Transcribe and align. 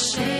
shame. 0.00 0.39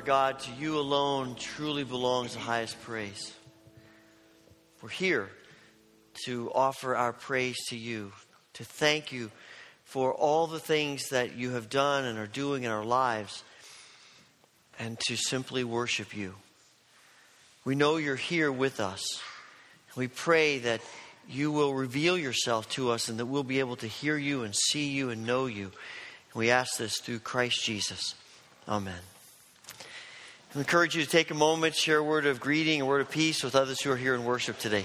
God, 0.00 0.40
to 0.40 0.50
you 0.58 0.78
alone 0.78 1.36
truly 1.36 1.84
belongs 1.84 2.34
the 2.34 2.40
highest 2.40 2.80
praise. 2.82 3.32
We're 4.82 4.88
here 4.88 5.28
to 6.24 6.50
offer 6.52 6.96
our 6.96 7.12
praise 7.12 7.56
to 7.68 7.76
you, 7.76 8.12
to 8.54 8.64
thank 8.64 9.12
you 9.12 9.30
for 9.84 10.12
all 10.12 10.46
the 10.48 10.58
things 10.58 11.10
that 11.10 11.36
you 11.36 11.52
have 11.52 11.70
done 11.70 12.04
and 12.04 12.18
are 12.18 12.26
doing 12.26 12.64
in 12.64 12.70
our 12.70 12.84
lives, 12.84 13.44
and 14.78 14.98
to 15.06 15.16
simply 15.16 15.62
worship 15.62 16.16
you. 16.16 16.34
We 17.64 17.74
know 17.74 17.96
you're 17.96 18.16
here 18.16 18.50
with 18.50 18.80
us. 18.80 19.02
We 19.94 20.08
pray 20.08 20.58
that 20.58 20.80
you 21.28 21.52
will 21.52 21.74
reveal 21.74 22.18
yourself 22.18 22.68
to 22.70 22.90
us 22.90 23.08
and 23.08 23.18
that 23.20 23.26
we'll 23.26 23.44
be 23.44 23.60
able 23.60 23.76
to 23.76 23.86
hear 23.86 24.16
you 24.16 24.42
and 24.42 24.54
see 24.54 24.88
you 24.88 25.10
and 25.10 25.26
know 25.26 25.46
you. 25.46 25.70
We 26.34 26.50
ask 26.50 26.76
this 26.76 26.98
through 26.98 27.20
Christ 27.20 27.64
Jesus. 27.64 28.14
Amen. 28.68 29.15
I 30.54 30.58
encourage 30.58 30.94
you 30.96 31.02
to 31.02 31.08
take 31.08 31.30
a 31.30 31.34
moment, 31.34 31.74
share 31.74 31.98
a 31.98 32.02
word 32.02 32.24
of 32.26 32.40
greeting, 32.40 32.80
a 32.80 32.86
word 32.86 33.00
of 33.00 33.10
peace 33.10 33.42
with 33.42 33.54
others 33.54 33.80
who 33.82 33.90
are 33.90 33.96
here 33.96 34.14
in 34.14 34.24
worship 34.24 34.58
today. 34.58 34.84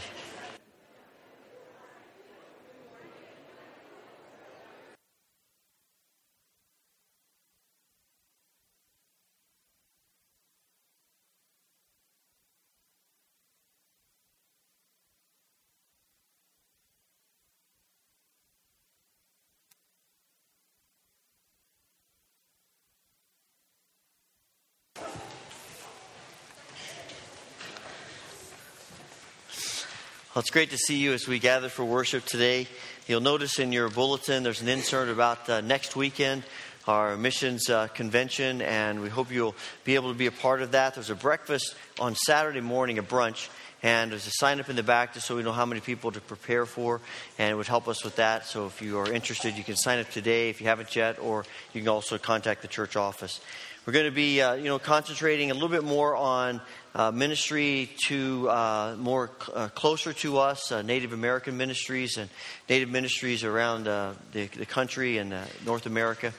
Well, 30.42 30.46
it's 30.46 30.50
great 30.50 30.72
to 30.72 30.78
see 30.80 30.98
you 30.98 31.14
as 31.14 31.28
we 31.28 31.38
gather 31.38 31.70
for 31.70 31.86
worship 31.86 32.26
today. 32.26 32.66
You'll 33.06 33.22
notice 33.22 33.60
in 33.60 33.72
your 33.72 33.90
bulletin 33.90 34.42
there's 34.42 34.60
an 34.60 34.70
insert 34.70 35.08
about 35.08 35.48
uh, 35.48 35.62
next 35.62 35.96
weekend, 35.96 36.42
our 36.88 37.16
missions 37.16 37.70
uh, 37.70 37.90
convention, 37.90 38.60
and 38.64 39.04
we 39.04 39.10
hope 39.10 39.32
you'll 39.32 39.54
be 39.84 39.94
able 39.94 40.12
to 40.12 40.18
be 40.18 40.26
a 40.26 40.32
part 40.32 40.64
of 40.64 40.72
that. 40.72 40.96
There's 40.96 41.12
a 41.12 41.16
breakfast 41.16 41.76
on 42.00 42.16
Saturday 42.16 42.60
morning, 42.60 42.98
a 42.98 43.04
brunch, 43.04 43.50
and 43.84 44.12
there's 44.12 44.26
a 44.26 44.32
sign 44.32 44.60
up 44.60 44.68
in 44.68 44.76
the 44.76 44.82
back 44.82 45.14
just 45.14 45.28
so 45.28 45.36
we 45.36 45.44
know 45.44 45.52
how 45.52 45.68
many 45.68 45.80
people 45.80 46.12
to 46.12 46.20
prepare 46.20 46.66
for, 46.66 47.02
and 47.38 47.52
it 47.52 47.56
would 47.56 47.68
help 47.68 47.88
us 47.88 48.04
with 48.04 48.16
that. 48.16 48.48
So 48.48 48.66
if 48.66 48.82
you 48.82 48.98
are 48.98 49.14
interested, 49.14 49.56
you 49.56 49.64
can 49.64 49.76
sign 49.76 50.00
up 50.00 50.10
today 50.10 50.50
if 50.50 50.60
you 50.60 50.66
haven't 50.66 50.96
yet, 50.96 51.20
or 51.20 51.46
you 51.72 51.82
can 51.82 51.90
also 51.90 52.18
contact 52.18 52.64
the 52.64 52.68
church 52.68 52.96
office. 52.96 53.42
We're 53.86 53.94
going 53.94 54.06
to 54.06 54.12
be, 54.12 54.42
uh, 54.42 54.54
you 54.54 54.66
know, 54.66 54.78
concentrating 54.78 55.50
a 55.50 55.56
little 55.56 55.70
bit 55.70 55.84
more 55.84 56.16
on 56.16 56.62
uh, 56.94 57.12
ministry 57.12 57.90
to 58.08 58.50
uh, 58.50 58.96
more 59.00 59.32
uh, 59.54 59.70
closer 59.70 60.14
to 60.14 60.40
us, 60.40 60.72
uh, 60.72 60.82
Native 60.82 61.14
American 61.14 61.58
ministries 61.58 62.18
and 62.18 62.30
Native 62.70 62.90
ministries 62.90 63.44
around 63.44 63.88
uh, 63.88 64.14
the, 64.34 64.48
the, 64.48 64.66
country 64.66 65.18
and 65.18 65.34
North 65.66 65.86
America. 65.86 66.34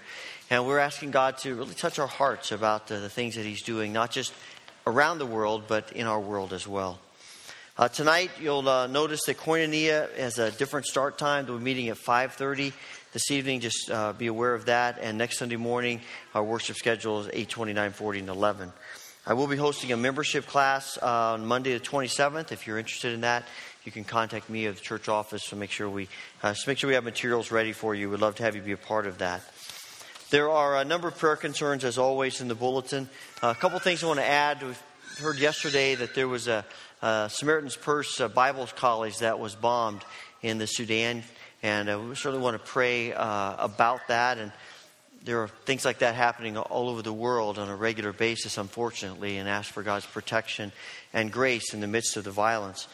And 0.50 0.66
we're 0.66 0.78
asking 0.78 1.10
God 1.10 1.38
to 1.38 1.54
really 1.54 1.74
touch 1.74 1.98
our 1.98 2.06
hearts 2.06 2.52
about 2.52 2.88
the 2.88 3.08
things 3.08 3.36
that 3.36 3.46
He's 3.46 3.62
doing, 3.62 3.92
not 3.92 4.10
just 4.10 4.34
around 4.86 5.18
the 5.18 5.26
world, 5.26 5.64
but 5.68 5.92
in 5.92 6.06
our 6.06 6.20
world 6.20 6.52
as 6.52 6.68
well. 6.68 6.98
tonight, 7.94 8.30
you'll 8.38 8.62
notice 8.88 9.20
that 9.26 9.38
Koinonia 9.38 10.14
has 10.18 10.38
a 10.38 10.50
different 10.50 10.84
start 10.84 11.16
time. 11.16 11.46
We're 11.46 11.58
meeting 11.58 11.88
at 11.88 11.96
5:30 11.96 12.74
this 13.12 13.30
evening. 13.30 13.60
Just 13.60 13.90
uh, 13.90 14.12
be 14.12 14.26
aware 14.26 14.54
of 14.54 14.66
that. 14.66 14.98
And 15.00 15.16
next 15.16 15.38
Sunday 15.38 15.56
morning, 15.56 16.00
our 16.34 16.44
worship 16.44 16.76
schedule 16.76 17.20
is 17.20 17.30
8, 17.32 17.48
29, 17.48 17.92
40, 17.92 18.18
and 18.20 18.28
11. 18.28 18.72
I 19.24 19.34
will 19.34 19.46
be 19.46 19.56
hosting 19.56 19.92
a 19.92 19.96
membership 19.96 20.48
class 20.48 20.98
uh, 21.00 21.34
on 21.34 21.46
Monday 21.46 21.74
the 21.74 21.84
27th. 21.84 22.50
If 22.50 22.66
you're 22.66 22.76
interested 22.76 23.14
in 23.14 23.20
that, 23.20 23.44
you 23.84 23.92
can 23.92 24.02
contact 24.02 24.50
me 24.50 24.66
at 24.66 24.74
the 24.74 24.80
church 24.80 25.08
office 25.08 25.48
to 25.50 25.56
make 25.56 25.70
sure 25.70 25.88
we 25.88 26.08
uh, 26.42 26.54
make 26.66 26.78
sure 26.78 26.88
we 26.88 26.94
have 26.94 27.04
materials 27.04 27.52
ready 27.52 27.70
for 27.70 27.94
you. 27.94 28.10
We'd 28.10 28.18
love 28.18 28.34
to 28.36 28.42
have 28.42 28.56
you 28.56 28.62
be 28.62 28.72
a 28.72 28.76
part 28.76 29.06
of 29.06 29.18
that. 29.18 29.42
There 30.30 30.50
are 30.50 30.76
a 30.76 30.84
number 30.84 31.06
of 31.06 31.16
prayer 31.18 31.36
concerns, 31.36 31.84
as 31.84 31.98
always, 31.98 32.40
in 32.40 32.48
the 32.48 32.56
bulletin. 32.56 33.08
Uh, 33.40 33.54
a 33.56 33.60
couple 33.60 33.78
things 33.78 34.02
I 34.02 34.08
want 34.08 34.18
to 34.18 34.26
add. 34.26 34.60
We 34.60 34.74
heard 35.20 35.38
yesterday 35.38 35.94
that 35.94 36.16
there 36.16 36.26
was 36.26 36.48
a, 36.48 36.64
a 37.00 37.30
Samaritan's 37.32 37.76
Purse 37.76 38.20
Bible 38.34 38.68
college 38.74 39.18
that 39.18 39.38
was 39.38 39.54
bombed 39.54 40.04
in 40.42 40.58
the 40.58 40.66
Sudan. 40.66 41.22
And 41.62 41.88
uh, 41.88 42.00
we 42.08 42.16
certainly 42.16 42.42
want 42.42 42.60
to 42.60 42.68
pray 42.68 43.12
uh, 43.12 43.54
about 43.56 44.00
that. 44.08 44.38
And 44.38 44.50
there 45.24 45.40
are 45.40 45.48
things 45.48 45.84
like 45.84 46.00
that 46.00 46.14
happening 46.14 46.56
all 46.56 46.88
over 46.88 47.02
the 47.02 47.12
world 47.12 47.58
on 47.58 47.68
a 47.68 47.76
regular 47.76 48.12
basis, 48.12 48.58
unfortunately, 48.58 49.38
and 49.38 49.48
ask 49.48 49.72
for 49.72 49.82
God's 49.82 50.06
protection 50.06 50.72
and 51.12 51.30
grace 51.30 51.72
in 51.72 51.80
the 51.80 51.86
midst 51.86 52.16
of 52.16 52.24
the 52.24 52.30
violence. 52.30 52.88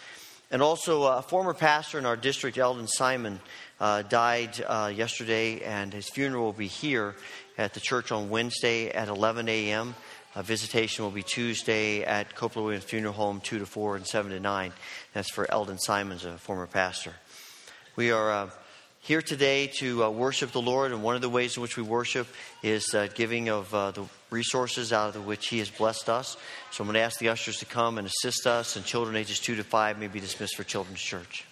And 0.51 0.63
also, 0.63 1.05
uh, 1.05 1.19
a 1.19 1.23
former 1.23 1.55
pastor 1.55 1.99
in 1.99 2.07
our 2.07 2.17
district, 2.17 2.57
Eldon 2.59 2.87
Simon, 2.87 3.41
uh, 3.81 4.03
died 4.03 4.63
uh, 4.67 4.93
yesterday, 4.95 5.63
and 5.63 5.93
his 5.93 6.09
funeral 6.09 6.45
will 6.45 6.53
be 6.53 6.67
here 6.67 7.15
at 7.57 7.75
the 7.75 7.81
church 7.81 8.13
on 8.13 8.31
Wednesday 8.31 8.91
at 8.91 9.09
11 9.09 9.49
a.m. 9.49 9.95
A 10.35 10.43
visitation 10.43 11.05
will 11.05 11.11
be 11.11 11.23
Tuesday 11.23 12.03
at 12.03 12.35
Copeland 12.35 12.67
Williams 12.67 12.85
Funeral 12.85 13.13
Home, 13.15 13.41
2 13.41 13.59
to 13.59 13.67
4 13.67 13.97
and 13.97 14.07
7 14.07 14.31
to 14.33 14.41
9. 14.41 14.73
That's 15.13 15.31
for 15.31 15.51
Eldon 15.51 15.79
Simons, 15.79 16.25
a 16.25 16.39
former 16.39 16.67
pastor. 16.67 17.13
We 17.97 18.11
are 18.11 18.31
uh, 18.31 18.51
here 19.09 19.23
today 19.23 19.69
to 19.69 20.05
uh, 20.05 20.11
worship 20.11 20.51
the 20.51 20.61
Lord, 20.61 20.93
and 20.93 21.03
one 21.03 21.15
of 21.15 21.23
the 21.23 21.31
ways 21.31 21.57
in 21.57 21.63
which 21.63 21.79
we 21.79 21.83
worship 21.83 22.27
is 22.63 22.95
uh, 22.95 23.09
giving 23.15 23.49
of 23.49 23.75
uh, 23.75 23.91
the 23.91 24.05
resources 24.29 24.93
out 24.93 25.17
of 25.17 25.27
which 25.27 25.49
He 25.49 25.61
has 25.61 25.71
blessed 25.71 26.11
us. 26.11 26.37
So 26.71 26.85
I'm 26.85 26.89
going 26.89 26.97
to 26.97 27.01
ask 27.01 27.19
the 27.19 27.31
ushers 27.31 27.59
to 27.61 27.65
come 27.65 27.97
and 27.97 28.07
assist 28.07 28.47
us, 28.47 28.77
and 28.77 28.85
children 28.85 29.17
ages 29.17 29.41
2 29.41 29.57
to 29.57 29.65
5 29.65 29.99
may 29.99 30.09
be 30.09 30.21
dismissed 30.21 30.57
for 30.57 30.63
Children's 30.63 31.01
Church. 31.01 31.48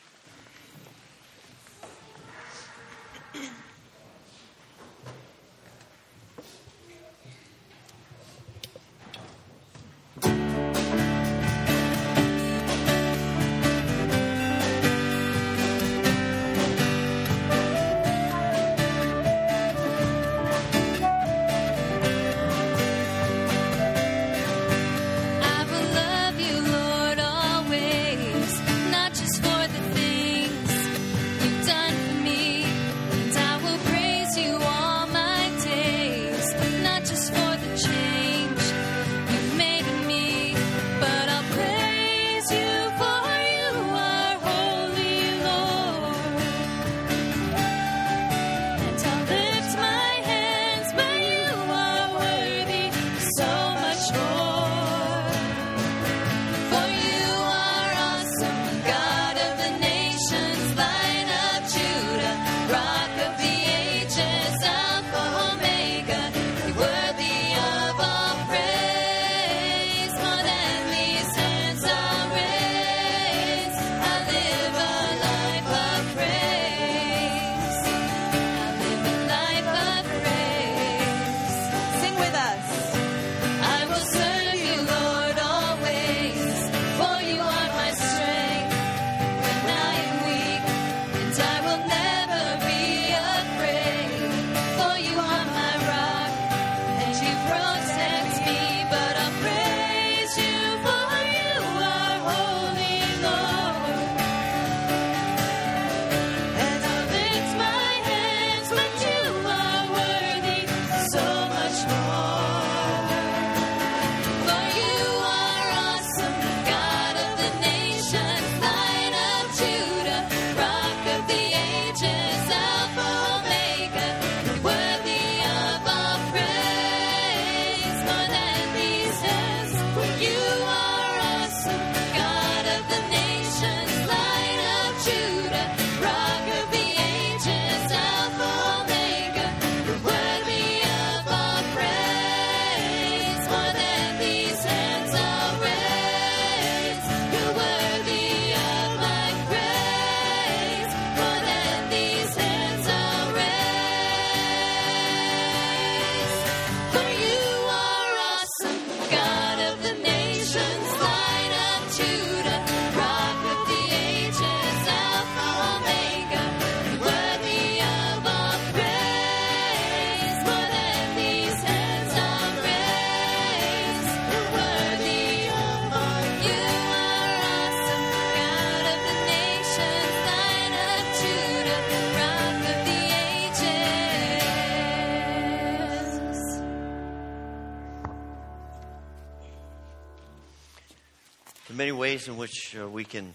Ways 192.06 192.28
in 192.28 192.36
which 192.36 192.76
uh, 192.80 192.88
we 192.88 193.02
can 193.02 193.34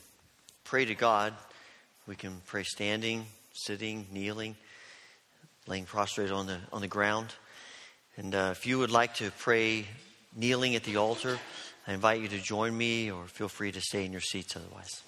pray 0.64 0.86
to 0.86 0.96
God. 0.96 1.34
We 2.08 2.16
can 2.16 2.42
pray 2.46 2.64
standing, 2.64 3.26
sitting, 3.52 4.08
kneeling, 4.14 4.56
laying 5.68 5.84
prostrate 5.84 6.32
on 6.32 6.48
the 6.48 6.58
on 6.72 6.80
the 6.80 6.88
ground. 6.88 7.34
And 8.16 8.34
uh, 8.34 8.54
if 8.54 8.66
you 8.66 8.80
would 8.80 8.90
like 8.90 9.16
to 9.16 9.30
pray 9.40 9.88
kneeling 10.34 10.78
at 10.78 10.86
the 10.86 10.96
altar, 10.96 11.38
I 11.86 11.92
invite 11.92 12.22
you 12.22 12.30
to 12.30 12.40
join 12.40 12.78
me, 12.78 13.12
or 13.12 13.26
feel 13.26 13.50
free 13.50 13.74
to 13.74 13.82
stay 13.82 14.06
in 14.06 14.14
your 14.14 14.22
seats 14.22 14.56
otherwise. 14.56 15.04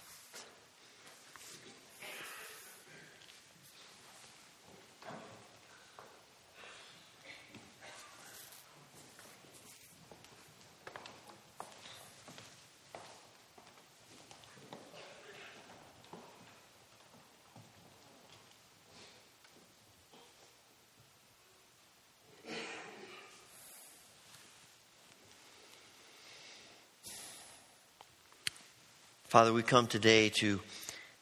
Father, 29.34 29.52
we 29.52 29.64
come 29.64 29.88
today 29.88 30.30
to 30.30 30.60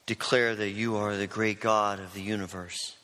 declare 0.06 0.53
that 0.53 0.72
you 0.72 0.98
are 0.98 1.15
the 1.15 1.27
great 1.27 1.62
God 1.62 2.01
of 2.01 2.13
the 2.13 2.22
universe. 2.22 2.98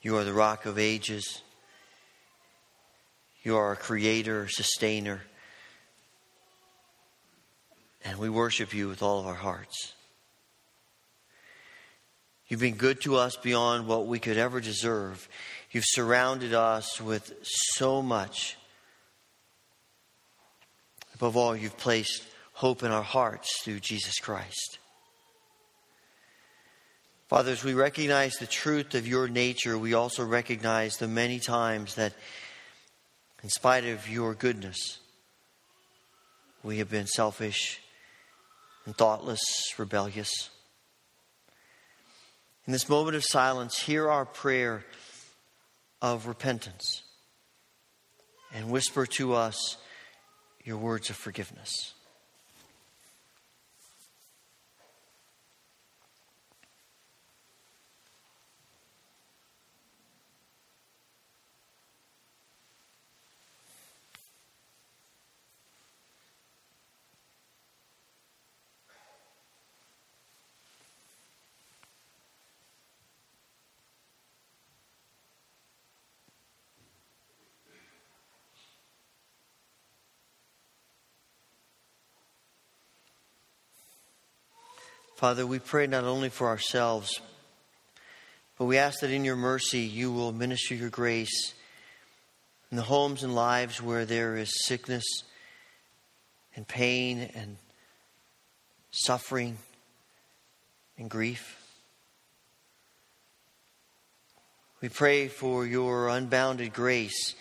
You 0.00 0.16
are 0.16 0.24
the 0.24 0.32
rock 0.32 0.64
of 0.64 0.78
ages. 0.78 1.42
You 3.42 3.58
are 3.58 3.66
our 3.66 3.76
creator, 3.76 4.48
sustainer. 4.48 5.20
And 8.02 8.18
we 8.18 8.30
worship 8.30 8.72
you 8.72 8.88
with 8.88 9.02
all 9.02 9.20
of 9.20 9.26
our 9.26 9.34
hearts. 9.34 9.92
You've 12.48 12.60
been 12.60 12.76
good 12.76 13.02
to 13.02 13.16
us 13.16 13.36
beyond 13.36 13.88
what 13.88 14.06
we 14.06 14.18
could 14.18 14.38
ever 14.38 14.58
deserve. 14.58 15.28
You've 15.70 15.84
surrounded 15.86 16.54
us 16.54 16.98
with 16.98 17.34
so 17.42 18.00
much. 18.00 18.56
Above 21.14 21.36
all, 21.36 21.54
you've 21.54 21.76
placed 21.76 22.22
hope 22.60 22.82
in 22.82 22.90
our 22.90 23.02
hearts 23.02 23.62
through 23.62 23.80
Jesus 23.80 24.18
Christ. 24.18 24.78
Father, 27.26 27.52
as 27.52 27.64
we 27.64 27.72
recognize 27.72 28.34
the 28.34 28.46
truth 28.46 28.94
of 28.94 29.08
your 29.08 29.28
nature, 29.28 29.78
we 29.78 29.94
also 29.94 30.22
recognize 30.22 30.98
the 30.98 31.08
many 31.08 31.38
times 31.38 31.94
that, 31.94 32.12
in 33.42 33.48
spite 33.48 33.86
of 33.86 34.06
your 34.10 34.34
goodness, 34.34 34.98
we 36.62 36.76
have 36.76 36.90
been 36.90 37.06
selfish 37.06 37.80
and 38.84 38.94
thoughtless, 38.94 39.40
rebellious. 39.78 40.50
In 42.66 42.74
this 42.74 42.90
moment 42.90 43.16
of 43.16 43.24
silence, 43.24 43.78
hear 43.78 44.10
our 44.10 44.26
prayer 44.26 44.84
of 46.02 46.26
repentance 46.26 47.04
and 48.52 48.68
whisper 48.68 49.06
to 49.06 49.32
us 49.32 49.78
your 50.62 50.76
words 50.76 51.08
of 51.08 51.16
forgiveness. 51.16 51.94
Father, 85.20 85.46
we 85.46 85.58
pray 85.58 85.86
not 85.86 86.04
only 86.04 86.30
for 86.30 86.46
ourselves, 86.46 87.20
but 88.56 88.64
we 88.64 88.78
ask 88.78 89.00
that 89.00 89.10
in 89.10 89.22
your 89.22 89.36
mercy 89.36 89.80
you 89.80 90.10
will 90.10 90.32
minister 90.32 90.74
your 90.74 90.88
grace 90.88 91.52
in 92.70 92.78
the 92.78 92.82
homes 92.82 93.22
and 93.22 93.34
lives 93.34 93.82
where 93.82 94.06
there 94.06 94.34
is 94.38 94.64
sickness 94.64 95.04
and 96.56 96.66
pain 96.66 97.30
and 97.34 97.58
suffering 98.92 99.58
and 100.96 101.10
grief. 101.10 101.62
We 104.80 104.88
pray 104.88 105.28
for 105.28 105.66
your 105.66 106.08
unbounded 106.08 106.72
grace 106.72 107.34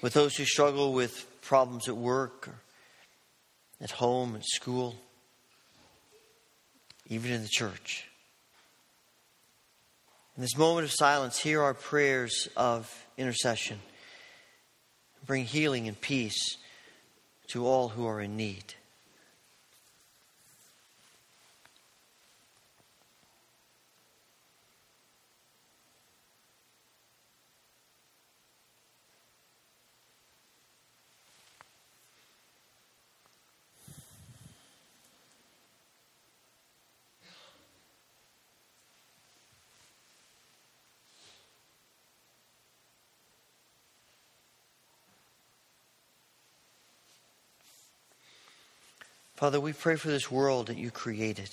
with 0.00 0.14
those 0.14 0.36
who 0.36 0.46
struggle 0.46 0.94
with 0.94 1.26
problems 1.42 1.86
at 1.86 1.98
work, 1.98 2.48
or 2.48 2.60
at 3.82 3.90
home, 3.90 4.36
at 4.36 4.46
school 4.46 4.96
even 7.06 7.32
in 7.32 7.42
the 7.42 7.48
church. 7.48 8.08
In 10.36 10.42
this 10.42 10.56
moment 10.56 10.84
of 10.84 10.92
silence, 10.92 11.38
hear 11.38 11.62
our 11.62 11.74
prayers 11.74 12.48
of 12.56 12.92
intercession. 13.16 13.78
Bring 15.24 15.44
healing 15.44 15.86
and 15.86 16.00
peace 16.00 16.56
to 17.48 17.66
all 17.66 17.88
who 17.88 18.06
are 18.06 18.20
in 18.20 18.36
need. 18.36 18.74
Father, 49.44 49.60
we 49.60 49.74
pray 49.74 49.96
for 49.96 50.08
this 50.08 50.30
world 50.30 50.68
that 50.68 50.78
you 50.78 50.90
created. 50.90 51.50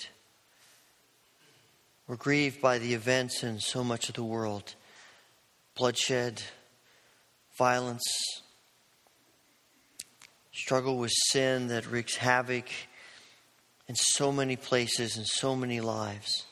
We're 2.08 2.16
grieved 2.16 2.62
by 2.62 2.78
the 2.78 2.94
events 2.94 3.44
in 3.44 3.60
so 3.60 3.84
much 3.84 4.08
of 4.08 4.16
the 4.16 4.24
world 4.24 4.76
bloodshed, 5.76 6.42
violence, 7.58 8.10
struggle 10.54 11.00
with 11.00 11.12
sin 11.32 11.68
that 11.68 11.86
wreaks 11.86 12.16
havoc 12.16 12.70
in 13.90 13.96
so 13.96 14.32
many 14.32 14.56
places 14.56 15.18
and 15.18 15.28
so 15.28 15.54
many 15.54 15.82
lives. 15.82 16.46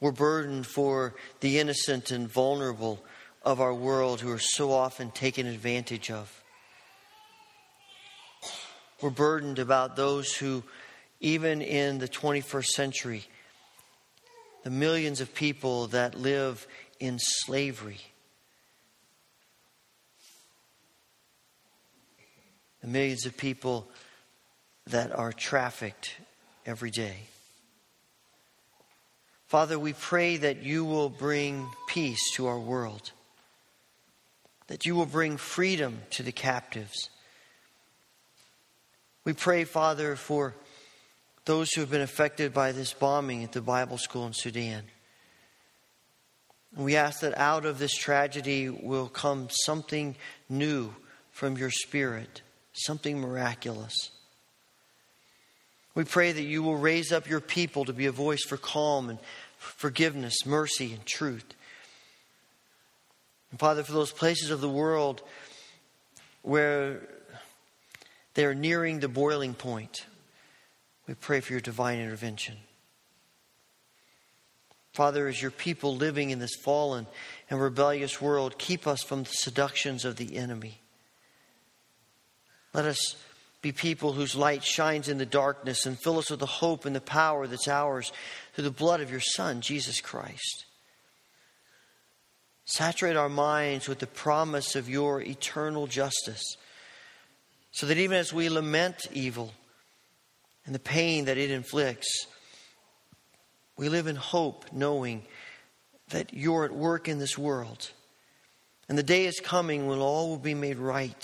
We're 0.00 0.10
burdened 0.10 0.66
for 0.66 1.14
the 1.38 1.60
innocent 1.60 2.10
and 2.10 2.26
vulnerable 2.26 3.04
of 3.44 3.60
our 3.60 3.72
world 3.72 4.20
who 4.20 4.32
are 4.32 4.40
so 4.40 4.72
often 4.72 5.12
taken 5.12 5.46
advantage 5.46 6.10
of. 6.10 6.39
We're 9.02 9.10
burdened 9.10 9.58
about 9.58 9.96
those 9.96 10.34
who, 10.34 10.62
even 11.20 11.62
in 11.62 11.98
the 11.98 12.08
21st 12.08 12.66
century, 12.66 13.24
the 14.62 14.70
millions 14.70 15.22
of 15.22 15.34
people 15.34 15.86
that 15.88 16.14
live 16.14 16.66
in 16.98 17.18
slavery, 17.18 18.00
the 22.82 22.88
millions 22.88 23.24
of 23.24 23.36
people 23.38 23.88
that 24.88 25.12
are 25.12 25.32
trafficked 25.32 26.16
every 26.66 26.90
day. 26.90 27.16
Father, 29.46 29.78
we 29.78 29.94
pray 29.94 30.36
that 30.36 30.62
you 30.62 30.84
will 30.84 31.08
bring 31.08 31.68
peace 31.88 32.32
to 32.34 32.46
our 32.46 32.58
world, 32.58 33.12
that 34.66 34.84
you 34.84 34.94
will 34.94 35.06
bring 35.06 35.38
freedom 35.38 36.02
to 36.10 36.22
the 36.22 36.32
captives 36.32 37.08
We 39.30 39.34
pray, 39.34 39.62
Father, 39.62 40.16
for 40.16 40.56
those 41.44 41.70
who 41.70 41.82
have 41.82 41.90
been 41.92 42.00
affected 42.00 42.52
by 42.52 42.72
this 42.72 42.92
bombing 42.92 43.44
at 43.44 43.52
the 43.52 43.60
Bible 43.60 43.96
school 43.96 44.26
in 44.26 44.32
Sudan. 44.32 44.82
We 46.76 46.96
ask 46.96 47.20
that 47.20 47.38
out 47.38 47.64
of 47.64 47.78
this 47.78 47.94
tragedy 47.94 48.68
will 48.70 49.06
come 49.06 49.46
something 49.48 50.16
new 50.48 50.92
from 51.30 51.56
your 51.56 51.70
Spirit, 51.70 52.42
something 52.72 53.20
miraculous. 53.20 54.10
We 55.94 56.02
pray 56.02 56.32
that 56.32 56.42
you 56.42 56.64
will 56.64 56.78
raise 56.78 57.12
up 57.12 57.28
your 57.28 57.40
people 57.40 57.84
to 57.84 57.92
be 57.92 58.06
a 58.06 58.12
voice 58.12 58.42
for 58.42 58.56
calm 58.56 59.10
and 59.10 59.20
forgiveness, 59.58 60.44
mercy, 60.44 60.92
and 60.92 61.06
truth. 61.06 61.54
And 63.52 63.60
Father, 63.60 63.84
for 63.84 63.92
those 63.92 64.10
places 64.10 64.50
of 64.50 64.60
the 64.60 64.68
world 64.68 65.22
where 66.42 67.19
they're 68.34 68.54
nearing 68.54 69.00
the 69.00 69.08
boiling 69.08 69.54
point, 69.54 70.06
we 71.06 71.14
pray 71.14 71.40
for 71.40 71.52
your 71.52 71.60
divine 71.60 71.98
intervention. 71.98 72.56
Father, 74.92 75.28
as 75.28 75.40
your 75.40 75.50
people 75.50 75.96
living 75.96 76.30
in 76.30 76.40
this 76.40 76.56
fallen 76.56 77.06
and 77.48 77.60
rebellious 77.60 78.20
world, 78.20 78.58
keep 78.58 78.86
us 78.86 79.02
from 79.02 79.22
the 79.22 79.30
seductions 79.30 80.04
of 80.04 80.16
the 80.16 80.36
enemy. 80.36 80.80
Let 82.74 82.84
us 82.84 83.16
be 83.62 83.72
people 83.72 84.12
whose 84.12 84.34
light 84.34 84.64
shines 84.64 85.08
in 85.08 85.18
the 85.18 85.26
darkness 85.26 85.86
and 85.86 85.98
fill 86.00 86.18
us 86.18 86.30
with 86.30 86.40
the 86.40 86.46
hope 86.46 86.86
and 86.86 86.96
the 86.96 87.00
power 87.00 87.46
that's 87.46 87.68
ours 87.68 88.12
through 88.54 88.64
the 88.64 88.70
blood 88.70 89.00
of 89.00 89.10
your 89.10 89.20
Son, 89.20 89.60
Jesus 89.60 90.00
Christ. 90.00 90.64
Saturate 92.64 93.16
our 93.16 93.28
minds 93.28 93.88
with 93.88 93.98
the 93.98 94.06
promise 94.06 94.76
of 94.76 94.88
your 94.88 95.20
eternal 95.20 95.86
justice, 95.86 96.56
so 97.72 97.86
that 97.86 97.98
even 97.98 98.16
as 98.16 98.32
we 98.32 98.48
lament 98.48 98.96
evil 99.12 99.52
and 100.66 100.74
the 100.74 100.80
pain 100.80 101.26
that 101.26 101.38
it 101.38 101.50
inflicts, 101.50 102.26
we 103.76 103.88
live 103.88 104.06
in 104.06 104.16
hope, 104.16 104.66
knowing 104.72 105.22
that 106.10 106.34
you're 106.34 106.64
at 106.64 106.72
work 106.72 107.08
in 107.08 107.18
this 107.18 107.38
world. 107.38 107.90
And 108.88 108.98
the 108.98 109.02
day 109.02 109.26
is 109.26 109.40
coming 109.40 109.86
when 109.86 110.00
all 110.00 110.28
will 110.28 110.36
be 110.36 110.54
made 110.54 110.76
right. 110.76 111.22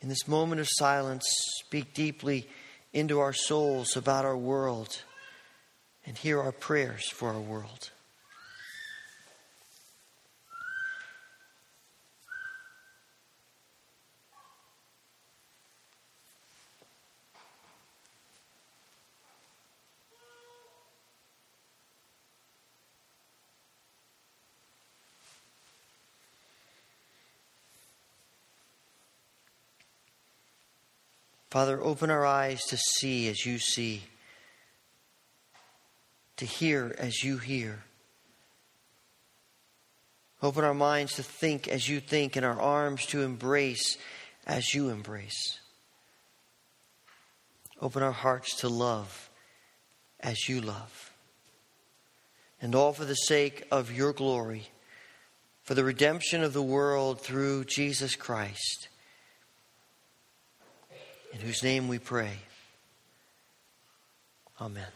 In 0.00 0.08
this 0.08 0.26
moment 0.26 0.60
of 0.60 0.68
silence, 0.70 1.24
speak 1.64 1.94
deeply 1.94 2.48
into 2.92 3.20
our 3.20 3.32
souls 3.32 3.96
about 3.96 4.24
our 4.24 4.36
world 4.36 5.02
and 6.06 6.16
hear 6.16 6.40
our 6.40 6.52
prayers 6.52 7.08
for 7.08 7.28
our 7.28 7.40
world. 7.40 7.90
Father, 31.54 31.80
open 31.80 32.10
our 32.10 32.26
eyes 32.26 32.64
to 32.64 32.76
see 32.76 33.28
as 33.28 33.46
you 33.46 33.60
see, 33.60 34.02
to 36.36 36.44
hear 36.44 36.92
as 36.98 37.22
you 37.22 37.38
hear. 37.38 37.84
Open 40.42 40.64
our 40.64 40.74
minds 40.74 41.14
to 41.14 41.22
think 41.22 41.68
as 41.68 41.88
you 41.88 42.00
think, 42.00 42.34
and 42.34 42.44
our 42.44 42.60
arms 42.60 43.06
to 43.06 43.22
embrace 43.22 43.96
as 44.48 44.74
you 44.74 44.88
embrace. 44.88 45.60
Open 47.80 48.02
our 48.02 48.10
hearts 48.10 48.56
to 48.56 48.68
love 48.68 49.30
as 50.18 50.48
you 50.48 50.60
love. 50.60 51.12
And 52.60 52.74
all 52.74 52.92
for 52.92 53.04
the 53.04 53.14
sake 53.14 53.64
of 53.70 53.92
your 53.92 54.12
glory, 54.12 54.70
for 55.62 55.74
the 55.74 55.84
redemption 55.84 56.42
of 56.42 56.52
the 56.52 56.60
world 56.64 57.20
through 57.20 57.66
Jesus 57.66 58.16
Christ 58.16 58.88
in 61.34 61.40
whose 61.40 61.62
name 61.62 61.88
we 61.88 61.98
pray. 61.98 62.30
Amen. 64.60 64.86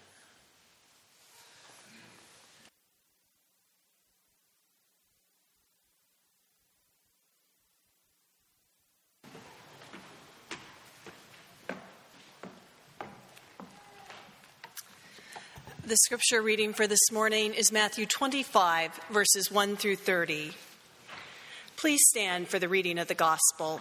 The 15.84 15.96
scripture 15.96 16.42
reading 16.42 16.74
for 16.74 16.86
this 16.86 17.10
morning 17.10 17.54
is 17.54 17.72
Matthew 17.72 18.04
25, 18.04 19.00
verses 19.10 19.50
1 19.50 19.76
through 19.76 19.96
30. 19.96 20.52
Please 21.76 22.00
stand 22.10 22.46
for 22.48 22.58
the 22.58 22.68
reading 22.68 22.98
of 22.98 23.08
the 23.08 23.14
gospel. 23.14 23.80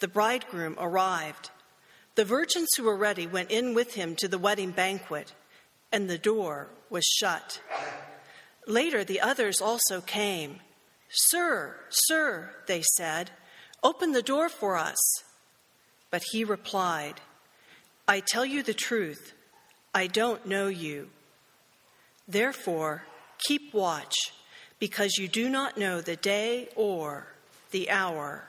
the 0.00 0.08
bridegroom 0.08 0.76
arrived. 0.78 1.50
The 2.14 2.24
virgins 2.24 2.68
who 2.76 2.84
were 2.84 2.96
ready 2.96 3.26
went 3.26 3.50
in 3.50 3.74
with 3.74 3.94
him 3.94 4.16
to 4.16 4.28
the 4.28 4.38
wedding 4.38 4.70
banquet, 4.70 5.32
and 5.92 6.08
the 6.08 6.18
door 6.18 6.68
was 6.90 7.04
shut. 7.04 7.60
Later, 8.66 9.04
the 9.04 9.20
others 9.20 9.60
also 9.60 10.00
came. 10.00 10.60
Sir, 11.10 11.76
sir, 11.88 12.50
they 12.66 12.82
said, 12.96 13.30
open 13.82 14.12
the 14.12 14.22
door 14.22 14.48
for 14.48 14.76
us. 14.76 14.98
But 16.10 16.24
he 16.32 16.44
replied, 16.44 17.20
I 18.06 18.20
tell 18.20 18.44
you 18.44 18.62
the 18.62 18.74
truth, 18.74 19.32
I 19.94 20.06
don't 20.06 20.46
know 20.46 20.68
you. 20.68 21.10
Therefore, 22.26 23.04
keep 23.38 23.72
watch, 23.72 24.14
because 24.78 25.16
you 25.18 25.28
do 25.28 25.48
not 25.48 25.78
know 25.78 26.00
the 26.00 26.16
day 26.16 26.68
or 26.76 27.26
the 27.70 27.90
hour. 27.90 28.48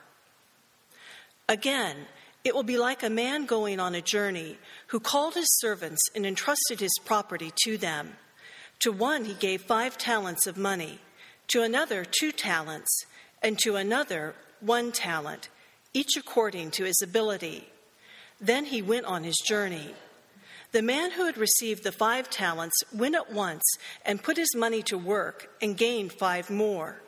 Again, 1.50 2.06
it 2.44 2.54
will 2.54 2.62
be 2.62 2.78
like 2.78 3.02
a 3.02 3.10
man 3.10 3.44
going 3.44 3.80
on 3.80 3.96
a 3.96 4.00
journey 4.00 4.56
who 4.86 5.00
called 5.00 5.34
his 5.34 5.58
servants 5.58 6.00
and 6.14 6.24
entrusted 6.24 6.78
his 6.78 6.96
property 7.04 7.52
to 7.64 7.76
them. 7.76 8.12
To 8.78 8.92
one 8.92 9.24
he 9.24 9.34
gave 9.34 9.62
five 9.62 9.98
talents 9.98 10.46
of 10.46 10.56
money, 10.56 11.00
to 11.48 11.62
another 11.62 12.04
two 12.04 12.30
talents, 12.30 13.04
and 13.42 13.58
to 13.58 13.74
another 13.74 14.36
one 14.60 14.92
talent, 14.92 15.48
each 15.92 16.16
according 16.16 16.70
to 16.70 16.84
his 16.84 17.02
ability. 17.02 17.66
Then 18.40 18.66
he 18.66 18.80
went 18.80 19.06
on 19.06 19.24
his 19.24 19.38
journey. 19.44 19.92
The 20.70 20.82
man 20.82 21.10
who 21.10 21.26
had 21.26 21.36
received 21.36 21.82
the 21.82 21.90
five 21.90 22.30
talents 22.30 22.76
went 22.94 23.16
at 23.16 23.32
once 23.32 23.64
and 24.06 24.22
put 24.22 24.36
his 24.36 24.54
money 24.54 24.82
to 24.84 24.96
work 24.96 25.50
and 25.60 25.76
gained 25.76 26.12
five 26.12 26.48
more. 26.48 27.02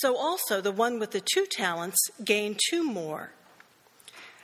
So 0.00 0.16
also 0.16 0.60
the 0.60 0.72
one 0.72 0.98
with 0.98 1.12
the 1.12 1.22
two 1.22 1.46
talents 1.46 2.00
gained 2.24 2.58
two 2.68 2.82
more. 2.82 3.30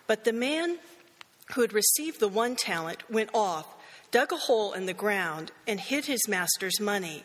But 0.07 0.25
the 0.25 0.33
man 0.33 0.79
who 1.55 1.61
had 1.61 1.73
received 1.73 2.21
the 2.21 2.29
one 2.29 2.57
talent 2.57 3.09
went 3.11 3.31
off, 3.33 3.67
dug 4.11 4.33
a 4.33 4.37
hole 4.37 4.73
in 4.73 4.87
the 4.87 4.95
ground, 4.95 5.53
and 5.67 5.81
hid 5.81 6.07
his 6.07 6.29
master's 6.29 6.81
money. 6.81 7.25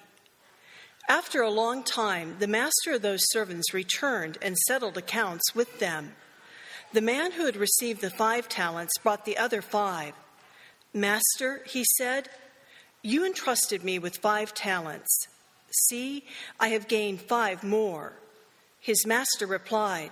After 1.09 1.41
a 1.41 1.49
long 1.49 1.83
time, 1.83 2.37
the 2.39 2.47
master 2.47 2.93
of 2.93 3.01
those 3.01 3.29
servants 3.31 3.73
returned 3.73 4.37
and 4.41 4.57
settled 4.57 4.97
accounts 4.97 5.55
with 5.55 5.79
them. 5.79 6.13
The 6.93 7.01
man 7.01 7.31
who 7.31 7.45
had 7.45 7.55
received 7.55 8.01
the 8.01 8.09
five 8.09 8.47
talents 8.47 8.97
brought 9.01 9.25
the 9.25 9.37
other 9.37 9.61
five. 9.61 10.13
Master, 10.93 11.61
he 11.65 11.85
said, 11.97 12.29
you 13.01 13.25
entrusted 13.25 13.83
me 13.83 13.97
with 13.97 14.17
five 14.17 14.53
talents. 14.53 15.27
See, 15.87 16.25
I 16.59 16.67
have 16.69 16.87
gained 16.87 17.21
five 17.21 17.63
more. 17.63 18.13
His 18.79 19.05
master 19.07 19.47
replied, 19.47 20.11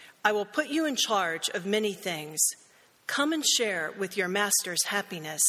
I 0.23 0.31
will 0.31 0.45
put 0.45 0.67
you 0.67 0.85
in 0.85 0.95
charge 0.95 1.49
of 1.49 1.65
many 1.65 1.93
things. 1.93 2.39
Come 3.07 3.33
and 3.33 3.45
share 3.45 3.91
with 3.97 4.15
your 4.15 4.27
master's 4.27 4.85
happiness. 4.85 5.41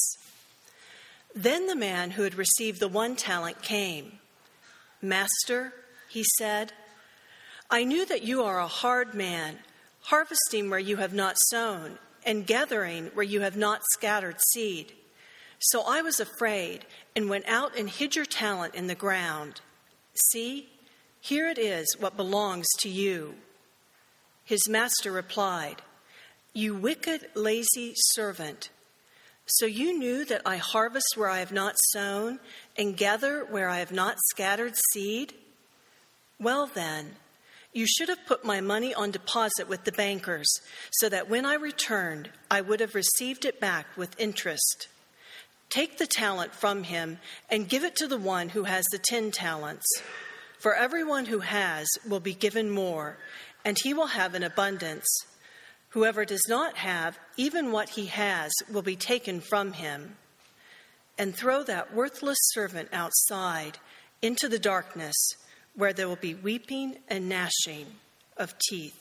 Then 1.35 1.67
the 1.67 1.77
man 1.77 2.13
who 2.13 2.23
had 2.23 2.35
received 2.35 2.81
the 2.81 2.89
one 2.89 3.17
talent 3.17 3.63
came. 3.63 4.19
Master, 5.01 5.75
he 6.09 6.25
said, 6.39 6.73
I 7.71 7.85
knew 7.85 8.05
that 8.07 8.23
you 8.23 8.43
are 8.43 8.61
a 8.61 8.67
hard 8.67 9.15
man, 9.15 9.59
harvesting 10.03 10.71
where 10.71 10.79
you 10.79 10.97
have 10.97 11.15
not 11.15 11.37
sown, 11.39 11.99
and 12.25 12.47
gathering 12.47 13.07
where 13.15 13.25
you 13.25 13.41
have 13.41 13.57
not 13.57 13.81
scattered 13.95 14.37
seed. 14.53 14.93
So 15.59 15.83
I 15.83 16.03
was 16.03 16.19
afraid 16.19 16.87
and 17.15 17.31
went 17.31 17.47
out 17.49 17.77
and 17.79 17.89
hid 17.89 18.17
your 18.17 18.25
talent 18.25 18.75
in 18.75 18.89
the 18.89 18.95
ground. 18.95 19.61
See, 20.31 20.69
here 21.21 21.49
it 21.49 21.59
is 21.59 21.97
what 21.99 22.17
belongs 22.17 22.67
to 22.81 22.89
you. 22.89 23.35
His 24.45 24.69
master 24.69 25.13
replied, 25.13 25.83
You 26.53 26.75
wicked, 26.75 27.29
lazy 27.35 27.95
servant. 27.95 28.71
So 29.47 29.67
you 29.67 29.99
knew 29.99 30.25
that 30.25 30.43
I 30.47 30.57
harvest 30.57 31.15
where 31.17 31.29
I 31.29 31.41
have 31.41 31.53
not 31.53 31.75
sown 31.91 32.39
and 32.77 32.97
gather 32.97 33.45
where 33.45 33.69
I 33.69 33.79
have 33.79 33.93
not 33.93 34.17
scattered 34.31 34.75
seed? 34.93 35.35
Well, 36.39 36.67
then, 36.67 37.17
you 37.73 37.87
should 37.87 38.09
have 38.09 38.27
put 38.27 38.45
my 38.45 38.61
money 38.61 38.95
on 38.95 39.11
deposit 39.11 39.69
with 39.69 39.85
the 39.85 39.93
bankers, 39.93 40.49
so 40.93 41.09
that 41.09 41.31
when 41.31 41.47
I 41.47 41.55
returned, 41.55 42.31
I 42.51 42.61
would 42.61 42.81
have 42.81 42.95
received 42.95 43.45
it 43.45 43.61
back 43.61 43.87
with 43.97 44.19
interest. 44.21 44.89
Take 45.71 45.97
the 45.97 46.07
talent 46.07 46.53
from 46.53 46.83
him 46.83 47.19
and 47.49 47.69
give 47.69 47.83
it 47.83 47.97
to 47.97 48.07
the 48.07 48.19
one 48.19 48.51
who 48.51 48.65
has 48.65 48.85
the 48.91 48.99
ten 48.99 49.31
talents. 49.31 49.87
For 50.59 50.75
everyone 50.75 51.27
who 51.27 51.41
has 51.41 51.89
will 52.07 52.21
be 52.21 52.35
given 52.35 52.71
more, 52.71 53.17
and 53.65 53.77
he 53.83 53.95
will 53.95 54.09
have 54.09 54.35
an 54.35 54.43
abundance. 54.43 55.07
Whoever 55.91 56.25
does 56.25 56.45
not 56.49 56.77
have, 56.79 57.19
even 57.37 57.73
what 57.73 57.91
he 57.91 58.07
has, 58.07 58.51
will 58.71 58.83
be 58.83 58.97
taken 58.97 59.41
from 59.41 59.73
him. 59.73 60.17
And 61.19 61.35
throw 61.35 61.63
that 61.65 61.95
worthless 61.95 62.39
servant 62.41 62.89
outside 62.93 63.79
into 64.23 64.49
the 64.49 64.59
darkness, 64.59 65.15
where 65.75 65.93
there 65.93 66.09
will 66.09 66.17
be 66.17 66.35
weeping 66.35 66.97
and 67.09 67.29
gnashing 67.29 67.87
of 68.37 68.55
teeth. 68.71 68.99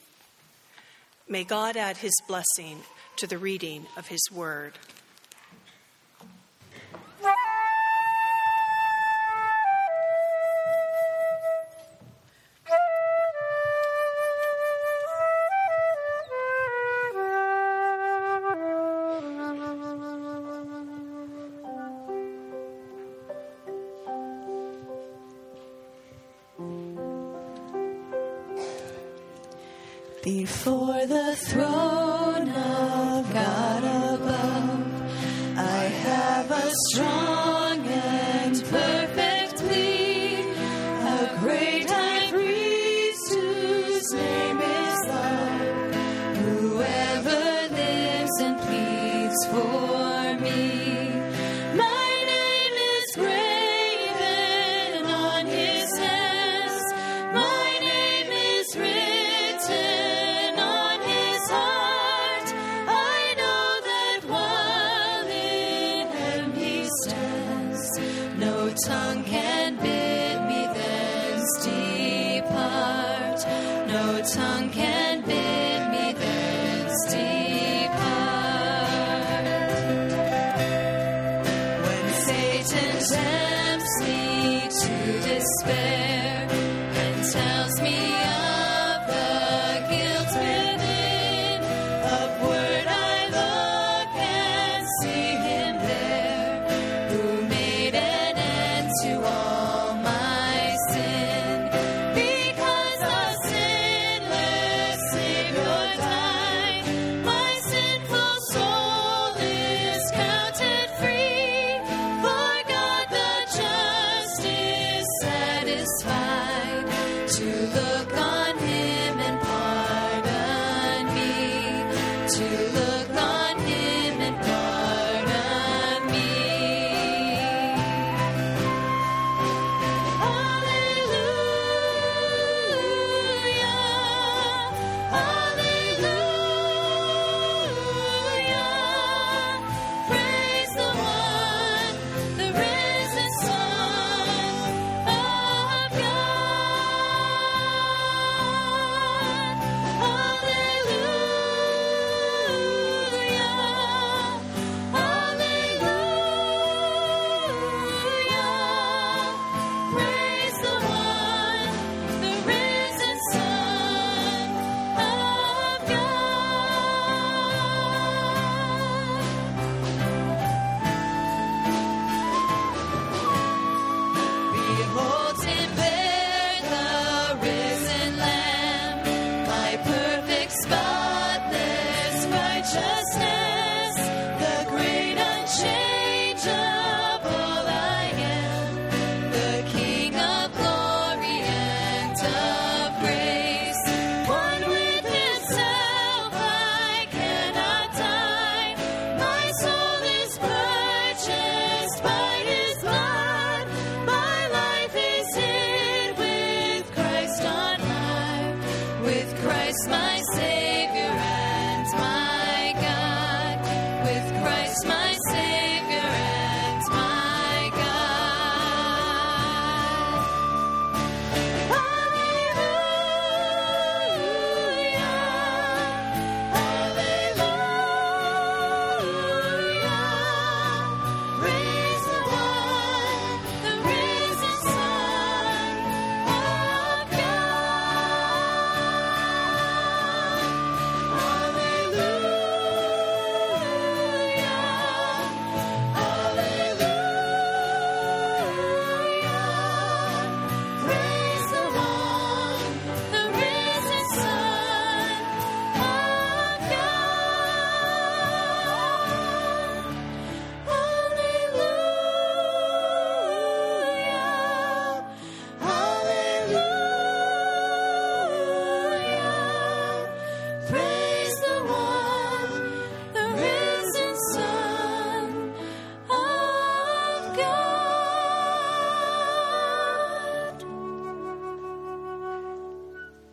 May 1.27 1.45
God 1.45 1.77
add 1.77 1.97
his 1.97 2.13
blessing 2.27 2.81
to 3.15 3.27
the 3.27 3.37
reading 3.37 3.85
of 3.95 4.07
his 4.07 4.29
word. 4.31 4.73
Before 30.23 31.03
the 31.07 31.35
throne 31.35 32.49
of 32.49 33.33
God 33.33 33.83
above, 34.13 35.57
I 35.57 35.83
have 36.05 36.51
a 36.51 36.71
strong 36.89 37.30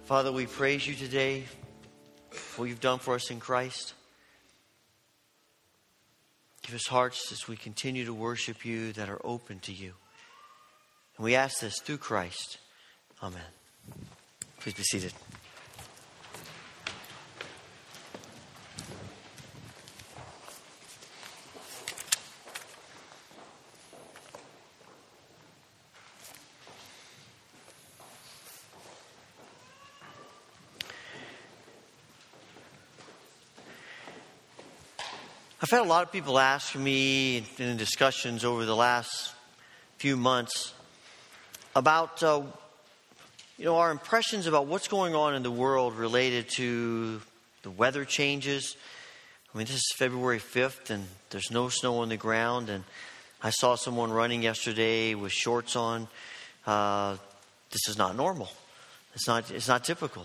Father, 0.08 0.32
we 0.32 0.46
praise 0.46 0.86
you 0.86 0.94
today 0.94 1.44
for 2.30 2.62
what 2.62 2.70
you've 2.70 2.80
done 2.80 2.98
for 2.98 3.14
us 3.14 3.30
in 3.30 3.40
Christ. 3.40 3.92
Give 6.62 6.74
us 6.74 6.86
hearts 6.86 7.30
as 7.30 7.46
we 7.46 7.56
continue 7.56 8.06
to 8.06 8.14
worship 8.14 8.64
you 8.64 8.94
that 8.94 9.10
are 9.10 9.20
open 9.22 9.58
to 9.58 9.72
you. 9.74 9.92
And 11.18 11.24
we 11.26 11.34
ask 11.34 11.60
this 11.60 11.80
through 11.80 11.98
Christ. 11.98 12.56
Amen. 13.22 13.42
Please 14.60 14.72
be 14.72 14.82
seated. 14.82 15.12
I've 35.68 35.81
had 35.81 35.87
a 35.87 35.90
lot 35.90 36.02
of 36.02 36.11
people 36.11 36.38
ask 36.38 36.74
me 36.74 37.44
in 37.59 37.76
discussions 37.76 38.42
over 38.42 38.64
the 38.64 38.74
last 38.74 39.35
few 39.98 40.16
months 40.16 40.72
about 41.76 42.22
uh, 42.22 42.40
you 43.59 43.66
know 43.66 43.76
our 43.76 43.90
impressions 43.90 44.46
about 44.46 44.64
what's 44.64 44.88
going 44.88 45.14
on 45.14 45.35
in 45.35 45.42
the 45.42 45.50
world 45.50 45.94
related 45.94 46.48
to 46.57 47.20
the 47.64 47.70
weather 47.70 48.07
changes. 48.07 48.78
I 49.52 49.59
mean, 49.59 49.66
this 49.66 49.76
is 49.76 49.92
February 49.98 50.38
5th, 50.38 50.88
and 50.88 51.04
there's 51.28 51.50
no 51.50 51.68
snow 51.68 51.98
on 51.98 52.09
the 52.09 52.16
ground, 52.16 52.70
and 52.70 52.83
I 53.42 53.50
saw 53.50 53.74
someone 53.74 54.11
running 54.11 54.42
yesterday 54.42 55.14
with 55.14 55.33
shorts 55.33 55.76
on. 55.76 56.09
Uh, 56.66 57.18
this 57.72 57.88
is 57.90 57.98
not 57.98 58.16
normal. 58.16 58.48
It's 59.14 59.28
not. 59.28 59.50
It's 59.50 59.68
not 59.68 59.85
typical. 59.85 60.24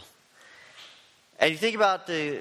And 1.38 1.51
you 1.51 1.58
think 1.58 1.75
about 1.75 2.08
the 2.08 2.39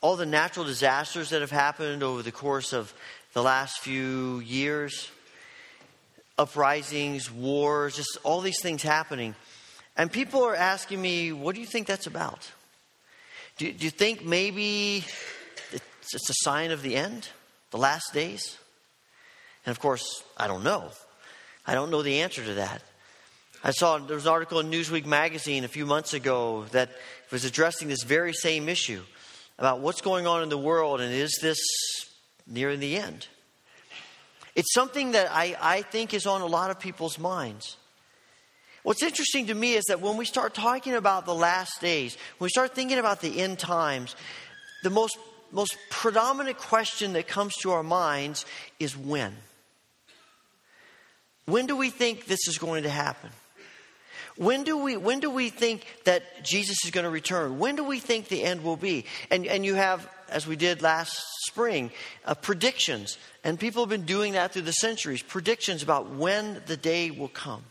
all 0.00 0.16
the 0.16 0.26
natural 0.26 0.64
disasters 0.64 1.30
that 1.30 1.40
have 1.40 1.50
happened 1.50 2.02
over 2.02 2.22
the 2.22 2.32
course 2.32 2.72
of 2.72 2.92
the 3.32 3.42
last 3.42 3.80
few 3.80 4.40
years 4.40 5.10
uprisings, 6.38 7.30
wars, 7.30 7.96
just 7.96 8.16
all 8.22 8.40
these 8.40 8.62
things 8.62 8.82
happening. 8.82 9.34
And 9.96 10.10
people 10.10 10.44
are 10.44 10.54
asking 10.54 11.02
me, 11.02 11.32
what 11.32 11.54
do 11.54 11.60
you 11.60 11.66
think 11.66 11.88
that's 11.88 12.06
about? 12.06 12.48
Do, 13.56 13.70
do 13.72 13.84
you 13.84 13.90
think 13.90 14.24
maybe 14.24 15.04
it's 15.72 16.12
just 16.12 16.30
a 16.30 16.34
sign 16.44 16.70
of 16.70 16.82
the 16.82 16.94
end, 16.94 17.28
the 17.72 17.76
last 17.76 18.14
days? 18.14 18.56
And 19.66 19.72
of 19.72 19.80
course, 19.80 20.22
I 20.36 20.46
don't 20.46 20.62
know. 20.62 20.90
I 21.66 21.74
don't 21.74 21.90
know 21.90 22.02
the 22.02 22.20
answer 22.20 22.44
to 22.44 22.54
that. 22.54 22.82
I 23.64 23.72
saw 23.72 23.98
there 23.98 24.14
was 24.14 24.26
an 24.26 24.32
article 24.32 24.60
in 24.60 24.70
Newsweek 24.70 25.04
magazine 25.04 25.64
a 25.64 25.68
few 25.68 25.84
months 25.84 26.14
ago 26.14 26.66
that 26.70 26.90
was 27.32 27.44
addressing 27.44 27.88
this 27.88 28.04
very 28.04 28.32
same 28.32 28.68
issue 28.68 29.02
about 29.58 29.80
what's 29.80 30.00
going 30.00 30.26
on 30.26 30.42
in 30.42 30.48
the 30.48 30.58
world 30.58 31.00
and 31.00 31.12
is 31.12 31.38
this 31.42 31.58
nearing 32.46 32.80
the 32.80 32.96
end? 32.96 33.26
It's 34.54 34.72
something 34.72 35.12
that 35.12 35.30
I, 35.30 35.56
I 35.60 35.82
think 35.82 36.14
is 36.14 36.26
on 36.26 36.40
a 36.40 36.46
lot 36.46 36.70
of 36.70 36.80
people's 36.80 37.18
minds. 37.18 37.76
What's 38.82 39.02
interesting 39.02 39.46
to 39.48 39.54
me 39.54 39.74
is 39.74 39.84
that 39.84 40.00
when 40.00 40.16
we 40.16 40.24
start 40.24 40.54
talking 40.54 40.94
about 40.94 41.26
the 41.26 41.34
last 41.34 41.80
days, 41.80 42.16
when 42.38 42.46
we 42.46 42.50
start 42.50 42.74
thinking 42.74 42.98
about 42.98 43.20
the 43.20 43.40
end 43.40 43.58
times, 43.58 44.16
the 44.82 44.90
most, 44.90 45.18
most 45.52 45.76
predominant 45.90 46.58
question 46.58 47.12
that 47.12 47.28
comes 47.28 47.54
to 47.56 47.72
our 47.72 47.82
minds 47.82 48.46
is 48.78 48.96
when? 48.96 49.36
When 51.44 51.66
do 51.66 51.76
we 51.76 51.90
think 51.90 52.26
this 52.26 52.46
is 52.48 52.58
going 52.58 52.82
to 52.82 52.90
happen? 52.90 53.30
When 54.38 54.62
do 54.62 54.78
we 54.78 54.96
when 54.96 55.18
do 55.18 55.30
we 55.30 55.50
think 55.50 55.84
that 56.04 56.44
Jesus 56.44 56.84
is 56.84 56.92
going 56.92 57.02
to 57.02 57.10
return? 57.10 57.58
When 57.58 57.74
do 57.74 57.82
we 57.82 57.98
think 57.98 58.28
the 58.28 58.44
end 58.44 58.62
will 58.62 58.76
be? 58.76 59.04
And 59.32 59.44
and 59.44 59.66
you 59.66 59.74
have 59.74 60.08
as 60.28 60.46
we 60.46 60.54
did 60.54 60.80
last 60.80 61.12
spring 61.48 61.90
uh, 62.24 62.34
predictions 62.34 63.18
and 63.42 63.58
people 63.58 63.82
have 63.82 63.90
been 63.90 64.04
doing 64.04 64.34
that 64.34 64.52
through 64.52 64.62
the 64.62 64.72
centuries 64.72 65.22
predictions 65.22 65.82
about 65.82 66.10
when 66.10 66.62
the 66.66 66.76
day 66.76 67.10
will 67.10 67.28
come. 67.28 67.64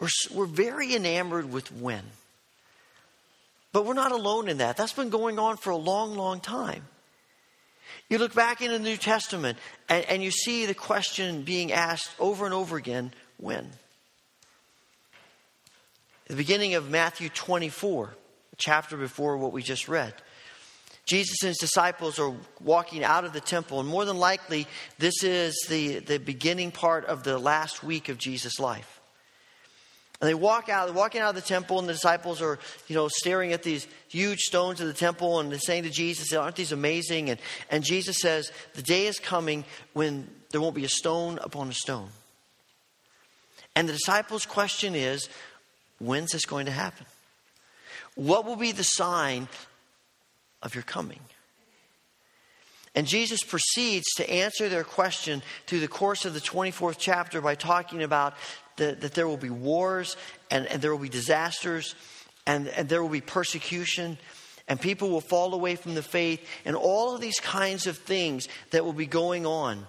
We're 0.00 0.08
we're 0.34 0.46
very 0.46 0.96
enamored 0.96 1.52
with 1.52 1.70
when. 1.70 2.02
But 3.72 3.86
we're 3.86 3.94
not 3.94 4.10
alone 4.10 4.48
in 4.48 4.58
that. 4.58 4.76
That's 4.76 4.92
been 4.92 5.10
going 5.10 5.38
on 5.38 5.56
for 5.56 5.70
a 5.70 5.76
long 5.76 6.16
long 6.16 6.40
time. 6.40 6.82
You 8.08 8.18
look 8.18 8.34
back 8.34 8.60
in 8.60 8.72
the 8.72 8.80
New 8.80 8.96
Testament 8.96 9.56
and, 9.88 10.04
and 10.06 10.22
you 10.22 10.32
see 10.32 10.66
the 10.66 10.74
question 10.74 11.42
being 11.42 11.70
asked 11.70 12.10
over 12.18 12.44
and 12.44 12.52
over 12.52 12.76
again 12.76 13.12
when? 13.36 13.70
The 16.30 16.36
beginning 16.36 16.76
of 16.76 16.88
Matthew 16.88 17.28
24, 17.28 18.04
a 18.52 18.56
chapter 18.56 18.96
before 18.96 19.36
what 19.36 19.52
we 19.52 19.64
just 19.64 19.88
read. 19.88 20.14
Jesus 21.04 21.42
and 21.42 21.48
his 21.48 21.58
disciples 21.58 22.20
are 22.20 22.32
walking 22.62 23.02
out 23.02 23.24
of 23.24 23.32
the 23.32 23.40
temple, 23.40 23.80
and 23.80 23.88
more 23.88 24.04
than 24.04 24.16
likely, 24.16 24.68
this 24.96 25.24
is 25.24 25.66
the, 25.68 25.98
the 25.98 26.18
beginning 26.18 26.70
part 26.70 27.04
of 27.06 27.24
the 27.24 27.36
last 27.36 27.82
week 27.82 28.08
of 28.08 28.16
Jesus' 28.16 28.60
life. 28.60 29.00
And 30.20 30.30
they 30.30 30.34
walk 30.34 30.68
out, 30.68 30.86
they're 30.86 30.94
walking 30.94 31.20
out 31.20 31.30
of 31.30 31.34
the 31.34 31.40
temple, 31.40 31.80
and 31.80 31.88
the 31.88 31.94
disciples 31.94 32.40
are, 32.40 32.60
you 32.86 32.94
know, 32.94 33.08
staring 33.08 33.52
at 33.52 33.64
these 33.64 33.88
huge 34.06 34.38
stones 34.38 34.80
of 34.80 34.86
the 34.86 34.92
temple, 34.92 35.40
and 35.40 35.50
they're 35.50 35.58
saying 35.58 35.82
to 35.82 35.90
Jesus, 35.90 36.32
Aren't 36.32 36.54
these 36.54 36.70
amazing? 36.70 37.30
And, 37.30 37.40
and 37.72 37.82
Jesus 37.82 38.18
says, 38.20 38.52
The 38.74 38.82
day 38.82 39.08
is 39.08 39.18
coming 39.18 39.64
when 39.94 40.30
there 40.52 40.60
won't 40.60 40.76
be 40.76 40.84
a 40.84 40.88
stone 40.88 41.40
upon 41.42 41.70
a 41.70 41.74
stone. 41.74 42.10
And 43.74 43.88
the 43.88 43.94
disciples' 43.94 44.46
question 44.46 44.94
is, 44.94 45.28
When's 46.00 46.32
this 46.32 46.46
going 46.46 46.66
to 46.66 46.72
happen? 46.72 47.06
What 48.14 48.44
will 48.44 48.56
be 48.56 48.72
the 48.72 48.82
sign 48.82 49.48
of 50.62 50.74
your 50.74 50.82
coming? 50.82 51.20
And 52.94 53.06
Jesus 53.06 53.42
proceeds 53.44 54.06
to 54.16 54.28
answer 54.28 54.68
their 54.68 54.82
question 54.82 55.42
through 55.66 55.80
the 55.80 55.88
course 55.88 56.24
of 56.24 56.34
the 56.34 56.40
24th 56.40 56.96
chapter 56.98 57.40
by 57.40 57.54
talking 57.54 58.02
about 58.02 58.34
the, 58.76 58.96
that 59.00 59.14
there 59.14 59.28
will 59.28 59.36
be 59.36 59.50
wars 59.50 60.16
and, 60.50 60.66
and 60.66 60.82
there 60.82 60.90
will 60.90 61.02
be 61.02 61.08
disasters 61.08 61.94
and, 62.46 62.66
and 62.68 62.88
there 62.88 63.02
will 63.02 63.10
be 63.10 63.20
persecution 63.20 64.18
and 64.66 64.80
people 64.80 65.10
will 65.10 65.20
fall 65.20 65.54
away 65.54 65.76
from 65.76 65.94
the 65.94 66.02
faith 66.02 66.44
and 66.64 66.74
all 66.74 67.14
of 67.14 67.20
these 67.20 67.38
kinds 67.38 67.86
of 67.86 67.96
things 67.96 68.48
that 68.70 68.84
will 68.84 68.92
be 68.92 69.06
going 69.06 69.46
on. 69.46 69.86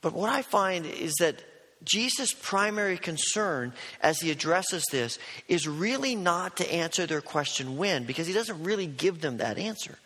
But 0.00 0.12
what 0.12 0.28
I 0.28 0.42
find 0.42 0.84
is 0.84 1.14
that 1.20 1.36
Jesus' 1.84 2.32
primary 2.32 2.98
concern 2.98 3.72
as 4.00 4.20
he 4.20 4.30
addresses 4.30 4.84
this 4.90 5.18
is 5.48 5.66
really 5.66 6.14
not 6.14 6.56
to 6.58 6.72
answer 6.72 7.06
their 7.06 7.20
question 7.20 7.76
when, 7.76 8.04
because 8.04 8.26
he 8.26 8.32
doesn't 8.32 8.62
really 8.62 8.86
give 8.86 9.20
them 9.20 9.38
that 9.38 9.58
answer. 9.58 9.98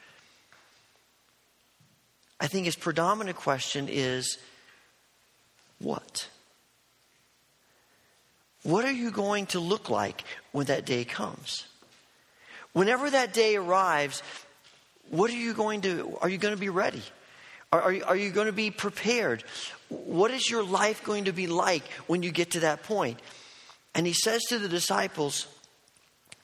I 2.41 2.47
think 2.47 2.67
his 2.67 2.77
predominant 2.77 3.37
question 3.37 3.89
is 3.91 4.39
what? 5.79 6.29
What 8.63 8.85
are 8.85 8.93
you 8.93 9.11
going 9.11 9.47
to 9.47 9.61
look 9.61 9.91
like 9.91 10.25
when 10.53 10.67
that 10.67 10.85
day 10.85 11.05
comes? 11.05 11.67
Whenever 12.73 13.09
that 13.09 13.33
day 13.33 13.57
arrives, 13.57 14.23
what 15.11 15.31
are 15.31 15.37
you 15.37 15.55
going 15.55 15.83
to 15.83 16.19
are 16.21 16.29
you 16.29 16.39
going 16.39 16.55
to 16.55 16.61
be 16.61 16.69
ready? 16.69 17.03
Are, 17.73 17.83
are, 17.83 18.05
are 18.07 18.17
you 18.17 18.31
going 18.31 18.47
to 18.47 18.53
be 18.53 18.71
prepared? 18.71 19.45
What 19.89 20.31
is 20.31 20.49
your 20.49 20.65
life 20.65 21.05
going 21.05 21.25
to 21.25 21.33
be 21.33 21.47
like 21.47 21.87
when 22.07 22.23
you 22.23 22.31
get 22.31 22.53
to 22.53 22.61
that 22.61 22.83
point? 22.83 23.21
And 23.95 24.07
he 24.07 24.13
says 24.13 24.43
to 24.49 24.59
the 24.59 24.69
disciples, 24.69 25.47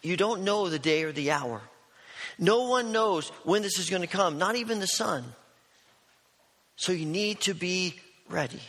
You 0.02 0.16
don't 0.16 0.42
know 0.42 0.68
the 0.68 0.78
day 0.78 1.04
or 1.04 1.12
the 1.12 1.30
hour. 1.30 1.60
No 2.38 2.68
one 2.68 2.92
knows 2.92 3.28
when 3.44 3.62
this 3.62 3.78
is 3.78 3.90
going 3.90 4.02
to 4.02 4.08
come, 4.08 4.38
not 4.38 4.56
even 4.56 4.80
the 4.80 4.86
Son. 4.86 5.24
So 6.76 6.92
you 6.92 7.06
need 7.06 7.40
to 7.42 7.54
be 7.54 7.94
ready. 8.28 8.62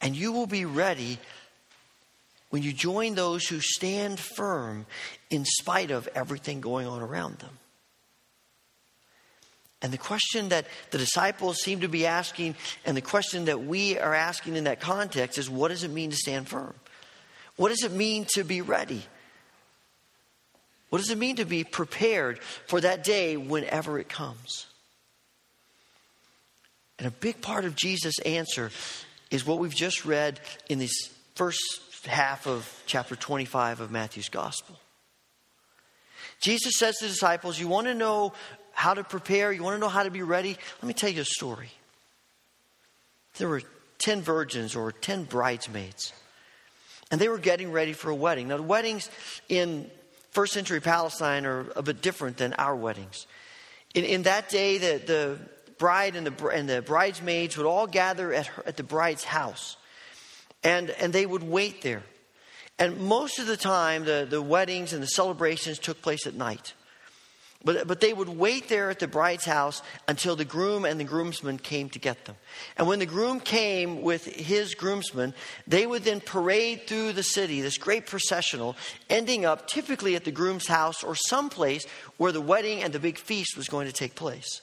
And 0.00 0.16
you 0.16 0.32
will 0.32 0.46
be 0.46 0.64
ready 0.64 1.18
when 2.48 2.62
you 2.62 2.72
join 2.72 3.14
those 3.14 3.46
who 3.46 3.60
stand 3.60 4.18
firm 4.18 4.86
in 5.28 5.44
spite 5.44 5.90
of 5.90 6.08
everything 6.14 6.60
going 6.60 6.86
on 6.86 7.02
around 7.02 7.38
them. 7.38 7.59
And 9.82 9.92
the 9.92 9.98
question 9.98 10.50
that 10.50 10.66
the 10.90 10.98
disciples 10.98 11.60
seem 11.62 11.80
to 11.80 11.88
be 11.88 12.06
asking, 12.06 12.54
and 12.84 12.96
the 12.96 13.00
question 13.02 13.46
that 13.46 13.64
we 13.64 13.98
are 13.98 14.14
asking 14.14 14.56
in 14.56 14.64
that 14.64 14.80
context, 14.80 15.38
is 15.38 15.48
what 15.48 15.68
does 15.68 15.84
it 15.84 15.90
mean 15.90 16.10
to 16.10 16.16
stand 16.16 16.48
firm? 16.48 16.74
What 17.56 17.70
does 17.70 17.82
it 17.82 17.92
mean 17.92 18.26
to 18.34 18.44
be 18.44 18.60
ready? 18.60 19.02
What 20.90 20.98
does 20.98 21.10
it 21.10 21.18
mean 21.18 21.36
to 21.36 21.44
be 21.44 21.64
prepared 21.64 22.40
for 22.66 22.80
that 22.80 23.04
day 23.04 23.36
whenever 23.36 23.98
it 23.98 24.08
comes? 24.08 24.66
And 26.98 27.08
a 27.08 27.10
big 27.10 27.40
part 27.40 27.64
of 27.64 27.74
Jesus' 27.74 28.18
answer 28.20 28.70
is 29.30 29.46
what 29.46 29.58
we've 29.58 29.74
just 29.74 30.04
read 30.04 30.40
in 30.68 30.78
this 30.78 30.92
first 31.34 31.60
half 32.04 32.46
of 32.46 32.82
chapter 32.86 33.16
25 33.16 33.80
of 33.80 33.90
Matthew's 33.90 34.28
gospel. 34.28 34.78
Jesus 36.40 36.72
says 36.76 36.96
to 36.96 37.06
the 37.06 37.10
disciples, 37.10 37.58
You 37.58 37.68
want 37.68 37.86
to 37.86 37.94
know 37.94 38.32
how 38.80 38.94
to 38.94 39.04
prepare, 39.04 39.52
you 39.52 39.62
want 39.62 39.74
to 39.76 39.78
know 39.78 39.90
how 39.90 40.04
to 40.04 40.10
be 40.10 40.22
ready, 40.22 40.56
let 40.80 40.88
me 40.88 40.94
tell 40.94 41.10
you 41.10 41.20
a 41.20 41.24
story. 41.24 41.68
There 43.36 43.46
were 43.46 43.60
10 43.98 44.22
virgins 44.22 44.74
or 44.74 44.90
10 44.90 45.24
bridesmaids. 45.24 46.14
And 47.10 47.20
they 47.20 47.28
were 47.28 47.36
getting 47.36 47.72
ready 47.72 47.92
for 47.92 48.08
a 48.08 48.14
wedding. 48.14 48.48
Now, 48.48 48.56
the 48.56 48.62
weddings 48.62 49.10
in 49.50 49.90
first 50.30 50.54
century 50.54 50.80
Palestine 50.80 51.44
are 51.44 51.66
a 51.76 51.82
bit 51.82 52.00
different 52.00 52.38
than 52.38 52.54
our 52.54 52.74
weddings. 52.74 53.26
In, 53.94 54.04
in 54.04 54.22
that 54.22 54.48
day, 54.48 54.78
the, 54.78 55.02
the 55.04 55.38
bride 55.76 56.16
and 56.16 56.26
the, 56.26 56.46
and 56.46 56.66
the 56.66 56.80
bridesmaids 56.80 57.58
would 57.58 57.66
all 57.66 57.86
gather 57.86 58.32
at, 58.32 58.46
her, 58.46 58.62
at 58.66 58.78
the 58.78 58.82
bride's 58.82 59.24
house. 59.24 59.76
And, 60.64 60.88
and 60.88 61.12
they 61.12 61.26
would 61.26 61.42
wait 61.42 61.82
there. 61.82 62.02
And 62.78 62.96
most 62.96 63.38
of 63.40 63.46
the 63.46 63.58
time, 63.58 64.06
the, 64.06 64.26
the 64.28 64.40
weddings 64.40 64.94
and 64.94 65.02
the 65.02 65.06
celebrations 65.06 65.78
took 65.78 66.00
place 66.00 66.26
at 66.26 66.32
night. 66.32 66.72
But, 67.62 67.86
but 67.86 68.00
they 68.00 68.14
would 68.14 68.30
wait 68.30 68.68
there 68.70 68.88
at 68.88 69.00
the 69.00 69.06
bride's 69.06 69.44
house 69.44 69.82
until 70.08 70.34
the 70.34 70.46
groom 70.46 70.86
and 70.86 70.98
the 70.98 71.04
groomsmen 71.04 71.58
came 71.58 71.90
to 71.90 71.98
get 71.98 72.24
them. 72.24 72.36
And 72.78 72.86
when 72.88 73.00
the 73.00 73.06
groom 73.06 73.38
came 73.38 74.00
with 74.00 74.24
his 74.24 74.74
groomsmen, 74.74 75.34
they 75.66 75.86
would 75.86 76.04
then 76.04 76.20
parade 76.20 76.86
through 76.86 77.12
the 77.12 77.22
city, 77.22 77.60
this 77.60 77.76
great 77.76 78.06
processional, 78.06 78.76
ending 79.10 79.44
up 79.44 79.68
typically 79.68 80.16
at 80.16 80.24
the 80.24 80.30
groom's 80.30 80.68
house 80.68 81.04
or 81.04 81.14
someplace 81.14 81.84
where 82.16 82.32
the 82.32 82.40
wedding 82.40 82.82
and 82.82 82.94
the 82.94 82.98
big 82.98 83.18
feast 83.18 83.58
was 83.58 83.68
going 83.68 83.86
to 83.86 83.92
take 83.92 84.14
place. 84.14 84.62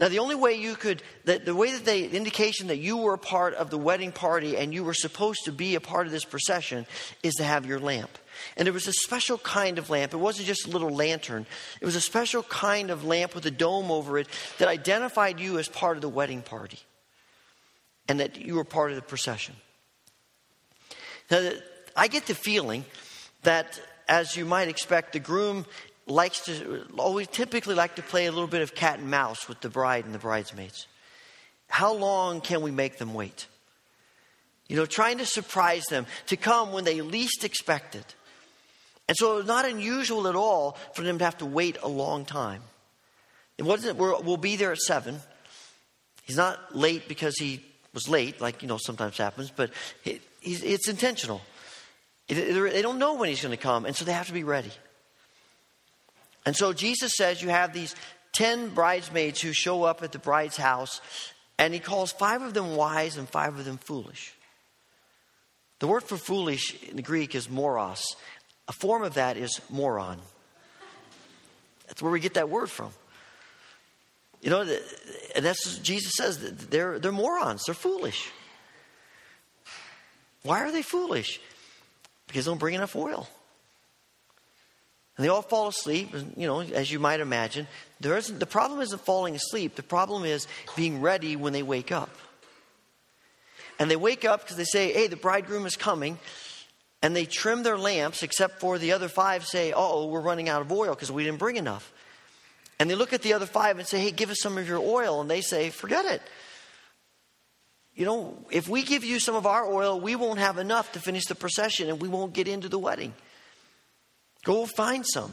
Now, 0.00 0.08
the 0.08 0.18
only 0.18 0.34
way 0.34 0.54
you 0.54 0.74
could, 0.74 1.00
the, 1.26 1.38
the 1.38 1.54
way 1.54 1.70
that 1.70 1.84
they, 1.84 2.08
the 2.08 2.16
indication 2.16 2.66
that 2.68 2.78
you 2.78 2.96
were 2.96 3.14
a 3.14 3.18
part 3.18 3.54
of 3.54 3.70
the 3.70 3.78
wedding 3.78 4.10
party 4.10 4.56
and 4.56 4.74
you 4.74 4.82
were 4.82 4.94
supposed 4.94 5.44
to 5.44 5.52
be 5.52 5.76
a 5.76 5.80
part 5.80 6.06
of 6.06 6.12
this 6.12 6.24
procession 6.24 6.86
is 7.22 7.34
to 7.34 7.44
have 7.44 7.66
your 7.66 7.78
lamp. 7.78 8.10
And 8.56 8.66
there 8.66 8.72
was 8.72 8.86
a 8.86 8.92
special 8.92 9.38
kind 9.38 9.78
of 9.78 9.90
lamp. 9.90 10.12
It 10.12 10.18
wasn't 10.18 10.46
just 10.46 10.66
a 10.66 10.70
little 10.70 10.90
lantern, 10.90 11.46
it 11.80 11.84
was 11.84 11.96
a 11.96 12.00
special 12.00 12.42
kind 12.42 12.90
of 12.90 13.04
lamp 13.04 13.34
with 13.34 13.46
a 13.46 13.50
dome 13.50 13.90
over 13.90 14.18
it 14.18 14.28
that 14.58 14.68
identified 14.68 15.40
you 15.40 15.58
as 15.58 15.68
part 15.68 15.96
of 15.96 16.02
the 16.02 16.08
wedding 16.08 16.42
party 16.42 16.78
and 18.08 18.20
that 18.20 18.40
you 18.40 18.54
were 18.54 18.64
part 18.64 18.90
of 18.90 18.96
the 18.96 19.02
procession. 19.02 19.54
Now, 21.30 21.50
I 21.96 22.08
get 22.08 22.26
the 22.26 22.34
feeling 22.34 22.84
that, 23.42 23.80
as 24.08 24.36
you 24.36 24.44
might 24.44 24.68
expect, 24.68 25.12
the 25.12 25.20
groom 25.20 25.66
likes 26.06 26.44
to 26.46 26.86
always 26.98 27.28
typically 27.28 27.74
like 27.74 27.96
to 27.96 28.02
play 28.02 28.26
a 28.26 28.32
little 28.32 28.48
bit 28.48 28.62
of 28.62 28.74
cat 28.74 28.98
and 28.98 29.10
mouse 29.10 29.48
with 29.48 29.60
the 29.60 29.68
bride 29.68 30.04
and 30.04 30.14
the 30.14 30.18
bridesmaids. 30.18 30.86
How 31.68 31.94
long 31.94 32.40
can 32.40 32.60
we 32.60 32.70
make 32.70 32.98
them 32.98 33.14
wait? 33.14 33.46
You 34.68 34.76
know, 34.76 34.86
trying 34.86 35.18
to 35.18 35.26
surprise 35.26 35.84
them 35.84 36.06
to 36.26 36.36
come 36.36 36.72
when 36.72 36.84
they 36.84 37.00
least 37.00 37.44
expect 37.44 37.94
it. 37.94 38.14
And 39.08 39.16
so 39.16 39.38
it's 39.38 39.48
not 39.48 39.64
unusual 39.64 40.28
at 40.28 40.36
all 40.36 40.76
for 40.94 41.02
them 41.02 41.18
to 41.18 41.24
have 41.24 41.38
to 41.38 41.46
wait 41.46 41.76
a 41.82 41.88
long 41.88 42.24
time. 42.24 42.62
It 43.58 43.64
wasn't, 43.64 43.98
we 43.98 44.06
will 44.06 44.36
be 44.36 44.56
there 44.56 44.72
at 44.72 44.78
seven. 44.78 45.20
He's 46.22 46.36
not 46.36 46.74
late 46.74 47.08
because 47.08 47.36
he 47.36 47.64
was 47.92 48.08
late, 48.08 48.40
like, 48.40 48.62
you 48.62 48.68
know, 48.68 48.78
sometimes 48.78 49.18
happens, 49.18 49.52
but 49.54 49.70
it's 50.04 50.88
intentional. 50.88 51.42
they 52.28 52.82
don't 52.82 52.98
know 52.98 53.14
when 53.14 53.28
he's 53.28 53.42
going 53.42 53.56
to 53.56 53.62
come, 53.62 53.84
and 53.84 53.94
so 53.94 54.04
they 54.04 54.12
have 54.12 54.28
to 54.28 54.32
be 54.32 54.44
ready. 54.44 54.72
And 56.46 56.56
so 56.56 56.72
Jesus 56.72 57.12
says 57.16 57.42
you 57.42 57.50
have 57.50 57.72
these 57.72 57.94
10 58.32 58.70
bridesmaids 58.70 59.40
who 59.40 59.52
show 59.52 59.84
up 59.84 60.02
at 60.02 60.12
the 60.12 60.18
bride's 60.18 60.56
house, 60.56 61.00
and 61.58 61.74
he 61.74 61.80
calls 61.80 62.12
five 62.12 62.42
of 62.42 62.54
them 62.54 62.76
wise 62.76 63.16
and 63.16 63.28
five 63.28 63.58
of 63.58 63.64
them 63.64 63.78
foolish. 63.78 64.34
The 65.80 65.86
word 65.86 66.04
for 66.04 66.16
foolish 66.16 66.80
in 66.84 66.96
the 66.96 67.02
Greek 67.02 67.34
is 67.34 67.50
moros, 67.50 68.16
a 68.68 68.72
form 68.72 69.02
of 69.02 69.14
that 69.14 69.36
is 69.36 69.60
moron. 69.70 70.18
That's 71.86 72.00
where 72.00 72.12
we 72.12 72.20
get 72.20 72.34
that 72.34 72.48
word 72.48 72.70
from. 72.70 72.90
You 74.40 74.50
know, 74.50 74.62
and 75.36 75.44
that's 75.44 75.78
Jesus 75.78 76.14
says 76.16 76.38
they're, 76.38 76.98
they're 76.98 77.12
morons, 77.12 77.62
they're 77.66 77.74
foolish. 77.74 78.30
Why 80.42 80.60
are 80.60 80.72
they 80.72 80.82
foolish? 80.82 81.40
Because 82.26 82.44
they 82.44 82.50
don't 82.50 82.58
bring 82.58 82.74
enough 82.74 82.96
oil. 82.96 83.28
And 85.16 85.24
they 85.24 85.28
all 85.28 85.42
fall 85.42 85.68
asleep, 85.68 86.14
you 86.36 86.46
know, 86.46 86.60
as 86.60 86.90
you 86.90 86.98
might 86.98 87.20
imagine. 87.20 87.68
There 88.00 88.16
isn't, 88.16 88.40
the 88.40 88.46
problem 88.46 88.80
isn't 88.80 89.02
falling 89.02 89.36
asleep, 89.36 89.76
the 89.76 89.82
problem 89.82 90.24
is 90.24 90.48
being 90.74 91.00
ready 91.00 91.36
when 91.36 91.52
they 91.52 91.62
wake 91.62 91.92
up. 91.92 92.10
And 93.78 93.90
they 93.90 93.96
wake 93.96 94.24
up 94.24 94.40
because 94.40 94.56
they 94.56 94.64
say, 94.64 94.92
hey, 94.92 95.06
the 95.06 95.16
bridegroom 95.16 95.66
is 95.66 95.76
coming 95.76 96.18
and 97.02 97.14
they 97.16 97.26
trim 97.26 97.64
their 97.64 97.76
lamps, 97.76 98.22
except 98.22 98.60
for 98.60 98.78
the 98.78 98.92
other 98.92 99.08
five 99.08 99.44
say, 99.44 99.72
uh 99.72 99.76
oh, 99.76 100.06
we're 100.06 100.20
running 100.20 100.48
out 100.48 100.62
of 100.62 100.70
oil 100.70 100.94
because 100.94 101.10
we 101.10 101.24
didn't 101.24 101.38
bring 101.38 101.56
enough. 101.56 101.92
And 102.78 102.88
they 102.88 102.94
look 102.94 103.12
at 103.12 103.22
the 103.22 103.32
other 103.32 103.46
five 103.46 103.78
and 103.78 103.86
say, 103.86 104.00
hey, 104.00 104.12
give 104.12 104.30
us 104.30 104.40
some 104.40 104.56
of 104.56 104.66
your 104.66 104.78
oil. 104.78 105.20
And 105.20 105.30
they 105.30 105.40
say, 105.40 105.70
forget 105.70 106.04
it. 106.04 106.22
You 107.94 108.06
know, 108.06 108.38
if 108.50 108.68
we 108.68 108.82
give 108.82 109.04
you 109.04 109.20
some 109.20 109.34
of 109.34 109.46
our 109.46 109.66
oil, 109.70 110.00
we 110.00 110.16
won't 110.16 110.38
have 110.38 110.58
enough 110.58 110.92
to 110.92 111.00
finish 111.00 111.26
the 111.26 111.34
procession 111.34 111.90
and 111.90 112.00
we 112.00 112.08
won't 112.08 112.32
get 112.32 112.48
into 112.48 112.68
the 112.68 112.78
wedding. 112.78 113.12
Go 114.44 114.64
find 114.64 115.04
some. 115.06 115.32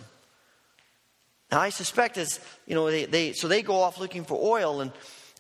Now, 1.52 1.62
I 1.62 1.70
suspect 1.70 2.18
as, 2.18 2.40
you 2.68 2.76
know, 2.76 2.92
they, 2.92 3.06
they 3.06 3.34
so 3.34 3.48
they 3.48 3.62
go 3.62 3.80
off 3.80 4.00
looking 4.00 4.24
for 4.24 4.38
oil 4.40 4.82
and 4.82 4.92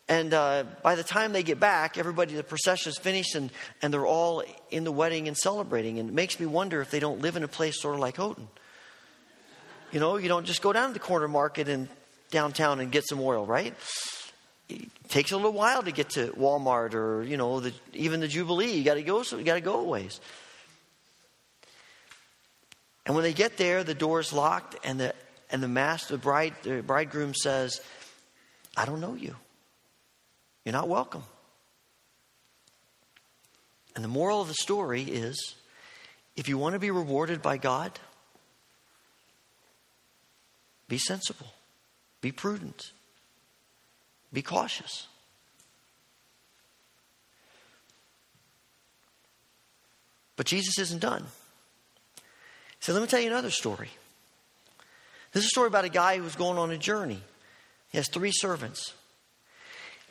and 0.09 0.33
uh, 0.33 0.63
by 0.81 0.95
the 0.95 1.03
time 1.03 1.33
they 1.33 1.43
get 1.43 1.59
back, 1.59 1.99
everybody, 1.99 2.33
the 2.33 2.43
procession 2.43 2.89
is 2.89 2.97
finished 2.97 3.35
and, 3.35 3.51
and 3.83 3.93
they're 3.93 4.07
all 4.07 4.43
in 4.71 4.83
the 4.83 4.91
wedding 4.91 5.27
and 5.27 5.37
celebrating. 5.37 5.99
And 5.99 6.09
it 6.09 6.13
makes 6.13 6.39
me 6.39 6.47
wonder 6.47 6.81
if 6.81 6.89
they 6.89 6.99
don't 6.99 7.21
live 7.21 7.35
in 7.35 7.43
a 7.43 7.47
place 7.47 7.79
sort 7.79 7.93
of 7.93 8.01
like 8.01 8.17
Houghton. 8.17 8.47
You 9.91 9.99
know, 9.99 10.17
you 10.17 10.27
don't 10.27 10.45
just 10.45 10.63
go 10.63 10.73
down 10.73 10.87
to 10.87 10.93
the 10.93 10.99
corner 10.99 11.27
market 11.27 11.67
in 11.67 11.87
downtown 12.31 12.79
and 12.79 12.91
get 12.91 13.07
some 13.07 13.21
oil, 13.21 13.45
right? 13.45 13.75
It 14.67 14.89
takes 15.09 15.31
a 15.31 15.35
little 15.35 15.53
while 15.53 15.83
to 15.83 15.91
get 15.91 16.09
to 16.11 16.29
Walmart 16.29 16.95
or, 16.95 17.21
you 17.21 17.37
know, 17.37 17.59
the, 17.59 17.71
even 17.93 18.19
the 18.19 18.27
Jubilee. 18.27 18.71
You 18.71 18.83
got 18.83 18.95
to 18.95 19.03
go, 19.03 19.21
so 19.21 19.37
you 19.37 19.43
got 19.43 19.55
to 19.55 19.61
go 19.61 19.79
a 19.79 19.83
ways. 19.83 20.19
And 23.05 23.13
when 23.13 23.23
they 23.23 23.33
get 23.33 23.57
there, 23.57 23.83
the 23.83 23.93
door 23.93 24.19
is 24.19 24.33
locked, 24.33 24.75
and 24.83 24.99
the 24.99 25.15
and 25.49 25.63
the 25.63 25.67
master, 25.67 26.13
the 26.15 26.19
bride, 26.19 26.53
the 26.61 26.83
bridegroom 26.83 27.33
says, 27.33 27.81
"I 28.77 28.85
don't 28.85 29.01
know 29.01 29.15
you." 29.15 29.35
You're 30.69 30.77
not 30.77 30.87
welcome. 30.87 31.23
And 33.95 34.03
the 34.03 34.07
moral 34.07 34.39
of 34.39 34.47
the 34.49 34.53
story 34.53 35.01
is 35.01 35.55
if 36.35 36.47
you 36.47 36.59
want 36.59 36.73
to 36.73 36.79
be 36.79 36.91
rewarded 36.91 37.41
by 37.41 37.57
God, 37.57 37.97
be 40.87 40.99
sensible, 40.99 41.47
be 42.21 42.31
prudent, 42.31 42.91
be 44.31 44.43
cautious. 44.43 45.07
But 50.35 50.45
Jesus 50.45 50.77
isn't 50.77 51.01
done. 51.01 51.25
So 52.79 52.93
let 52.93 53.01
me 53.01 53.07
tell 53.07 53.21
you 53.21 53.31
another 53.31 53.49
story. 53.49 53.89
This 55.31 55.45
is 55.45 55.47
a 55.47 55.49
story 55.49 55.67
about 55.67 55.85
a 55.85 55.89
guy 55.89 56.17
who 56.17 56.23
was 56.23 56.35
going 56.35 56.59
on 56.59 56.69
a 56.69 56.77
journey. 56.77 57.23
He 57.89 57.97
has 57.97 58.07
three 58.07 58.31
servants. 58.31 58.93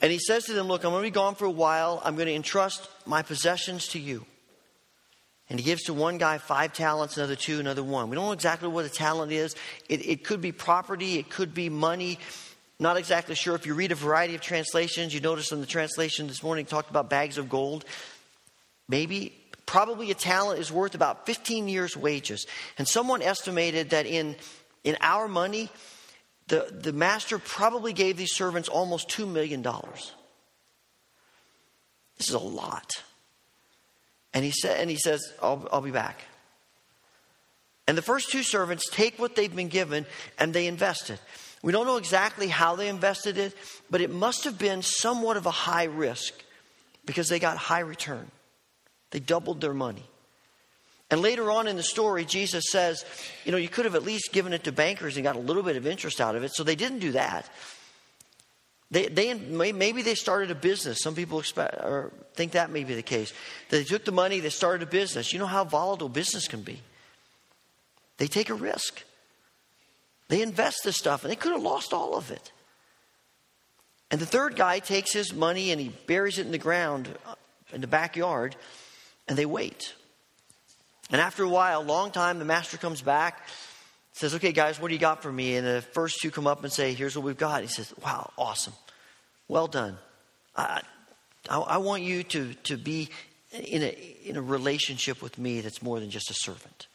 And 0.00 0.12
he 0.12 0.18
says 0.18 0.44
to 0.44 0.52
them, 0.52 0.68
Look, 0.68 0.84
I'm 0.84 0.90
going 0.90 1.02
to 1.02 1.06
be 1.06 1.10
gone 1.10 1.34
for 1.34 1.44
a 1.44 1.50
while. 1.50 2.00
I'm 2.04 2.14
going 2.14 2.28
to 2.28 2.34
entrust 2.34 2.88
my 3.06 3.22
possessions 3.22 3.88
to 3.88 3.98
you. 3.98 4.24
And 5.50 5.58
he 5.58 5.64
gives 5.64 5.84
to 5.84 5.94
one 5.94 6.18
guy 6.18 6.38
five 6.38 6.74
talents, 6.74 7.16
another 7.16 7.36
two, 7.36 7.58
another 7.58 7.82
one. 7.82 8.10
We 8.10 8.16
don't 8.16 8.26
know 8.26 8.32
exactly 8.32 8.68
what 8.68 8.84
a 8.84 8.90
talent 8.90 9.32
is. 9.32 9.56
It, 9.88 10.06
it 10.06 10.24
could 10.24 10.40
be 10.40 10.52
property, 10.52 11.18
it 11.18 11.30
could 11.30 11.54
be 11.54 11.68
money. 11.68 12.18
Not 12.78 12.96
exactly 12.96 13.34
sure. 13.34 13.56
If 13.56 13.66
you 13.66 13.74
read 13.74 13.90
a 13.90 13.96
variety 13.96 14.34
of 14.34 14.40
translations, 14.40 15.12
you 15.12 15.20
notice 15.20 15.50
in 15.50 15.60
the 15.60 15.66
translation 15.66 16.28
this 16.28 16.42
morning 16.42 16.64
talked 16.64 16.90
about 16.90 17.10
bags 17.10 17.36
of 17.38 17.48
gold. 17.48 17.84
Maybe, 18.88 19.32
probably 19.66 20.10
a 20.10 20.14
talent 20.14 20.60
is 20.60 20.70
worth 20.70 20.94
about 20.94 21.26
15 21.26 21.66
years' 21.66 21.96
wages. 21.96 22.46
And 22.78 22.86
someone 22.86 23.20
estimated 23.20 23.90
that 23.90 24.06
in, 24.06 24.36
in 24.84 24.96
our 25.00 25.26
money, 25.26 25.70
the, 26.48 26.68
the 26.72 26.92
master 26.92 27.38
probably 27.38 27.92
gave 27.92 28.16
these 28.16 28.34
servants 28.34 28.68
almost 28.68 29.08
$2 29.10 29.30
million. 29.30 29.62
This 32.16 32.28
is 32.28 32.34
a 32.34 32.38
lot. 32.38 33.02
And 34.34 34.44
he, 34.44 34.50
said, 34.50 34.80
and 34.80 34.90
he 34.90 34.96
says, 34.96 35.20
I'll, 35.42 35.68
I'll 35.72 35.80
be 35.80 35.90
back. 35.90 36.20
And 37.86 37.96
the 37.96 38.02
first 38.02 38.30
two 38.30 38.42
servants 38.42 38.84
take 38.90 39.18
what 39.18 39.36
they've 39.36 39.54
been 39.54 39.68
given 39.68 40.04
and 40.38 40.52
they 40.52 40.66
invest 40.66 41.10
it. 41.10 41.20
We 41.62 41.72
don't 41.72 41.86
know 41.86 41.96
exactly 41.96 42.48
how 42.48 42.76
they 42.76 42.88
invested 42.88 43.38
it, 43.38 43.54
but 43.90 44.00
it 44.00 44.10
must 44.10 44.44
have 44.44 44.58
been 44.58 44.82
somewhat 44.82 45.36
of 45.36 45.46
a 45.46 45.50
high 45.50 45.84
risk 45.84 46.34
because 47.04 47.28
they 47.28 47.38
got 47.38 47.56
high 47.56 47.80
return. 47.80 48.30
They 49.10 49.20
doubled 49.20 49.60
their 49.60 49.74
money. 49.74 50.04
And 51.10 51.22
later 51.22 51.50
on 51.50 51.66
in 51.66 51.76
the 51.76 51.82
story, 51.82 52.24
Jesus 52.24 52.64
says, 52.70 53.04
you 53.44 53.52
know, 53.52 53.58
you 53.58 53.68
could 53.68 53.86
have 53.86 53.94
at 53.94 54.02
least 54.02 54.32
given 54.32 54.52
it 54.52 54.64
to 54.64 54.72
bankers 54.72 55.16
and 55.16 55.24
got 55.24 55.36
a 55.36 55.40
little 55.40 55.62
bit 55.62 55.76
of 55.76 55.86
interest 55.86 56.20
out 56.20 56.36
of 56.36 56.44
it. 56.44 56.52
So 56.52 56.64
they 56.64 56.76
didn't 56.76 56.98
do 56.98 57.12
that. 57.12 57.48
They, 58.90 59.06
they, 59.06 59.34
maybe 59.34 60.02
they 60.02 60.14
started 60.14 60.50
a 60.50 60.54
business. 60.54 61.00
Some 61.02 61.14
people 61.14 61.38
expect, 61.38 61.74
or 61.76 62.12
think 62.34 62.52
that 62.52 62.70
may 62.70 62.84
be 62.84 62.94
the 62.94 63.02
case. 63.02 63.32
They 63.68 63.84
took 63.84 64.04
the 64.04 64.12
money, 64.12 64.40
they 64.40 64.48
started 64.50 64.82
a 64.86 64.90
business. 64.90 65.32
You 65.32 65.38
know 65.38 65.46
how 65.46 65.64
volatile 65.64 66.08
business 66.08 66.48
can 66.48 66.62
be. 66.62 66.80
They 68.16 68.26
take 68.26 68.50
a 68.50 68.54
risk. 68.54 69.02
They 70.28 70.42
invest 70.42 70.84
this 70.84 70.96
stuff, 70.96 71.22
and 71.22 71.30
they 71.30 71.36
could 71.36 71.52
have 71.52 71.62
lost 71.62 71.92
all 71.92 72.16
of 72.16 72.30
it. 72.30 72.52
And 74.10 74.20
the 74.20 74.26
third 74.26 74.56
guy 74.56 74.78
takes 74.78 75.12
his 75.12 75.34
money 75.34 75.70
and 75.70 75.80
he 75.80 75.90
buries 76.06 76.38
it 76.38 76.46
in 76.46 76.52
the 76.52 76.58
ground 76.58 77.08
uh, 77.26 77.34
in 77.72 77.82
the 77.82 77.86
backyard, 77.86 78.56
and 79.26 79.36
they 79.36 79.46
wait. 79.46 79.94
And 81.10 81.20
after 81.20 81.42
a 81.42 81.48
while, 81.48 81.80
a 81.80 81.82
long 81.82 82.10
time, 82.10 82.38
the 82.38 82.44
master 82.44 82.76
comes 82.76 83.00
back, 83.00 83.46
says, 84.12 84.34
Okay, 84.34 84.52
guys, 84.52 84.80
what 84.80 84.88
do 84.88 84.94
you 84.94 85.00
got 85.00 85.22
for 85.22 85.32
me? 85.32 85.56
And 85.56 85.66
the 85.66 85.82
first 85.82 86.18
two 86.20 86.30
come 86.30 86.46
up 86.46 86.62
and 86.62 86.72
say, 86.72 86.92
Here's 86.92 87.16
what 87.16 87.24
we've 87.24 87.36
got. 87.36 87.62
He 87.62 87.68
says, 87.68 87.92
Wow, 88.04 88.30
awesome. 88.36 88.74
Well 89.48 89.66
done. 89.66 89.96
I, 90.54 90.82
I, 91.48 91.58
I 91.58 91.76
want 91.78 92.02
you 92.02 92.22
to, 92.24 92.54
to 92.64 92.76
be 92.76 93.08
in 93.52 93.82
a, 93.82 94.16
in 94.24 94.36
a 94.36 94.42
relationship 94.42 95.22
with 95.22 95.38
me 95.38 95.60
that's 95.60 95.82
more 95.82 96.00
than 96.00 96.10
just 96.10 96.30
a 96.30 96.34
servant. 96.34 96.86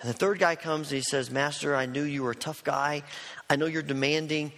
And 0.00 0.08
the 0.08 0.14
third 0.14 0.38
guy 0.38 0.54
comes 0.54 0.90
and 0.90 0.96
he 0.96 1.02
says, 1.02 1.30
Master, 1.30 1.74
I 1.74 1.86
knew 1.86 2.02
you 2.02 2.22
were 2.22 2.30
a 2.30 2.36
tough 2.36 2.62
guy. 2.62 3.02
I 3.50 3.56
know 3.56 3.66
you're 3.66 3.82
demanding. 3.82 4.52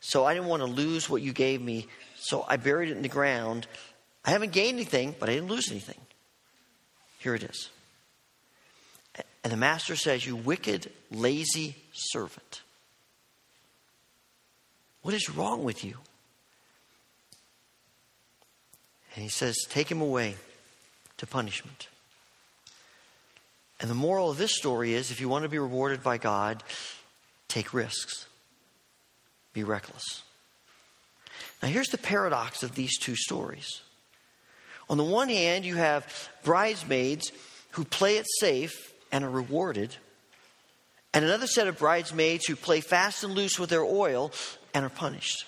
So 0.00 0.24
I 0.24 0.34
didn't 0.34 0.48
want 0.48 0.62
to 0.62 0.68
lose 0.68 1.08
what 1.08 1.22
you 1.22 1.32
gave 1.32 1.62
me. 1.62 1.86
So 2.16 2.44
I 2.46 2.56
buried 2.56 2.90
it 2.90 2.96
in 2.96 3.02
the 3.02 3.08
ground. 3.08 3.66
I 4.24 4.30
haven't 4.30 4.52
gained 4.52 4.76
anything, 4.76 5.14
but 5.18 5.28
I 5.28 5.34
didn't 5.34 5.48
lose 5.48 5.70
anything. 5.70 6.00
Here 7.20 7.34
it 7.34 7.42
is. 7.42 7.68
And 9.44 9.52
the 9.52 9.56
master 9.56 9.94
says, 9.94 10.26
You 10.26 10.36
wicked, 10.36 10.90
lazy 11.10 11.76
servant. 11.92 12.62
What 15.02 15.14
is 15.14 15.30
wrong 15.30 15.62
with 15.62 15.84
you? 15.84 15.96
And 19.14 19.22
he 19.22 19.28
says, 19.28 19.56
Take 19.68 19.90
him 19.90 20.00
away 20.00 20.36
to 21.18 21.26
punishment. 21.26 21.88
And 23.80 23.90
the 23.90 23.94
moral 23.94 24.30
of 24.30 24.38
this 24.38 24.56
story 24.56 24.94
is 24.94 25.10
if 25.10 25.20
you 25.20 25.28
want 25.28 25.42
to 25.42 25.48
be 25.48 25.58
rewarded 25.58 26.02
by 26.02 26.16
God, 26.16 26.62
take 27.48 27.74
risks, 27.74 28.26
be 29.52 29.62
reckless. 29.62 30.22
Now, 31.62 31.68
here's 31.68 31.88
the 31.88 31.98
paradox 31.98 32.62
of 32.62 32.74
these 32.74 32.98
two 32.98 33.16
stories. 33.16 33.82
On 34.90 34.96
the 34.96 35.04
one 35.04 35.28
hand, 35.28 35.64
you 35.64 35.76
have 35.76 36.28
bridesmaids 36.42 37.30
who 37.70 37.84
play 37.84 38.16
it 38.16 38.26
safe 38.40 38.92
and 39.12 39.24
are 39.24 39.30
rewarded, 39.30 39.94
and 41.14 41.24
another 41.24 41.46
set 41.46 41.68
of 41.68 41.78
bridesmaids 41.78 42.46
who 42.46 42.56
play 42.56 42.80
fast 42.80 43.22
and 43.22 43.32
loose 43.32 43.56
with 43.56 43.70
their 43.70 43.84
oil 43.84 44.32
and 44.74 44.84
are 44.84 44.90
punished. 44.90 45.46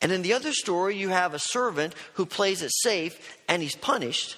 And 0.00 0.12
in 0.12 0.22
the 0.22 0.32
other 0.32 0.52
story, 0.52 0.96
you 0.96 1.10
have 1.10 1.34
a 1.34 1.38
servant 1.38 1.94
who 2.14 2.24
plays 2.24 2.62
it 2.62 2.72
safe 2.72 3.38
and 3.48 3.62
he's 3.62 3.76
punished, 3.76 4.36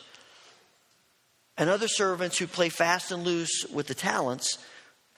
and 1.56 1.70
other 1.70 1.88
servants 1.88 2.38
who 2.38 2.48
play 2.48 2.68
fast 2.68 3.12
and 3.12 3.22
loose 3.22 3.64
with 3.72 3.86
the 3.86 3.94
talents 3.94 4.58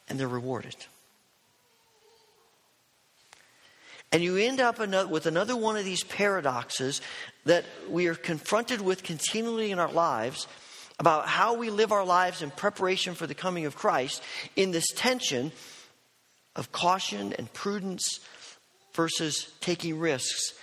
and 0.07 0.19
they're 0.19 0.27
rewarded. 0.27 0.75
And 4.11 4.21
you 4.21 4.35
end 4.37 4.59
up 4.59 4.79
with 4.79 5.25
another 5.25 5.55
one 5.55 5.77
of 5.77 5.85
these 5.85 6.03
paradoxes 6.03 7.01
that 7.45 7.63
we 7.89 8.07
are 8.07 8.15
confronted 8.15 8.81
with 8.81 9.03
continually 9.03 9.71
in 9.71 9.79
our 9.79 9.91
lives 9.91 10.47
about 10.99 11.27
how 11.27 11.55
we 11.55 11.69
live 11.69 11.91
our 11.91 12.05
lives 12.05 12.41
in 12.41 12.51
preparation 12.51 13.15
for 13.15 13.25
the 13.25 13.33
coming 13.33 13.65
of 13.65 13.75
Christ 13.75 14.21
in 14.55 14.71
this 14.71 14.85
tension 14.95 15.51
of 16.55 16.71
caution 16.71 17.33
and 17.33 17.51
prudence 17.53 18.19
versus 18.93 19.51
taking 19.61 19.97
risks 19.97 20.53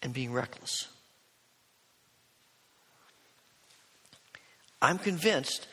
and 0.00 0.14
being 0.14 0.32
reckless. 0.32 0.86
I'm 4.80 4.98
convinced 4.98 5.66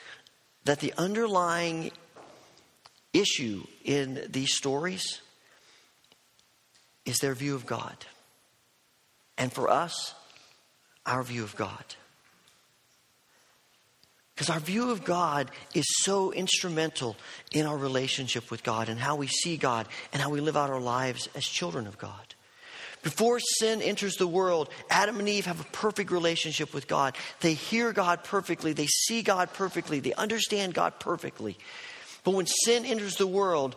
that 0.64 0.80
the 0.80 0.92
underlying 0.98 1.92
issue 3.12 3.64
in 3.84 4.26
these 4.28 4.54
stories 4.54 5.20
is 7.06 7.18
their 7.18 7.34
view 7.34 7.54
of 7.54 7.64
God. 7.64 7.96
And 9.38 9.52
for 9.52 9.70
us, 9.70 10.14
our 11.06 11.22
view 11.22 11.44
of 11.44 11.56
God. 11.56 11.84
Because 14.34 14.50
our 14.50 14.60
view 14.60 14.90
of 14.90 15.02
God 15.02 15.50
is 15.72 15.86
so 16.02 16.30
instrumental 16.30 17.16
in 17.52 17.64
our 17.64 17.76
relationship 17.76 18.50
with 18.50 18.62
God 18.62 18.90
and 18.90 19.00
how 19.00 19.16
we 19.16 19.28
see 19.28 19.56
God 19.56 19.88
and 20.12 20.20
how 20.20 20.28
we 20.28 20.40
live 20.40 20.58
out 20.58 20.68
our 20.68 20.80
lives 20.80 21.28
as 21.34 21.44
children 21.44 21.86
of 21.86 21.96
God. 21.96 22.34
Before 23.02 23.38
sin 23.38 23.80
enters 23.80 24.16
the 24.16 24.26
world, 24.26 24.68
Adam 24.90 25.20
and 25.20 25.28
Eve 25.28 25.46
have 25.46 25.60
a 25.60 25.64
perfect 25.64 26.10
relationship 26.10 26.74
with 26.74 26.88
God. 26.88 27.16
They 27.40 27.54
hear 27.54 27.92
God 27.92 28.24
perfectly, 28.24 28.72
they 28.72 28.88
see 28.88 29.22
God 29.22 29.52
perfectly, 29.52 30.00
they 30.00 30.12
understand 30.14 30.74
God 30.74 30.98
perfectly. 30.98 31.56
But 32.24 32.34
when 32.34 32.46
sin 32.46 32.84
enters 32.84 33.14
the 33.14 33.26
world, 33.26 33.76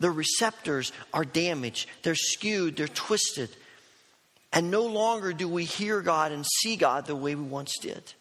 their 0.00 0.12
receptors 0.12 0.92
are 1.12 1.24
damaged, 1.24 1.88
they're 2.02 2.14
skewed, 2.14 2.76
they're 2.76 2.88
twisted. 2.88 3.50
And 4.52 4.70
no 4.70 4.84
longer 4.84 5.32
do 5.32 5.48
we 5.48 5.64
hear 5.64 6.00
God 6.00 6.30
and 6.30 6.46
see 6.46 6.76
God 6.76 7.06
the 7.06 7.16
way 7.16 7.34
we 7.34 7.42
once 7.42 7.76
did. 7.80 8.12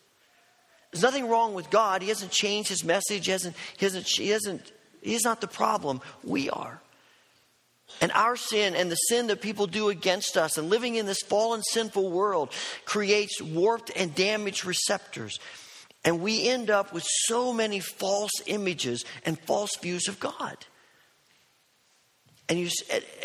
There's 0.92 1.04
nothing 1.04 1.28
wrong 1.28 1.54
with 1.54 1.70
God. 1.70 2.02
He 2.02 2.10
hasn't 2.10 2.32
changed 2.32 2.70
his 2.70 2.84
message, 2.84 3.26
he 3.26 3.32
hasn't, 3.32 3.56
he 3.78 3.86
hasn't, 3.86 4.08
he 4.08 4.30
hasn't, 4.30 4.72
he's 5.02 5.24
not 5.24 5.42
the 5.42 5.48
problem. 5.48 6.02
We 6.24 6.50
are. 6.50 6.82
And 8.02 8.12
our 8.14 8.36
sin 8.36 8.76
and 8.76 8.92
the 8.92 8.96
sin 8.96 9.28
that 9.28 9.42
people 9.42 9.68
do 9.68 9.90
against 9.90 10.38
us 10.38 10.58
and 10.58 10.70
living 10.70 10.96
in 10.96 11.06
this 11.06 11.22
fallen, 11.22 11.62
sinful 11.62 12.10
world 12.10 12.52
creates 12.86 13.42
warped 13.42 13.92
and 13.96 14.16
damaged 14.16 14.66
receptors. 14.66 15.40
And 16.04 16.22
we 16.22 16.48
end 16.48 16.70
up 16.70 16.94
with 16.94 17.06
so 17.08 17.54
many 17.54 17.80
false 17.80 18.32
images 18.48 19.06
and 19.26 19.40
false 19.40 19.76
views 19.78 20.08
of 20.08 20.20
God. 20.20 20.58
And, 22.50 22.60
you, 22.60 22.70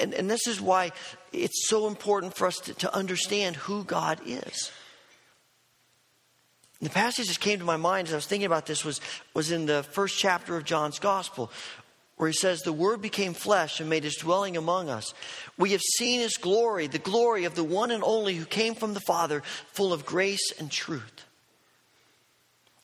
and, 0.01 0.15
and 0.15 0.31
this 0.31 0.47
is 0.47 0.61
why 0.61 0.93
it's 1.33 1.69
so 1.69 1.89
important 1.89 2.35
for 2.35 2.47
us 2.47 2.57
to, 2.61 2.75
to 2.75 2.95
understand 2.95 3.57
who 3.57 3.85
God 3.85 4.21
is. 4.25 4.71
The 6.81 6.91
passage 6.91 7.27
that 7.27 7.41
came 7.41 7.59
to 7.59 7.65
my 7.65 7.77
mind 7.77 8.07
as 8.07 8.15
I 8.15 8.17
was 8.19 8.27
thinking 8.27 8.47
about 8.47 8.67
this 8.67 8.85
was, 8.85 9.01
was 9.35 9.51
in 9.51 9.67
the 9.67 9.83
first 9.83 10.17
chapter 10.17 10.57
of 10.57 10.65
John's 10.65 11.01
Gospel, 11.01 11.51
where 12.17 12.29
he 12.29 12.35
says, 12.35 12.61
The 12.61 12.73
Word 12.73 13.03
became 13.03 13.35
flesh 13.35 13.81
and 13.81 13.91
made 13.91 14.05
his 14.05 14.17
dwelling 14.17 14.57
among 14.57 14.89
us. 14.89 15.13
We 15.57 15.71
have 15.71 15.81
seen 15.81 16.21
his 16.21 16.37
glory, 16.37 16.87
the 16.87 16.99
glory 16.99 17.45
of 17.45 17.57
the 17.57 17.65
one 17.65 17.91
and 17.91 18.05
only 18.05 18.37
who 18.37 18.45
came 18.45 18.77
from 18.77 18.95
the 18.95 19.01
Father, 19.01 19.43
full 19.73 19.93
of 19.93 20.07
grace 20.07 20.53
and 20.61 20.71
truth. 20.71 21.25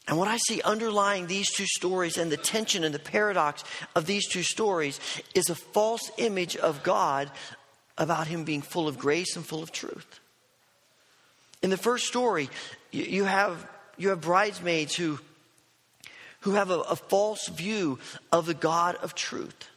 And 0.06 0.18
what 0.18 0.28
I 0.28 0.36
see 0.36 0.60
underlying 0.62 1.26
these 1.26 1.50
two 1.50 1.66
stories 1.66 2.18
and 2.18 2.30
the 2.30 2.36
tension 2.36 2.84
and 2.84 2.94
the 2.94 2.98
paradox 2.98 3.64
of 3.94 4.06
these 4.06 4.28
two 4.28 4.42
stories 4.42 5.00
is 5.34 5.48
a 5.48 5.54
false 5.54 6.10
image 6.18 6.56
of 6.56 6.82
God 6.82 7.30
about 7.96 8.26
him 8.26 8.44
being 8.44 8.60
full 8.60 8.86
of 8.86 8.98
grace 8.98 9.36
and 9.36 9.46
full 9.46 9.62
of 9.62 9.72
truth. 9.72 10.20
In 11.62 11.70
the 11.70 11.78
first 11.78 12.06
story, 12.06 12.50
you 12.90 13.24
have, 13.24 13.66
you 13.96 14.10
have 14.10 14.20
bridesmaids 14.20 14.94
who 14.94 15.18
who 16.44 16.52
have 16.52 16.70
a, 16.70 16.80
a 16.80 16.96
false 16.96 17.48
view 17.48 17.98
of 18.30 18.44
the 18.44 18.52
God 18.52 18.96
of 18.96 19.14
truth. 19.14 19.70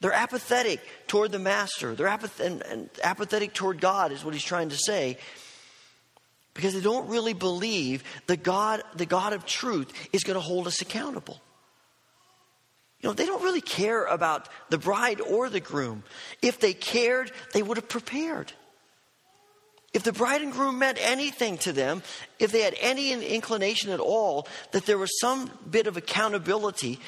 They're 0.00 0.10
apathetic 0.12 0.80
toward 1.06 1.32
the 1.32 1.38
master. 1.38 1.94
They're 1.94 2.06
apath- 2.06 2.40
and, 2.40 2.62
and 2.62 2.88
apathetic 3.04 3.52
toward 3.52 3.78
God, 3.78 4.10
is 4.10 4.24
what 4.24 4.32
he's 4.32 4.42
trying 4.42 4.70
to 4.70 4.78
say. 4.78 5.18
Because 6.56 6.72
they 6.72 6.80
don't 6.80 7.08
really 7.08 7.34
believe 7.34 8.02
the 8.26 8.36
God, 8.36 8.82
the 8.96 9.04
God 9.04 9.34
of 9.34 9.44
truth 9.44 9.92
is 10.12 10.24
going 10.24 10.36
to 10.36 10.40
hold 10.40 10.66
us 10.66 10.80
accountable. 10.80 11.38
You 13.00 13.10
know, 13.10 13.12
they 13.12 13.26
don't 13.26 13.44
really 13.44 13.60
care 13.60 14.04
about 14.04 14.48
the 14.70 14.78
bride 14.78 15.20
or 15.20 15.50
the 15.50 15.60
groom. 15.60 16.02
If 16.40 16.58
they 16.58 16.72
cared, 16.72 17.30
they 17.52 17.62
would 17.62 17.76
have 17.76 17.90
prepared. 17.90 18.52
If 19.92 20.02
the 20.02 20.14
bride 20.14 20.40
and 20.40 20.50
groom 20.50 20.78
meant 20.78 20.98
anything 20.98 21.58
to 21.58 21.72
them, 21.72 22.02
if 22.38 22.52
they 22.52 22.62
had 22.62 22.74
any 22.80 23.12
inclination 23.12 23.90
at 23.90 24.00
all 24.00 24.48
that 24.72 24.86
there 24.86 24.98
was 24.98 25.20
some 25.20 25.50
bit 25.70 25.86
of 25.86 25.98
accountability, 25.98 26.98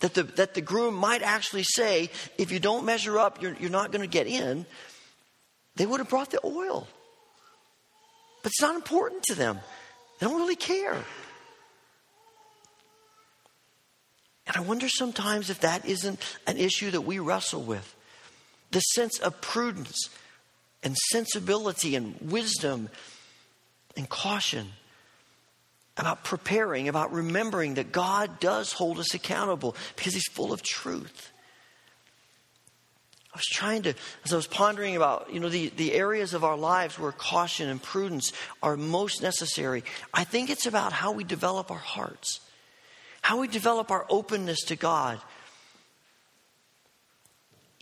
that 0.00 0.14
the, 0.14 0.22
that 0.22 0.54
the 0.54 0.62
groom 0.62 0.94
might 0.94 1.22
actually 1.22 1.62
say, 1.62 2.10
if 2.38 2.50
you 2.50 2.58
don't 2.58 2.86
measure 2.86 3.18
up, 3.18 3.42
you're, 3.42 3.54
you're 3.60 3.70
not 3.70 3.92
going 3.92 4.02
to 4.02 4.08
get 4.08 4.26
in, 4.26 4.64
they 5.76 5.84
would 5.84 6.00
have 6.00 6.08
brought 6.08 6.30
the 6.30 6.40
oil. 6.42 6.88
But 8.42 8.50
it's 8.50 8.62
not 8.62 8.74
important 8.74 9.22
to 9.24 9.34
them. 9.34 9.60
They 10.18 10.26
don't 10.26 10.40
really 10.40 10.56
care. 10.56 10.96
And 14.46 14.56
I 14.56 14.60
wonder 14.60 14.88
sometimes 14.88 15.50
if 15.50 15.60
that 15.60 15.84
isn't 15.84 16.20
an 16.46 16.56
issue 16.56 16.90
that 16.90 17.02
we 17.02 17.18
wrestle 17.18 17.62
with. 17.62 17.94
The 18.70 18.80
sense 18.80 19.18
of 19.18 19.40
prudence 19.40 20.08
and 20.82 20.96
sensibility 21.12 21.96
and 21.96 22.16
wisdom 22.20 22.88
and 23.96 24.08
caution 24.08 24.72
about 25.98 26.24
preparing, 26.24 26.88
about 26.88 27.12
remembering 27.12 27.74
that 27.74 27.92
God 27.92 28.40
does 28.40 28.72
hold 28.72 28.98
us 28.98 29.14
accountable 29.14 29.74
because 29.96 30.14
He's 30.14 30.28
full 30.28 30.52
of 30.52 30.62
truth. 30.62 31.32
I 33.38 33.40
was 33.40 33.46
trying 33.52 33.82
to, 33.82 33.94
as 34.24 34.32
I 34.32 34.36
was 34.36 34.48
pondering 34.48 34.96
about, 34.96 35.32
you 35.32 35.38
know, 35.38 35.48
the, 35.48 35.68
the 35.76 35.92
areas 35.92 36.34
of 36.34 36.42
our 36.42 36.56
lives 36.56 36.98
where 36.98 37.12
caution 37.12 37.68
and 37.68 37.80
prudence 37.80 38.32
are 38.64 38.76
most 38.76 39.22
necessary, 39.22 39.84
I 40.12 40.24
think 40.24 40.50
it's 40.50 40.66
about 40.66 40.92
how 40.92 41.12
we 41.12 41.22
develop 41.22 41.70
our 41.70 41.78
hearts, 41.78 42.40
how 43.22 43.38
we 43.38 43.46
develop 43.46 43.92
our 43.92 44.04
openness 44.10 44.64
to 44.64 44.74
God. 44.74 45.20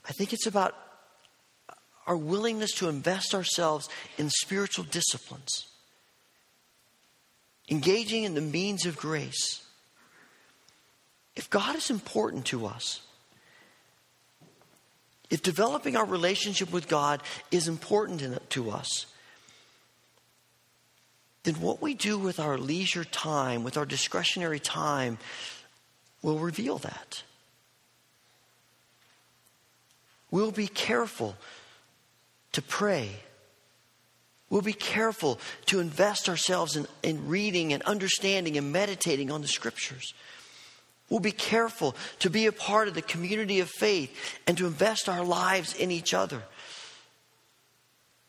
I 0.06 0.12
think 0.12 0.34
it's 0.34 0.46
about 0.46 0.74
our 2.06 2.18
willingness 2.18 2.72
to 2.72 2.90
invest 2.90 3.34
ourselves 3.34 3.88
in 4.18 4.28
spiritual 4.28 4.84
disciplines. 4.84 5.68
engaging 7.70 8.24
in 8.24 8.34
the 8.34 8.42
means 8.42 8.84
of 8.84 8.98
grace. 8.98 9.62
If 11.34 11.48
God 11.48 11.76
is 11.76 11.88
important 11.88 12.44
to 12.46 12.66
us, 12.66 13.00
if 15.30 15.42
developing 15.42 15.96
our 15.96 16.04
relationship 16.04 16.72
with 16.72 16.88
God 16.88 17.22
is 17.50 17.68
important 17.68 18.48
to 18.50 18.70
us, 18.70 19.06
then 21.42 21.54
what 21.54 21.80
we 21.80 21.94
do 21.94 22.18
with 22.18 22.40
our 22.40 22.58
leisure 22.58 23.04
time, 23.04 23.62
with 23.62 23.76
our 23.76 23.86
discretionary 23.86 24.58
time, 24.58 25.18
will 26.22 26.38
reveal 26.38 26.78
that. 26.78 27.22
We'll 30.30 30.50
be 30.50 30.66
careful 30.66 31.36
to 32.52 32.62
pray. 32.62 33.10
We'll 34.50 34.62
be 34.62 34.72
careful 34.72 35.38
to 35.66 35.80
invest 35.80 36.28
ourselves 36.28 36.76
in, 36.76 36.86
in 37.02 37.28
reading 37.28 37.72
and 37.72 37.82
understanding 37.84 38.56
and 38.56 38.72
meditating 38.72 39.30
on 39.30 39.40
the 39.40 39.48
scriptures. 39.48 40.14
We'll 41.08 41.20
be 41.20 41.32
careful 41.32 41.94
to 42.20 42.30
be 42.30 42.46
a 42.46 42.52
part 42.52 42.88
of 42.88 42.94
the 42.94 43.02
community 43.02 43.60
of 43.60 43.70
faith 43.70 44.38
and 44.46 44.58
to 44.58 44.66
invest 44.66 45.08
our 45.08 45.24
lives 45.24 45.74
in 45.74 45.90
each 45.90 46.14
other 46.14 46.42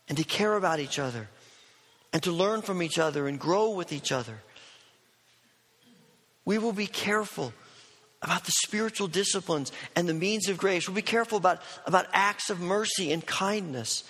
and 0.08 0.18
to 0.18 0.24
care 0.24 0.56
about 0.56 0.80
each 0.80 1.00
other 1.00 1.28
and 2.14 2.22
to 2.24 2.32
learn 2.32 2.62
from 2.62 2.82
each 2.82 3.00
other 3.00 3.28
and 3.28 3.40
grow 3.40 3.72
with 3.72 3.92
each 3.92 4.12
other. 4.12 4.40
We 6.46 6.60
will 6.60 6.74
be 6.74 6.88
careful 6.88 7.52
about 8.22 8.46
the 8.46 8.54
spiritual 8.64 9.08
disciplines 9.08 9.72
and 9.96 10.08
the 10.08 10.14
means 10.14 10.48
of 10.48 10.58
grace. 10.58 10.88
We'll 10.88 10.96
be 10.96 11.02
careful 11.02 11.38
about, 11.38 11.62
about 11.86 12.08
acts 12.14 12.50
of 12.50 12.60
mercy 12.60 13.12
and 13.12 13.26
kindness 13.26 14.04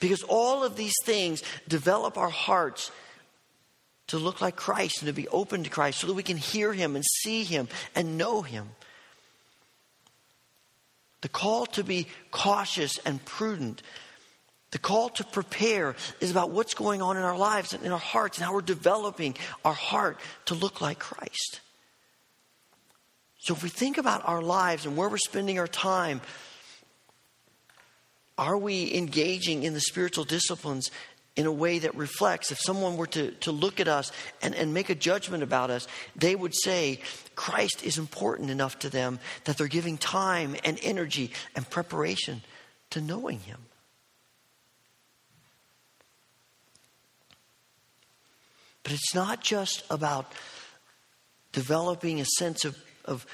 because 0.00 0.22
all 0.22 0.64
of 0.64 0.76
these 0.76 0.94
things 1.04 1.42
develop 1.68 2.16
our 2.16 2.30
hearts 2.30 2.90
to 4.08 4.18
look 4.18 4.40
like 4.40 4.56
Christ 4.56 5.02
and 5.02 5.08
to 5.08 5.12
be 5.12 5.28
open 5.28 5.64
to 5.64 5.70
Christ 5.70 6.00
so 6.00 6.06
that 6.06 6.14
we 6.14 6.22
can 6.22 6.36
hear 6.36 6.72
Him 6.72 6.94
and 6.94 7.04
see 7.04 7.44
Him 7.44 7.68
and 7.94 8.16
know 8.16 8.42
Him. 8.42 8.68
The 11.22 11.28
call 11.28 11.66
to 11.66 11.82
be 11.82 12.06
cautious 12.30 12.98
and 12.98 13.24
prudent, 13.24 13.82
the 14.70 14.78
call 14.78 15.08
to 15.10 15.24
prepare 15.24 15.96
is 16.20 16.30
about 16.30 16.50
what's 16.50 16.74
going 16.74 17.02
on 17.02 17.16
in 17.16 17.22
our 17.22 17.38
lives 17.38 17.72
and 17.72 17.84
in 17.84 17.92
our 17.92 17.98
hearts 17.98 18.38
and 18.38 18.44
how 18.44 18.52
we're 18.52 18.60
developing 18.60 19.34
our 19.64 19.72
heart 19.72 20.18
to 20.46 20.54
look 20.54 20.80
like 20.80 20.98
Christ. 20.98 21.60
So 23.38 23.54
if 23.54 23.62
we 23.62 23.68
think 23.68 23.96
about 23.96 24.28
our 24.28 24.42
lives 24.42 24.86
and 24.86 24.96
where 24.96 25.08
we're 25.08 25.18
spending 25.18 25.58
our 25.58 25.68
time, 25.68 26.20
are 28.36 28.58
we 28.58 28.92
engaging 28.94 29.62
in 29.62 29.72
the 29.72 29.80
spiritual 29.80 30.24
disciplines 30.24 30.90
in 31.36 31.44
a 31.44 31.52
way 31.52 31.78
that 31.78 31.94
reflects, 31.94 32.50
if 32.50 32.58
someone 32.58 32.96
were 32.96 33.06
to, 33.06 33.30
to 33.32 33.52
look 33.52 33.78
at 33.78 33.88
us 33.88 34.10
and, 34.40 34.54
and 34.54 34.72
make 34.72 34.88
a 34.88 34.94
judgment 34.94 35.42
about 35.42 35.70
us, 35.70 35.86
they 36.16 36.34
would 36.34 36.54
say 36.54 37.00
Christ 37.34 37.84
is 37.84 37.98
important 37.98 38.50
enough 38.50 38.78
to 38.80 38.88
them 38.88 39.18
that 39.44 39.58
they're 39.58 39.68
giving 39.68 39.98
time 39.98 40.56
and 40.64 40.78
energy 40.82 41.32
and 41.54 41.68
preparation 41.68 42.42
to 42.90 43.02
knowing 43.02 43.40
Him. 43.40 43.58
But 48.82 48.92
it's 48.92 49.14
not 49.14 49.42
just 49.42 49.84
about 49.90 50.32
developing 51.52 52.20
a 52.20 52.24
sense 52.38 52.64
of, 52.64 52.76
of 53.04 53.26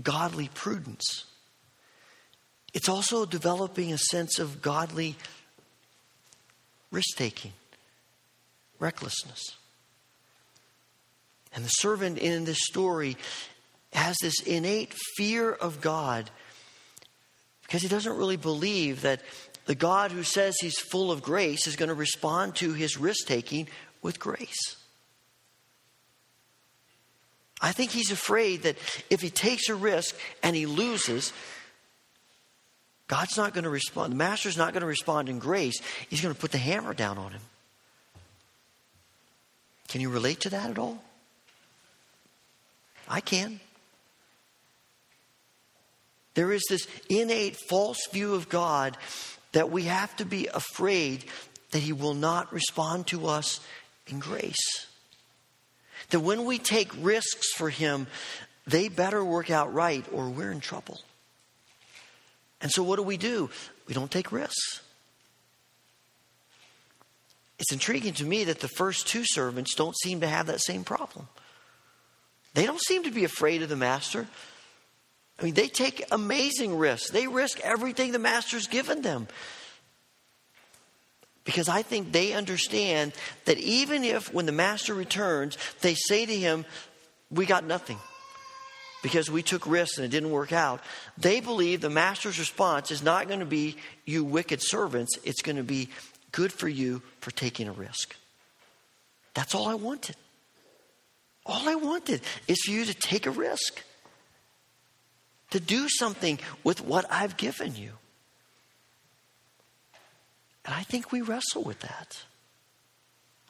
godly 0.00 0.48
prudence. 0.54 1.24
It's 2.72 2.88
also 2.88 3.26
developing 3.26 3.92
a 3.92 3.98
sense 3.98 4.38
of 4.38 4.62
godly 4.62 5.16
risk 6.92 7.16
taking, 7.16 7.52
recklessness. 8.78 9.56
And 11.54 11.64
the 11.64 11.68
servant 11.68 12.18
in 12.18 12.44
this 12.44 12.60
story 12.60 13.16
has 13.92 14.16
this 14.22 14.40
innate 14.42 14.94
fear 15.16 15.50
of 15.50 15.80
God 15.80 16.30
because 17.62 17.82
he 17.82 17.88
doesn't 17.88 18.16
really 18.16 18.36
believe 18.36 19.02
that 19.02 19.22
the 19.66 19.74
God 19.74 20.12
who 20.12 20.22
says 20.22 20.56
he's 20.60 20.78
full 20.78 21.10
of 21.10 21.22
grace 21.22 21.66
is 21.66 21.76
going 21.76 21.88
to 21.88 21.94
respond 21.94 22.56
to 22.56 22.72
his 22.72 22.98
risk 22.98 23.26
taking 23.26 23.68
with 24.02 24.18
grace. 24.18 24.76
I 27.60 27.72
think 27.72 27.92
he's 27.92 28.10
afraid 28.10 28.62
that 28.62 28.76
if 29.08 29.20
he 29.20 29.30
takes 29.30 29.68
a 29.68 29.74
risk 29.74 30.16
and 30.42 30.56
he 30.56 30.66
loses, 30.66 31.32
God's 33.12 33.36
not 33.36 33.52
going 33.52 33.64
to 33.64 33.68
respond. 33.68 34.10
The 34.10 34.16
master's 34.16 34.56
not 34.56 34.72
going 34.72 34.80
to 34.80 34.86
respond 34.86 35.28
in 35.28 35.38
grace. 35.38 35.78
He's 36.08 36.22
going 36.22 36.34
to 36.34 36.40
put 36.40 36.50
the 36.50 36.56
hammer 36.56 36.94
down 36.94 37.18
on 37.18 37.32
him. 37.32 37.42
Can 39.88 40.00
you 40.00 40.08
relate 40.08 40.40
to 40.40 40.48
that 40.48 40.70
at 40.70 40.78
all? 40.78 41.04
I 43.06 43.20
can. 43.20 43.60
There 46.32 46.52
is 46.52 46.62
this 46.70 46.86
innate 47.10 47.58
false 47.68 47.98
view 48.10 48.32
of 48.32 48.48
God 48.48 48.96
that 49.52 49.70
we 49.70 49.82
have 49.82 50.16
to 50.16 50.24
be 50.24 50.46
afraid 50.46 51.26
that 51.72 51.80
He 51.80 51.92
will 51.92 52.14
not 52.14 52.50
respond 52.50 53.08
to 53.08 53.26
us 53.26 53.60
in 54.06 54.20
grace. 54.20 54.86
That 56.08 56.20
when 56.20 56.46
we 56.46 56.58
take 56.58 56.90
risks 56.98 57.52
for 57.52 57.68
Him, 57.68 58.06
they 58.66 58.88
better 58.88 59.22
work 59.22 59.50
out 59.50 59.74
right 59.74 60.06
or 60.12 60.30
we're 60.30 60.50
in 60.50 60.60
trouble. 60.60 60.98
And 62.62 62.70
so, 62.70 62.84
what 62.84 62.96
do 62.96 63.02
we 63.02 63.16
do? 63.16 63.50
We 63.88 63.94
don't 63.94 64.10
take 64.10 64.30
risks. 64.30 64.80
It's 67.58 67.72
intriguing 67.72 68.14
to 68.14 68.24
me 68.24 68.44
that 68.44 68.60
the 68.60 68.68
first 68.68 69.08
two 69.08 69.24
servants 69.24 69.74
don't 69.74 69.96
seem 69.98 70.20
to 70.20 70.28
have 70.28 70.46
that 70.46 70.60
same 70.60 70.84
problem. 70.84 71.28
They 72.54 72.64
don't 72.64 72.80
seem 72.80 73.02
to 73.04 73.10
be 73.10 73.24
afraid 73.24 73.62
of 73.62 73.68
the 73.68 73.76
master. 73.76 74.26
I 75.38 75.44
mean, 75.44 75.54
they 75.54 75.68
take 75.68 76.04
amazing 76.12 76.78
risks. 76.78 77.10
They 77.10 77.26
risk 77.26 77.60
everything 77.60 78.12
the 78.12 78.18
master's 78.18 78.68
given 78.68 79.02
them. 79.02 79.26
Because 81.44 81.68
I 81.68 81.82
think 81.82 82.12
they 82.12 82.32
understand 82.32 83.12
that 83.46 83.58
even 83.58 84.04
if, 84.04 84.32
when 84.32 84.46
the 84.46 84.52
master 84.52 84.94
returns, 84.94 85.58
they 85.80 85.94
say 85.94 86.26
to 86.26 86.36
him, 86.36 86.64
We 87.30 87.46
got 87.46 87.64
nothing 87.64 87.98
because 89.02 89.30
we 89.30 89.42
took 89.42 89.66
risks 89.66 89.98
and 89.98 90.04
it 90.04 90.10
didn't 90.10 90.30
work 90.30 90.52
out. 90.52 90.80
They 91.18 91.40
believe 91.40 91.80
the 91.80 91.90
master's 91.90 92.38
response 92.38 92.90
is 92.90 93.02
not 93.02 93.28
going 93.28 93.40
to 93.40 93.46
be, 93.46 93.76
you 94.04 94.24
wicked 94.24 94.62
servants. 94.62 95.18
It's 95.24 95.42
going 95.42 95.56
to 95.56 95.64
be, 95.64 95.88
good 96.32 96.52
for 96.52 96.68
you 96.68 97.02
for 97.20 97.30
taking 97.30 97.68
a 97.68 97.72
risk. 97.72 98.16
That's 99.34 99.54
all 99.54 99.68
I 99.68 99.74
wanted. 99.74 100.16
All 101.44 101.68
I 101.68 101.74
wanted 101.74 102.22
is 102.48 102.62
for 102.64 102.70
you 102.70 102.84
to 102.84 102.94
take 102.94 103.26
a 103.26 103.30
risk, 103.30 103.82
to 105.50 105.60
do 105.60 105.88
something 105.88 106.38
with 106.64 106.80
what 106.80 107.04
I've 107.10 107.36
given 107.36 107.76
you. 107.76 107.90
And 110.64 110.74
I 110.74 110.82
think 110.82 111.12
we 111.12 111.20
wrestle 111.20 111.62
with 111.62 111.80
that. 111.80 112.22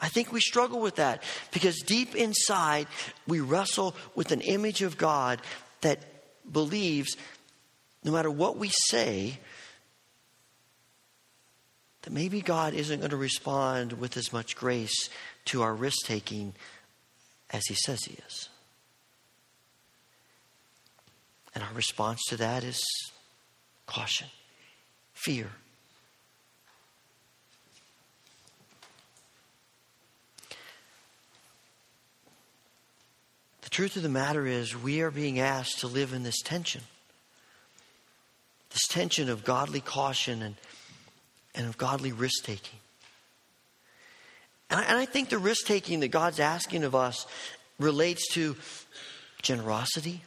I 0.03 0.09
think 0.09 0.33
we 0.33 0.41
struggle 0.41 0.81
with 0.81 0.97
that 0.97 1.23
because 1.53 1.79
deep 1.79 2.17
inside, 2.17 2.89
we 3.29 3.39
wrestle 3.39 3.95
with 4.17 4.33
an 4.33 4.41
image 4.41 4.83
of 4.83 4.99
God 4.99 5.41
that 5.81 6.01
believes 6.53 7.17
no 8.05 8.11
matter 8.11 8.31
what 8.31 8.59
we 8.59 8.69
say, 8.89 9.39
that 12.03 12.13
maybe 12.13 12.41
God 12.41 12.75
isn't 12.75 12.99
going 12.99 13.11
to 13.11 13.17
respond 13.17 13.93
with 13.93 14.17
as 14.17 14.33
much 14.33 14.57
grace 14.57 15.09
to 15.47 15.63
our 15.63 15.73
risk 15.73 16.05
taking 16.05 16.53
as 17.51 17.63
He 17.69 17.75
says 17.75 18.05
He 18.05 18.19
is. 18.27 18.49
And 21.55 21.63
our 21.63 21.73
response 21.75 22.21
to 22.29 22.37
that 22.39 22.65
is 22.65 22.83
caution, 23.87 24.27
fear. 25.13 25.49
Truth 33.73 33.97
of 33.97 34.03
the 34.05 34.09
matter 34.09 34.47
is, 34.47 34.77
we 34.77 35.01
are 35.01 35.11
being 35.11 35.41
asked 35.41 35.81
to 35.81 35.89
live 35.89 36.13
in 36.13 36.23
this 36.23 36.41
tension 36.43 36.83
this 38.73 38.87
tension 38.89 39.29
of 39.29 39.45
godly 39.45 39.81
caution 39.81 40.43
and, 40.43 40.57
and 41.55 41.67
of 41.67 41.77
godly 41.77 42.13
risk 42.13 42.45
taking. 42.45 42.79
And 44.71 44.81
I, 44.81 44.85
and 44.85 44.99
I 44.99 45.05
think 45.05 45.29
the 45.29 45.39
risk 45.39 45.67
taking 45.67 46.01
that 46.01 46.09
God's 46.09 46.41
asking 46.41 46.85
of 46.85 46.95
us 46.95 47.27
relates 47.79 48.33
to 48.33 48.57
generosity. 49.43 50.23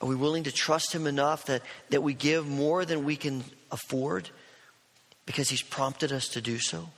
Are 0.00 0.08
we 0.08 0.14
willing 0.14 0.44
to 0.44 0.52
trust 0.52 0.94
Him 0.94 1.06
enough 1.06 1.46
that, 1.46 1.62
that 1.90 2.02
we 2.02 2.14
give 2.14 2.46
more 2.46 2.84
than 2.84 3.04
we 3.04 3.16
can 3.16 3.44
afford 3.70 4.30
because 5.26 5.48
He's 5.48 5.62
prompted 5.62 6.12
us 6.12 6.28
to 6.28 6.40
do 6.40 6.58
so? 6.58 6.88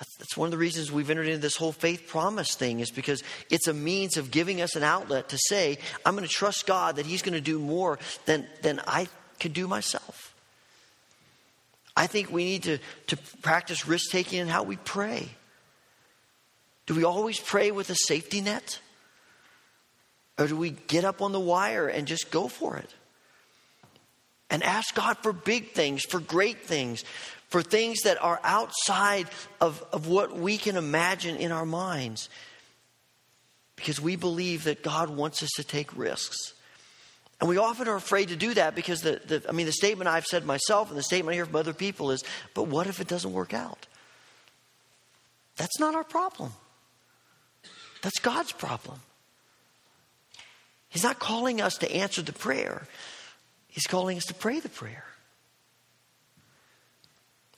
That's, 0.00 0.34
one 0.34 0.46
of 0.46 0.50
the 0.50 0.58
reasons 0.58 0.90
we've 0.90 1.10
entered 1.10 1.26
into 1.26 1.38
this 1.38 1.56
whole 1.56 1.72
faith 1.72 2.08
promise 2.08 2.54
thing, 2.54 2.80
is 2.80 2.90
because 2.90 3.22
it's 3.50 3.68
a 3.68 3.74
means 3.74 4.16
of 4.16 4.30
giving 4.30 4.62
us 4.62 4.74
an 4.74 4.82
outlet 4.82 5.28
to 5.28 5.38
say, 5.38 5.78
I'm 6.06 6.16
going 6.16 6.26
to 6.26 6.32
trust 6.32 6.66
God 6.66 6.96
that 6.96 7.04
He's 7.04 7.20
going 7.20 7.34
to 7.34 7.40
do 7.40 7.58
more 7.58 7.98
than, 8.24 8.46
than 8.62 8.80
I 8.86 9.08
could 9.38 9.52
do 9.52 9.68
myself. 9.68 10.34
I 11.94 12.06
think 12.06 12.32
we 12.32 12.44
need 12.44 12.62
to, 12.62 12.78
to 13.08 13.18
practice 13.42 13.86
risk 13.86 14.10
taking 14.10 14.38
in 14.38 14.48
how 14.48 14.62
we 14.62 14.76
pray. 14.76 15.28
Do 16.86 16.94
we 16.94 17.04
always 17.04 17.38
pray 17.38 17.70
with 17.70 17.90
a 17.90 17.94
safety 17.94 18.40
net? 18.40 18.80
Or 20.38 20.46
do 20.46 20.56
we 20.56 20.70
get 20.70 21.04
up 21.04 21.20
on 21.20 21.32
the 21.32 21.40
wire 21.40 21.88
and 21.88 22.08
just 22.08 22.30
go 22.30 22.48
for 22.48 22.78
it? 22.78 22.88
And 24.48 24.62
ask 24.62 24.94
God 24.94 25.18
for 25.18 25.34
big 25.34 25.72
things, 25.72 26.04
for 26.04 26.20
great 26.20 26.64
things, 26.64 27.04
for 27.50 27.62
things 27.62 28.02
that 28.02 28.22
are 28.22 28.40
outside 28.42 29.28
of, 29.60 29.84
of 29.92 30.06
what 30.06 30.34
we 30.36 30.56
can 30.56 30.76
imagine 30.76 31.36
in 31.36 31.52
our 31.52 31.66
minds. 31.66 32.30
Because 33.76 34.00
we 34.00 34.16
believe 34.16 34.64
that 34.64 34.82
God 34.82 35.10
wants 35.10 35.42
us 35.42 35.50
to 35.56 35.64
take 35.64 35.96
risks. 35.96 36.54
And 37.40 37.48
we 37.48 37.56
often 37.56 37.88
are 37.88 37.96
afraid 37.96 38.28
to 38.28 38.36
do 38.36 38.54
that 38.54 38.74
because 38.74 39.00
the, 39.00 39.20
the 39.26 39.42
I 39.48 39.52
mean 39.52 39.66
the 39.66 39.72
statement 39.72 40.08
I've 40.08 40.26
said 40.26 40.44
myself 40.44 40.90
and 40.90 40.98
the 40.98 41.02
statement 41.02 41.32
I 41.32 41.36
hear 41.36 41.46
from 41.46 41.56
other 41.56 41.72
people 41.72 42.10
is, 42.10 42.22
but 42.54 42.64
what 42.64 42.86
if 42.86 43.00
it 43.00 43.08
doesn't 43.08 43.32
work 43.32 43.54
out? 43.54 43.86
That's 45.56 45.80
not 45.80 45.94
our 45.94 46.04
problem. 46.04 46.52
That's 48.02 48.18
God's 48.20 48.52
problem. 48.52 49.00
He's 50.90 51.02
not 51.02 51.18
calling 51.18 51.60
us 51.60 51.78
to 51.78 51.90
answer 51.90 52.20
the 52.20 52.32
prayer. 52.32 52.86
He's 53.68 53.86
calling 53.86 54.18
us 54.18 54.26
to 54.26 54.34
pray 54.34 54.60
the 54.60 54.68
prayer. 54.68 55.04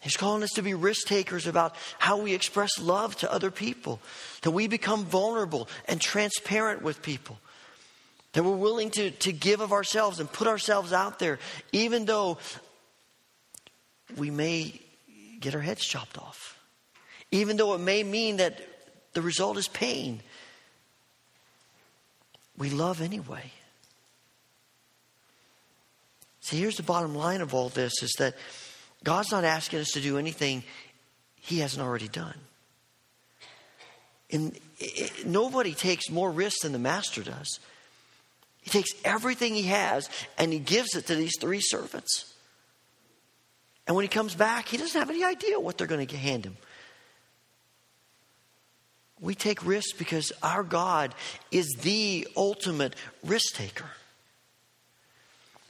He's 0.03 0.17
calling 0.17 0.43
us 0.43 0.51
to 0.55 0.63
be 0.63 0.75
risk 0.75 1.07
takers 1.07 1.47
about 1.47 1.77
how 1.97 2.17
we 2.17 2.35
express 2.35 2.81
love 2.81 3.15
to 3.19 3.33
other 3.33 3.53
people, 3.53 4.01
that 4.43 4.51
we 4.51 4.67
become 4.67 5.05
vulnerable 5.05 5.69
and 5.87 6.01
transparent 6.01 6.83
with 6.83 7.03
people, 7.03 7.39
that 8.33 8.43
we're 8.43 8.57
willing 8.57 8.91
to, 8.91 9.13
to 9.13 9.33
give 9.33 9.61
of 9.61 9.71
ourselves 9.71 10.19
and 10.19 10.31
put 10.31 10.49
ourselves 10.49 10.93
out 10.93 11.21
there, 11.21 11.39
even 11.71 12.05
though 12.05 12.39
we 14.17 14.29
may 14.29 14.81
get 15.39 15.55
our 15.55 15.61
heads 15.61 15.85
chopped 15.85 16.19
off, 16.19 16.59
even 17.31 17.57
though 17.57 17.75
it 17.75 17.81
may 17.81 18.03
mean 18.03 18.39
that 18.39 18.61
the 19.13 19.23
result 19.23 19.57
is 19.57 19.69
pain. 19.69 20.21
We 22.59 22.71
love 22.71 23.01
anyway. 23.01 23.53
See, 26.41 26.59
here's 26.59 26.77
the 26.77 26.83
bottom 26.83 27.15
line 27.15 27.41
of 27.41 27.55
all 27.55 27.69
this 27.69 28.03
is 28.03 28.13
that 28.19 28.35
God's 29.05 29.33
not 29.33 29.45
asking 29.45 29.81
us 29.81 29.91
to 29.93 30.01
do 30.01 30.19
anything 30.19 30.63
He 31.37 31.59
hasn't 31.59 31.83
already 31.83 32.09
done. 32.09 32.39
And 34.31 34.59
it, 34.79 35.27
nobody 35.27 35.75
takes 35.75 36.11
more 36.11 36.31
risks 36.31 36.63
than 36.63 36.73
the 36.73 36.79
Master 36.79 37.23
does. 37.23 37.61
He 38.63 38.71
takes 38.71 38.91
everything 39.05 39.55
He 39.55 39.65
has 39.65 40.09
and 40.39 40.53
He 40.53 40.59
gives 40.59 40.95
it 40.97 41.07
to 41.09 41.15
these 41.15 41.37
three 41.41 41.61
servants. 41.61 42.33
And 43.87 43.97
when 43.97 44.05
He 44.05 44.09
comes 44.09 44.35
back, 44.35 44.69
He 44.69 44.77
doesn't 44.77 44.99
have 44.99 45.11
any 45.11 45.25
idea 45.25 45.59
what 45.59 45.77
they're 45.77 45.87
going 45.87 46.07
to 46.07 46.17
hand 46.17 46.45
Him. 46.45 46.57
We 49.21 49.35
take 49.37 49.65
risks 49.65 49.93
because 49.93 50.33
our 50.43 50.65
God 50.65 51.15
is 51.53 51.69
the 51.83 52.27
ultimate 52.37 52.97
risk 53.25 53.55
taker. 53.55 53.91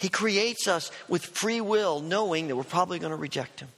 He 0.03 0.09
creates 0.09 0.67
us 0.67 0.91
with 1.07 1.25
free 1.25 1.61
will, 1.61 2.01
knowing 2.01 2.49
that 2.49 2.57
we're 2.57 2.65
probably 2.65 2.99
going 2.99 3.13
to 3.13 3.17
reject 3.17 3.61
Him. 3.61 3.69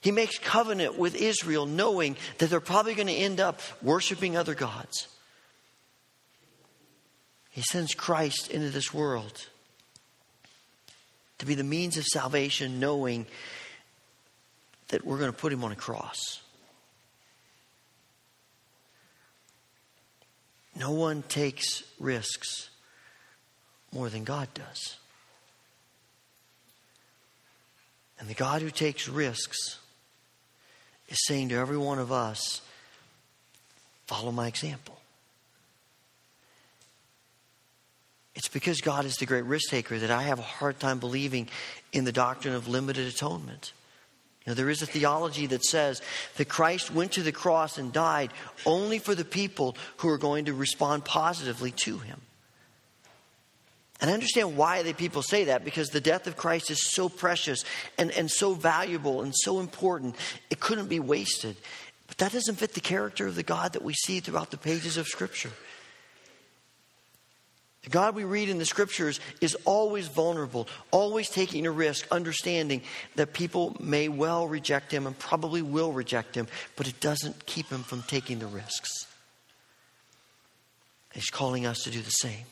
He 0.00 0.12
makes 0.12 0.38
covenant 0.38 0.96
with 0.96 1.16
Israel, 1.16 1.66
knowing 1.66 2.16
that 2.38 2.50
they're 2.50 2.60
probably 2.60 2.94
going 2.94 3.08
to 3.08 3.12
end 3.12 3.40
up 3.40 3.60
worshiping 3.82 4.36
other 4.36 4.54
gods. 4.54 5.08
He 7.50 7.62
sends 7.62 7.94
Christ 7.94 8.48
into 8.52 8.70
this 8.70 8.94
world 8.94 9.48
to 11.38 11.46
be 11.46 11.56
the 11.56 11.64
means 11.64 11.96
of 11.96 12.04
salvation, 12.04 12.78
knowing 12.78 13.26
that 14.90 15.04
we're 15.04 15.18
going 15.18 15.32
to 15.32 15.36
put 15.36 15.52
Him 15.52 15.64
on 15.64 15.72
a 15.72 15.76
cross. 15.76 16.40
No 20.76 20.92
one 20.92 21.24
takes 21.24 21.82
risks 21.98 22.68
more 23.92 24.08
than 24.08 24.24
God 24.24 24.48
does. 24.54 24.96
And 28.18 28.28
the 28.28 28.34
God 28.34 28.62
who 28.62 28.70
takes 28.70 29.08
risks 29.08 29.78
is 31.08 31.26
saying 31.26 31.48
to 31.50 31.56
every 31.56 31.76
one 31.76 31.98
of 31.98 32.12
us, 32.12 32.62
follow 34.06 34.32
my 34.32 34.46
example. 34.46 34.98
It's 38.34 38.48
because 38.48 38.80
God 38.80 39.04
is 39.04 39.16
the 39.16 39.26
great 39.26 39.44
risk 39.44 39.68
taker 39.70 39.98
that 39.98 40.10
I 40.10 40.22
have 40.22 40.38
a 40.38 40.42
hard 40.42 40.80
time 40.80 40.98
believing 40.98 41.48
in 41.92 42.04
the 42.04 42.12
doctrine 42.12 42.54
of 42.54 42.66
limited 42.66 43.06
atonement. 43.06 43.72
You 44.46 44.50
know, 44.50 44.54
there 44.54 44.70
is 44.70 44.82
a 44.82 44.86
theology 44.86 45.46
that 45.46 45.64
says 45.64 46.00
that 46.36 46.48
Christ 46.48 46.92
went 46.92 47.12
to 47.12 47.22
the 47.22 47.30
cross 47.30 47.78
and 47.78 47.92
died 47.92 48.32
only 48.64 48.98
for 48.98 49.14
the 49.14 49.24
people 49.24 49.76
who 49.98 50.08
are 50.08 50.18
going 50.18 50.46
to 50.46 50.54
respond 50.54 51.04
positively 51.04 51.72
to 51.82 51.98
him. 51.98 52.20
And 54.02 54.10
I 54.10 54.14
understand 54.14 54.56
why 54.56 54.82
the 54.82 54.94
people 54.94 55.22
say 55.22 55.44
that 55.44 55.64
because 55.64 55.90
the 55.90 56.00
death 56.00 56.26
of 56.26 56.36
Christ 56.36 56.72
is 56.72 56.90
so 56.90 57.08
precious 57.08 57.64
and, 57.96 58.10
and 58.10 58.28
so 58.28 58.52
valuable 58.52 59.22
and 59.22 59.32
so 59.34 59.60
important, 59.60 60.16
it 60.50 60.58
couldn't 60.58 60.88
be 60.88 60.98
wasted. 60.98 61.56
But 62.08 62.18
that 62.18 62.32
doesn't 62.32 62.56
fit 62.56 62.74
the 62.74 62.80
character 62.80 63.28
of 63.28 63.36
the 63.36 63.44
God 63.44 63.74
that 63.74 63.82
we 63.82 63.94
see 63.94 64.18
throughout 64.18 64.50
the 64.50 64.58
pages 64.58 64.96
of 64.96 65.06
Scripture. 65.06 65.52
The 67.84 67.90
God 67.90 68.16
we 68.16 68.24
read 68.24 68.48
in 68.48 68.58
the 68.58 68.64
Scriptures 68.64 69.20
is 69.40 69.56
always 69.64 70.08
vulnerable, 70.08 70.66
always 70.90 71.30
taking 71.30 71.64
a 71.64 71.70
risk, 71.70 72.06
understanding 72.10 72.82
that 73.14 73.32
people 73.32 73.76
may 73.78 74.08
well 74.08 74.48
reject 74.48 74.92
Him 74.92 75.06
and 75.06 75.16
probably 75.16 75.62
will 75.62 75.92
reject 75.92 76.34
Him, 76.34 76.48
but 76.74 76.88
it 76.88 76.98
doesn't 76.98 77.46
keep 77.46 77.68
Him 77.70 77.84
from 77.84 78.02
taking 78.02 78.40
the 78.40 78.46
risks. 78.46 79.06
He's 81.14 81.30
calling 81.30 81.66
us 81.66 81.84
to 81.84 81.90
do 81.90 82.00
the 82.00 82.10
same. 82.10 82.46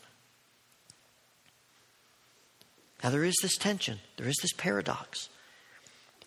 Now, 3.03 3.11
there 3.11 3.25
is 3.25 3.37
this 3.41 3.57
tension, 3.57 3.99
there 4.17 4.29
is 4.29 4.37
this 4.43 4.53
paradox. 4.53 5.29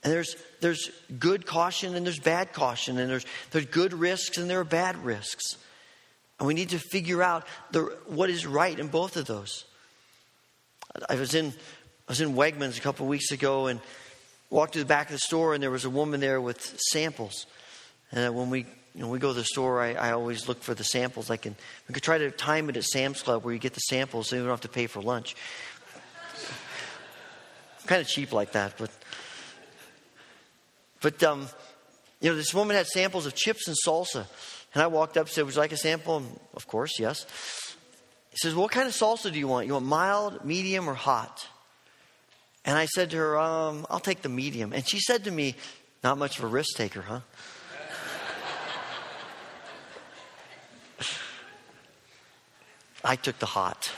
And 0.03 0.11
there's, 0.11 0.35
there's 0.59 0.91
good 1.17 1.45
caution 1.45 1.95
and 1.95 2.05
there's 2.05 2.19
bad 2.19 2.51
caution, 2.51 2.97
and 2.97 3.09
there's, 3.09 3.25
there's 3.51 3.67
good 3.67 3.93
risks 3.93 4.37
and 4.37 4.49
there 4.49 4.59
are 4.59 4.65
bad 4.65 5.03
risks. 5.03 5.57
And 6.39 6.47
we 6.47 6.53
need 6.53 6.69
to 6.69 6.79
figure 6.79 7.23
out 7.23 7.47
the, 7.71 7.83
what 8.07 8.29
is 8.29 8.45
right 8.45 8.77
in 8.77 8.87
both 8.87 9.15
of 9.15 9.25
those. 9.25 9.65
I 11.09 11.15
was 11.15 11.35
in, 11.35 11.47
I 11.47 12.11
was 12.11 12.21
in 12.21 12.33
Wegmans 12.33 12.77
a 12.77 12.81
couple 12.81 13.05
of 13.05 13.09
weeks 13.09 13.31
ago 13.31 13.67
and 13.67 13.79
walked 14.49 14.73
to 14.73 14.79
the 14.79 14.85
back 14.85 15.07
of 15.07 15.13
the 15.13 15.19
store, 15.19 15.53
and 15.53 15.63
there 15.63 15.71
was 15.71 15.85
a 15.85 15.89
woman 15.89 16.19
there 16.19 16.41
with 16.41 16.77
samples. 16.91 17.45
And 18.11 18.35
when 18.35 18.49
we, 18.49 18.65
know, 18.93 19.07
we 19.07 19.19
go 19.19 19.29
to 19.29 19.33
the 19.33 19.45
store, 19.45 19.81
I, 19.81 19.93
I 19.93 20.11
always 20.11 20.47
look 20.47 20.61
for 20.61 20.73
the 20.73 20.83
samples. 20.83 21.31
I 21.31 21.37
can, 21.37 21.55
we 21.87 21.93
could 21.93 22.03
try 22.03 22.17
to 22.17 22.29
time 22.29 22.69
it 22.69 22.77
at 22.77 22.83
Sam's 22.83 23.21
Club 23.21 23.43
where 23.43 23.53
you 23.53 23.59
get 23.59 23.73
the 23.73 23.79
samples 23.79 24.29
so 24.29 24.35
you 24.35 24.41
don't 24.41 24.51
have 24.51 24.61
to 24.61 24.69
pay 24.69 24.87
for 24.87 25.01
lunch 25.01 25.35
kind 27.85 28.01
of 28.01 28.07
cheap 28.07 28.31
like 28.31 28.53
that, 28.53 28.77
but 28.77 28.91
but 31.01 31.21
um, 31.21 31.47
you 32.21 32.29
know, 32.29 32.35
this 32.37 32.53
woman 32.53 32.77
had 32.77 32.87
samples 32.87 33.25
of 33.25 33.35
chips 33.35 33.67
and 33.67 33.75
salsa, 33.85 34.25
and 34.73 34.81
I 34.81 34.87
walked 34.87 35.17
up 35.17 35.25
and 35.25 35.33
said, 35.33 35.43
"Would 35.45 35.53
you 35.53 35.59
like 35.59 35.73
a 35.73 35.77
sample?" 35.77 36.17
And 36.17 36.39
of 36.55 36.65
course, 36.65 36.97
yes. 36.97 37.25
He 38.31 38.37
says, 38.37 38.55
"What 38.55 38.71
kind 38.71 38.87
of 38.87 38.93
salsa 38.93 39.31
do 39.31 39.37
you 39.37 39.47
want? 39.47 39.67
You 39.67 39.73
want 39.73 39.85
mild, 39.85 40.45
medium, 40.45 40.89
or 40.89 40.93
hot?" 40.93 41.45
And 42.65 42.77
I 42.77 42.85
said 42.85 43.11
to 43.11 43.17
her, 43.17 43.37
um, 43.37 43.85
"I'll 43.89 43.99
take 43.99 44.21
the 44.21 44.29
medium." 44.29 44.71
And 44.71 44.87
she 44.87 44.99
said 45.01 45.25
to 45.25 45.31
me, 45.31 45.55
"Not 46.03 46.17
much 46.17 46.37
of 46.37 46.45
a 46.45 46.47
risk 46.47 46.77
taker, 46.77 47.01
huh?" 47.01 47.19
I 53.03 53.17
took 53.17 53.39
the 53.39 53.45
hot. 53.45 53.91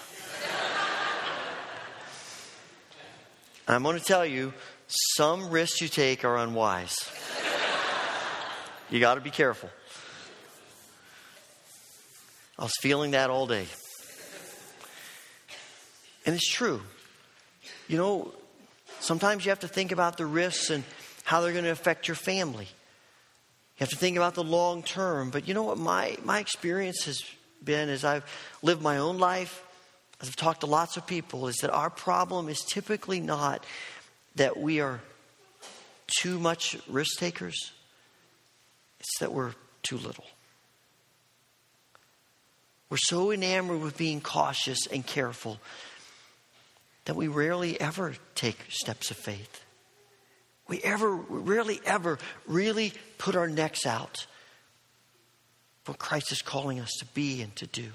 I'm 3.67 3.81
going 3.81 3.97
to 3.97 4.03
tell 4.03 4.25
you, 4.25 4.53
some 4.87 5.49
risks 5.49 5.81
you 5.81 5.87
take 5.87 6.23
are 6.23 6.37
unwise. 6.37 6.95
you 8.91 8.99
got 8.99 9.15
to 9.15 9.21
be 9.21 9.31
careful. 9.31 9.69
I 12.59 12.63
was 12.63 12.73
feeling 12.79 13.11
that 13.11 13.29
all 13.29 13.47
day. 13.47 13.65
And 16.25 16.35
it's 16.35 16.47
true. 16.47 16.81
You 17.87 17.97
know, 17.97 18.33
sometimes 18.99 19.45
you 19.45 19.49
have 19.49 19.59
to 19.59 19.67
think 19.67 19.91
about 19.91 20.17
the 20.17 20.25
risks 20.25 20.69
and 20.69 20.83
how 21.23 21.41
they're 21.41 21.51
going 21.51 21.65
to 21.65 21.71
affect 21.71 22.07
your 22.07 22.15
family. 22.15 22.65
You 22.65 23.79
have 23.79 23.89
to 23.89 23.97
think 23.97 24.15
about 24.15 24.35
the 24.35 24.43
long 24.43 24.83
term. 24.83 25.31
But 25.31 25.47
you 25.47 25.55
know 25.55 25.63
what 25.63 25.79
my, 25.79 26.17
my 26.23 26.39
experience 26.39 27.05
has 27.05 27.23
been 27.63 27.89
as 27.89 28.05
I've 28.05 28.23
lived 28.61 28.83
my 28.83 28.97
own 28.97 29.17
life 29.17 29.64
as 30.21 30.27
I've 30.27 30.35
talked 30.35 30.61
to 30.61 30.67
lots 30.67 30.97
of 30.97 31.05
people, 31.05 31.47
is 31.47 31.57
that 31.57 31.71
our 31.71 31.89
problem 31.89 32.49
is 32.49 32.61
typically 32.61 33.19
not 33.19 33.65
that 34.35 34.57
we 34.57 34.79
are 34.79 35.01
too 36.19 36.39
much 36.39 36.77
risk 36.87 37.19
takers, 37.19 37.71
it's 38.99 39.19
that 39.19 39.33
we're 39.33 39.53
too 39.83 39.97
little. 39.97 40.25
We're 42.89 42.97
so 42.97 43.31
enamored 43.31 43.81
with 43.81 43.97
being 43.97 44.21
cautious 44.21 44.87
and 44.87 45.05
careful 45.05 45.59
that 47.05 47.15
we 47.15 47.27
rarely 47.27 47.79
ever 47.79 48.15
take 48.35 48.57
steps 48.69 49.11
of 49.11 49.17
faith. 49.17 49.63
We 50.67 50.81
ever, 50.81 51.13
rarely 51.15 51.79
ever 51.85 52.17
really 52.47 52.93
put 53.17 53.35
our 53.35 53.47
necks 53.47 53.85
out 53.85 54.25
what 55.85 55.99
Christ 55.99 56.31
is 56.31 56.41
calling 56.41 56.79
us 56.79 56.91
to 56.99 57.05
be 57.05 57.41
and 57.41 57.55
to 57.57 57.67
do. 57.67 57.91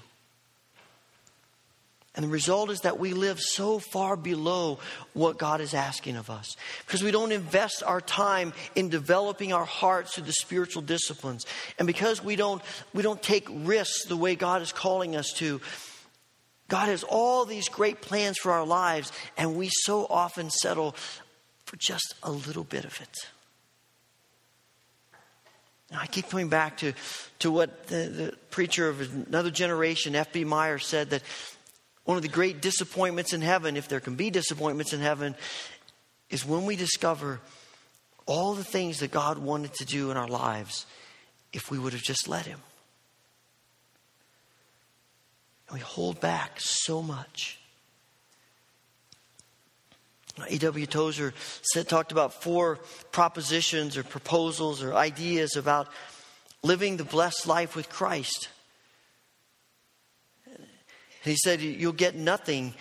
And 2.13 2.25
the 2.25 2.29
result 2.29 2.69
is 2.71 2.81
that 2.81 2.99
we 2.99 3.13
live 3.13 3.39
so 3.39 3.79
far 3.79 4.17
below 4.17 4.79
what 5.13 5.37
God 5.37 5.61
is 5.61 5.73
asking 5.73 6.17
of 6.17 6.29
us 6.29 6.57
because 6.85 7.01
we 7.01 7.11
don't 7.11 7.31
invest 7.31 7.83
our 7.85 8.01
time 8.01 8.51
in 8.75 8.89
developing 8.89 9.53
our 9.53 9.63
hearts 9.63 10.15
through 10.15 10.25
the 10.25 10.33
spiritual 10.33 10.81
disciplines. 10.81 11.45
And 11.79 11.87
because 11.87 12.21
we 12.21 12.35
don't, 12.35 12.61
we 12.93 13.01
don't 13.01 13.21
take 13.21 13.47
risks 13.49 14.05
the 14.05 14.17
way 14.17 14.35
God 14.35 14.61
is 14.61 14.73
calling 14.73 15.15
us 15.15 15.31
to, 15.33 15.61
God 16.67 16.89
has 16.89 17.03
all 17.03 17.45
these 17.45 17.69
great 17.69 18.01
plans 18.01 18.37
for 18.37 18.51
our 18.51 18.65
lives, 18.65 19.11
and 19.37 19.57
we 19.57 19.69
so 19.69 20.05
often 20.09 20.49
settle 20.49 20.95
for 21.65 21.77
just 21.77 22.15
a 22.23 22.31
little 22.31 22.63
bit 22.63 22.85
of 22.85 22.99
it. 23.01 23.17
I 25.93 26.07
keep 26.07 26.29
coming 26.29 26.47
back 26.47 26.77
to, 26.77 26.93
to 27.39 27.51
what 27.51 27.87
the, 27.87 27.95
the 27.95 28.37
preacher 28.51 28.87
of 28.87 29.01
another 29.27 29.51
generation, 29.51 30.15
F.B. 30.15 30.45
Meyer, 30.45 30.79
said 30.79 31.09
that 31.09 31.23
one 32.05 32.17
of 32.17 32.23
the 32.23 32.29
great 32.29 32.61
disappointments 32.61 33.33
in 33.33 33.41
heaven, 33.41 33.77
if 33.77 33.87
there 33.87 33.99
can 33.99 34.15
be 34.15 34.29
disappointments 34.29 34.93
in 34.93 35.01
heaven, 35.01 35.35
is 36.29 36.45
when 36.45 36.65
we 36.65 36.75
discover 36.75 37.39
all 38.25 38.53
the 38.53 38.63
things 38.63 38.99
that 38.99 39.11
God 39.11 39.37
wanted 39.37 39.73
to 39.75 39.85
do 39.85 40.11
in 40.11 40.17
our 40.17 40.27
lives 40.27 40.85
if 41.53 41.69
we 41.69 41.77
would 41.77 41.93
have 41.93 42.01
just 42.01 42.27
let 42.27 42.45
Him. 42.45 42.59
And 45.67 45.75
we 45.75 45.81
hold 45.81 46.19
back 46.19 46.53
so 46.57 47.01
much. 47.01 47.59
A.W. 50.49 50.85
Tozer 50.85 51.33
said, 51.61 51.87
talked 51.87 52.11
about 52.11 52.41
four 52.41 52.79
propositions 53.11 53.97
or 53.97 54.03
proposals 54.03 54.81
or 54.81 54.93
ideas 54.93 55.55
about 55.55 55.89
living 56.63 56.97
the 56.97 57.03
blessed 57.03 57.47
life 57.47 57.75
with 57.75 57.89
Christ. 57.89 58.47
He 61.21 61.35
said, 61.35 61.61
You'll 61.61 61.93
get 61.93 62.15
nothing 62.15 62.73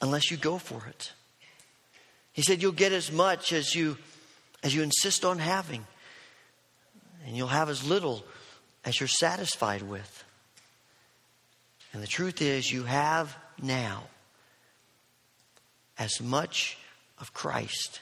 unless 0.00 0.30
you 0.30 0.36
go 0.36 0.58
for 0.58 0.86
it. 0.88 1.12
He 2.32 2.42
said, 2.42 2.62
You'll 2.62 2.72
get 2.72 2.92
as 2.92 3.10
much 3.10 3.52
as 3.52 3.74
you, 3.74 3.98
as 4.62 4.74
you 4.74 4.82
insist 4.82 5.24
on 5.24 5.38
having, 5.38 5.86
and 7.26 7.36
you'll 7.36 7.48
have 7.48 7.68
as 7.68 7.86
little 7.86 8.24
as 8.84 9.00
you're 9.00 9.08
satisfied 9.08 9.82
with. 9.82 10.24
And 11.92 12.02
the 12.02 12.06
truth 12.06 12.40
is, 12.40 12.70
you 12.70 12.84
have 12.84 13.36
now 13.60 14.04
as 15.98 16.20
much 16.20 16.78
of 17.18 17.32
Christ 17.32 18.00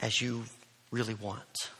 as 0.00 0.20
you 0.20 0.44
really 0.90 1.14
want. 1.14 1.70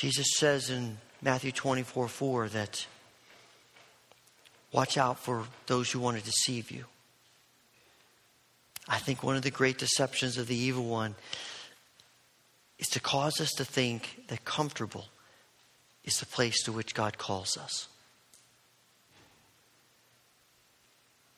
Jesus 0.00 0.28
says 0.38 0.70
in 0.70 0.96
Matthew 1.20 1.52
24 1.52 2.08
4 2.08 2.48
that 2.48 2.86
watch 4.72 4.96
out 4.96 5.18
for 5.18 5.44
those 5.66 5.90
who 5.90 6.00
want 6.00 6.18
to 6.18 6.24
deceive 6.24 6.70
you. 6.70 6.86
I 8.88 8.96
think 8.96 9.22
one 9.22 9.36
of 9.36 9.42
the 9.42 9.50
great 9.50 9.76
deceptions 9.76 10.38
of 10.38 10.46
the 10.46 10.56
evil 10.56 10.86
one 10.86 11.16
is 12.78 12.88
to 12.88 13.00
cause 13.00 13.42
us 13.42 13.50
to 13.58 13.64
think 13.66 14.22
that 14.28 14.46
comfortable 14.46 15.04
is 16.02 16.18
the 16.18 16.24
place 16.24 16.62
to 16.62 16.72
which 16.72 16.94
God 16.94 17.18
calls 17.18 17.58
us. 17.58 17.86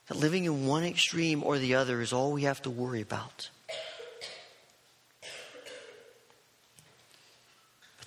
That 0.07 0.17
living 0.17 0.45
in 0.45 0.69
one 0.69 0.85
extreme 0.85 1.43
or 1.43 1.59
the 1.59 1.75
other 1.75 2.01
is 2.01 2.13
all 2.13 2.31
we 2.31 2.43
have 2.43 2.63
to 2.63 2.71
worry 2.71 3.01
about. 3.01 3.51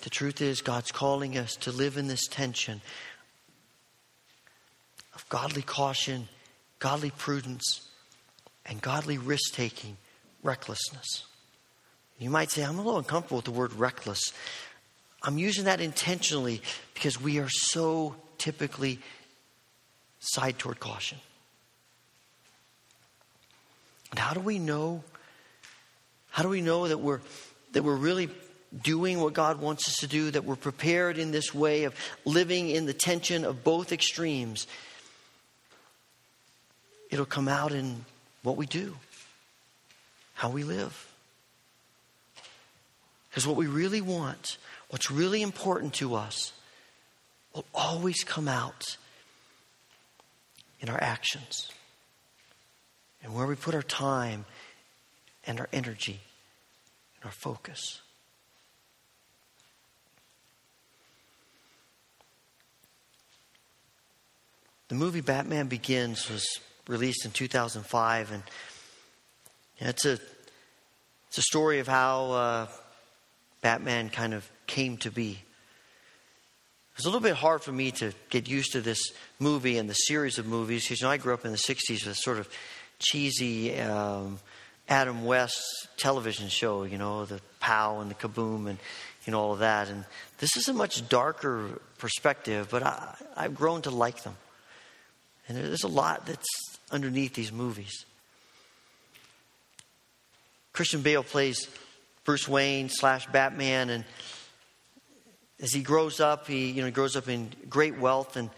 The 0.06 0.10
truth 0.10 0.40
is, 0.40 0.60
God's 0.60 0.92
calling 0.92 1.36
us 1.36 1.56
to 1.56 1.72
live 1.72 1.96
in 1.96 2.06
this 2.06 2.28
tension 2.28 2.80
of 5.16 5.28
godly 5.28 5.62
caution, 5.62 6.28
godly 6.78 7.10
prudence, 7.10 7.88
and 8.64 8.80
godly 8.80 9.18
risk 9.18 9.52
taking, 9.52 9.96
recklessness. 10.44 11.24
You 12.20 12.30
might 12.30 12.52
say, 12.52 12.62
I'm 12.62 12.78
a 12.78 12.82
little 12.82 12.98
uncomfortable 12.98 13.38
with 13.38 13.46
the 13.46 13.50
word 13.50 13.72
reckless. 13.72 14.32
I'm 15.24 15.38
using 15.38 15.64
that 15.64 15.80
intentionally 15.80 16.62
because 16.94 17.20
we 17.20 17.40
are 17.40 17.48
so 17.48 18.14
typically 18.38 19.00
side 20.20 20.56
toward 20.56 20.78
caution. 20.78 21.18
And 24.12 24.20
how 24.20 24.34
do 24.34 24.40
we 24.40 24.60
know? 24.60 25.02
How 26.30 26.44
do 26.44 26.48
we 26.48 26.60
know 26.60 26.86
that 26.86 26.98
we're 26.98 27.22
that 27.72 27.82
we're 27.82 27.96
really 27.96 28.30
doing 28.82 29.20
what 29.20 29.32
God 29.32 29.60
wants 29.60 29.88
us 29.88 29.96
to 29.96 30.06
do, 30.06 30.30
that 30.30 30.44
we're 30.44 30.56
prepared 30.56 31.18
in 31.18 31.30
this 31.30 31.54
way 31.54 31.84
of 31.84 31.94
living 32.24 32.68
in 32.68 32.86
the 32.86 32.92
tension 32.92 33.44
of 33.44 33.64
both 33.64 33.92
extremes? 33.92 34.66
It'll 37.10 37.24
come 37.24 37.48
out 37.48 37.72
in 37.72 38.04
what 38.42 38.56
we 38.56 38.66
do, 38.66 38.96
how 40.34 40.50
we 40.50 40.64
live. 40.64 41.12
Because 43.30 43.46
what 43.46 43.56
we 43.56 43.66
really 43.66 44.00
want, 44.00 44.56
what's 44.88 45.10
really 45.10 45.42
important 45.42 45.94
to 45.94 46.14
us, 46.14 46.52
will 47.54 47.66
always 47.74 48.24
come 48.24 48.48
out 48.48 48.96
in 50.80 50.88
our 50.88 51.00
actions 51.02 51.70
and 53.22 53.34
where 53.34 53.46
we 53.46 53.56
put 53.56 53.74
our 53.74 53.82
time 53.82 54.44
and 55.46 55.58
our 55.60 55.68
energy 55.72 56.20
and 57.16 57.24
our 57.24 57.32
focus. 57.32 58.00
The 64.88 64.94
movie 64.94 65.20
Batman 65.20 65.66
Begins 65.66 66.30
was 66.30 66.46
released 66.86 67.24
in 67.24 67.32
2005, 67.32 68.30
and 68.30 68.42
it's 69.78 70.04
a 70.04 70.12
it's 71.26 71.38
a 71.38 71.42
story 71.42 71.80
of 71.80 71.88
how 71.88 72.30
uh, 72.30 72.66
Batman 73.62 74.10
kind 74.10 74.32
of 74.32 74.48
came 74.68 74.96
to 74.98 75.10
be. 75.10 75.32
It 75.32 76.96
was 76.98 77.04
a 77.04 77.08
little 77.08 77.20
bit 77.20 77.34
hard 77.34 77.62
for 77.62 77.72
me 77.72 77.90
to 77.92 78.12
get 78.30 78.48
used 78.48 78.72
to 78.72 78.80
this 78.80 79.10
movie 79.40 79.76
and 79.76 79.90
the 79.90 79.94
series 79.94 80.38
of 80.38 80.46
movies 80.46 80.84
because 80.84 81.00
you 81.00 81.08
know 81.08 81.10
I 81.10 81.16
grew 81.16 81.34
up 81.34 81.44
in 81.44 81.50
the 81.50 81.58
'60s 81.58 82.06
with 82.06 82.16
sort 82.16 82.38
of 82.38 82.48
cheesy 83.00 83.76
um, 83.80 84.38
Adam 84.88 85.24
West 85.24 85.64
television 85.96 86.48
show, 86.48 86.84
you 86.84 86.96
know, 86.96 87.24
the 87.24 87.40
pow 87.58 87.98
and 87.98 88.08
the 88.08 88.14
kaboom 88.14 88.68
and 88.68 88.78
you 89.24 89.32
know 89.32 89.40
all 89.40 89.52
of 89.52 89.58
that. 89.58 89.88
And 89.88 90.04
this 90.38 90.56
is 90.56 90.68
a 90.68 90.72
much 90.72 91.08
darker 91.08 91.80
perspective, 91.98 92.68
but 92.70 92.84
I, 92.84 93.16
I've 93.36 93.56
grown 93.56 93.82
to 93.82 93.90
like 93.90 94.22
them. 94.22 94.36
And 95.48 95.56
there's 95.56 95.84
a 95.84 95.88
lot 95.88 96.26
that's 96.26 96.48
underneath 96.90 97.34
these 97.34 97.52
movies. 97.52 98.04
Christian 100.72 101.02
Bale 101.02 101.22
plays 101.22 101.68
Bruce 102.24 102.48
Wayne 102.48 102.88
slash 102.88 103.26
Batman, 103.28 103.88
and 103.88 104.04
as 105.60 105.72
he 105.72 105.80
grows 105.80 106.20
up, 106.20 106.46
he 106.46 106.70
you 106.70 106.82
know 106.82 106.90
grows 106.90 107.16
up 107.16 107.28
in 107.28 107.50
great 107.68 107.98
wealth, 107.98 108.36
and 108.36 108.50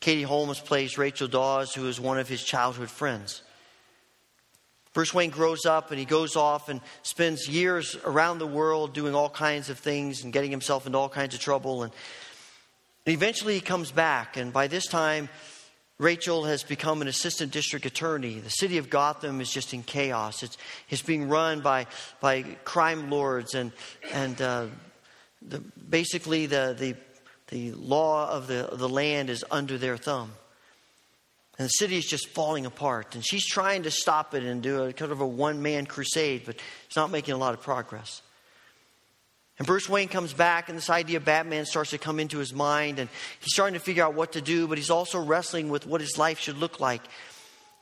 Katie 0.00 0.22
Holmes 0.22 0.60
plays 0.60 0.98
Rachel 0.98 1.28
Dawes, 1.28 1.72
who 1.72 1.86
is 1.86 2.00
one 2.00 2.18
of 2.18 2.28
his 2.28 2.42
childhood 2.42 2.90
friends. 2.90 3.42
Bruce 4.94 5.14
Wayne 5.14 5.30
grows 5.30 5.64
up 5.64 5.90
and 5.90 5.98
he 5.98 6.04
goes 6.04 6.36
off 6.36 6.68
and 6.68 6.80
spends 7.02 7.48
years 7.48 7.96
around 8.04 8.38
the 8.38 8.46
world 8.46 8.92
doing 8.92 9.14
all 9.14 9.30
kinds 9.30 9.70
of 9.70 9.78
things 9.78 10.22
and 10.22 10.32
getting 10.32 10.50
himself 10.50 10.84
into 10.84 10.98
all 10.98 11.08
kinds 11.08 11.34
of 11.34 11.40
trouble. 11.40 11.82
And 11.82 11.92
eventually 13.06 13.54
he 13.54 13.60
comes 13.60 13.90
back, 13.90 14.36
and 14.36 14.52
by 14.52 14.66
this 14.66 14.86
time, 14.86 15.30
Rachel 16.02 16.46
has 16.46 16.64
become 16.64 17.00
an 17.00 17.06
assistant 17.06 17.52
district 17.52 17.86
attorney. 17.86 18.40
The 18.40 18.50
city 18.50 18.78
of 18.78 18.90
Gotham 18.90 19.40
is 19.40 19.48
just 19.48 19.72
in 19.72 19.84
chaos. 19.84 20.42
It's, 20.42 20.58
it's 20.90 21.00
being 21.00 21.28
run 21.28 21.60
by, 21.60 21.86
by 22.20 22.42
crime 22.64 23.08
lords, 23.08 23.54
and, 23.54 23.70
and 24.12 24.42
uh, 24.42 24.66
the, 25.40 25.60
basically, 25.60 26.46
the, 26.46 26.74
the, 26.76 26.96
the 27.48 27.70
law 27.76 28.28
of 28.28 28.48
the, 28.48 28.70
the 28.72 28.88
land 28.88 29.30
is 29.30 29.44
under 29.48 29.78
their 29.78 29.96
thumb. 29.96 30.32
And 31.56 31.66
the 31.66 31.70
city 31.70 31.98
is 31.98 32.06
just 32.06 32.30
falling 32.30 32.66
apart. 32.66 33.14
And 33.14 33.24
she's 33.24 33.46
trying 33.46 33.84
to 33.84 33.92
stop 33.92 34.34
it 34.34 34.42
and 34.42 34.60
do 34.60 34.82
a 34.82 34.92
kind 34.92 35.12
of 35.12 35.20
a 35.20 35.26
one 35.26 35.62
man 35.62 35.86
crusade, 35.86 36.42
but 36.44 36.56
it's 36.86 36.96
not 36.96 37.12
making 37.12 37.34
a 37.34 37.38
lot 37.38 37.54
of 37.54 37.62
progress. 37.62 38.22
And 39.58 39.66
Bruce 39.66 39.88
Wayne 39.88 40.08
comes 40.08 40.32
back, 40.32 40.68
and 40.68 40.78
this 40.78 40.90
idea 40.90 41.18
of 41.18 41.24
Batman 41.24 41.66
starts 41.66 41.90
to 41.90 41.98
come 41.98 42.18
into 42.18 42.38
his 42.38 42.54
mind, 42.54 42.98
and 42.98 43.08
he's 43.40 43.52
starting 43.52 43.74
to 43.74 43.84
figure 43.84 44.02
out 44.02 44.14
what 44.14 44.32
to 44.32 44.40
do, 44.40 44.66
but 44.66 44.78
he's 44.78 44.90
also 44.90 45.22
wrestling 45.22 45.68
with 45.68 45.86
what 45.86 46.00
his 46.00 46.16
life 46.16 46.38
should 46.38 46.56
look 46.56 46.80
like. 46.80 47.02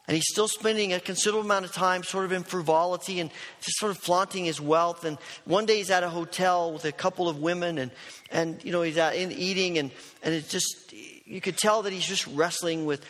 And 0.09 0.17
he's 0.17 0.27
still 0.29 0.49
spending 0.49 0.93
a 0.93 0.99
considerable 0.99 1.45
amount 1.45 1.67
of 1.67 1.73
time 1.73 2.03
sort 2.03 2.25
of 2.25 2.33
in 2.33 2.43
frivolity 2.43 3.21
and 3.21 3.31
just 3.61 3.79
sort 3.79 3.91
of 3.93 3.99
flaunting 3.99 4.45
his 4.45 4.61
wealth. 4.61 5.05
And 5.05 5.19
one 5.45 5.67
day 5.67 5.77
he's 5.77 5.91
at 5.91 6.03
a 6.03 6.09
hotel 6.09 6.73
with 6.73 6.85
a 6.85 6.91
couple 6.91 7.29
of 7.29 7.39
women, 7.39 7.79
and, 7.79 7.93
and 8.33 8.63
you 8.65 8.73
know, 8.73 8.83
he's 8.83 8.99
out 8.99 9.15
in 9.15 9.31
eating, 9.31 9.79
and, 9.79 9.93
and 10.25 10.35
it's 10.35 10.49
just, 10.49 10.93
you 10.93 11.41
could 11.41 11.57
tell 11.57 11.83
that 11.83 11.93
he's 11.93 12.07
just 12.07 12.27
wrestling 12.27 12.87
with, 12.87 13.07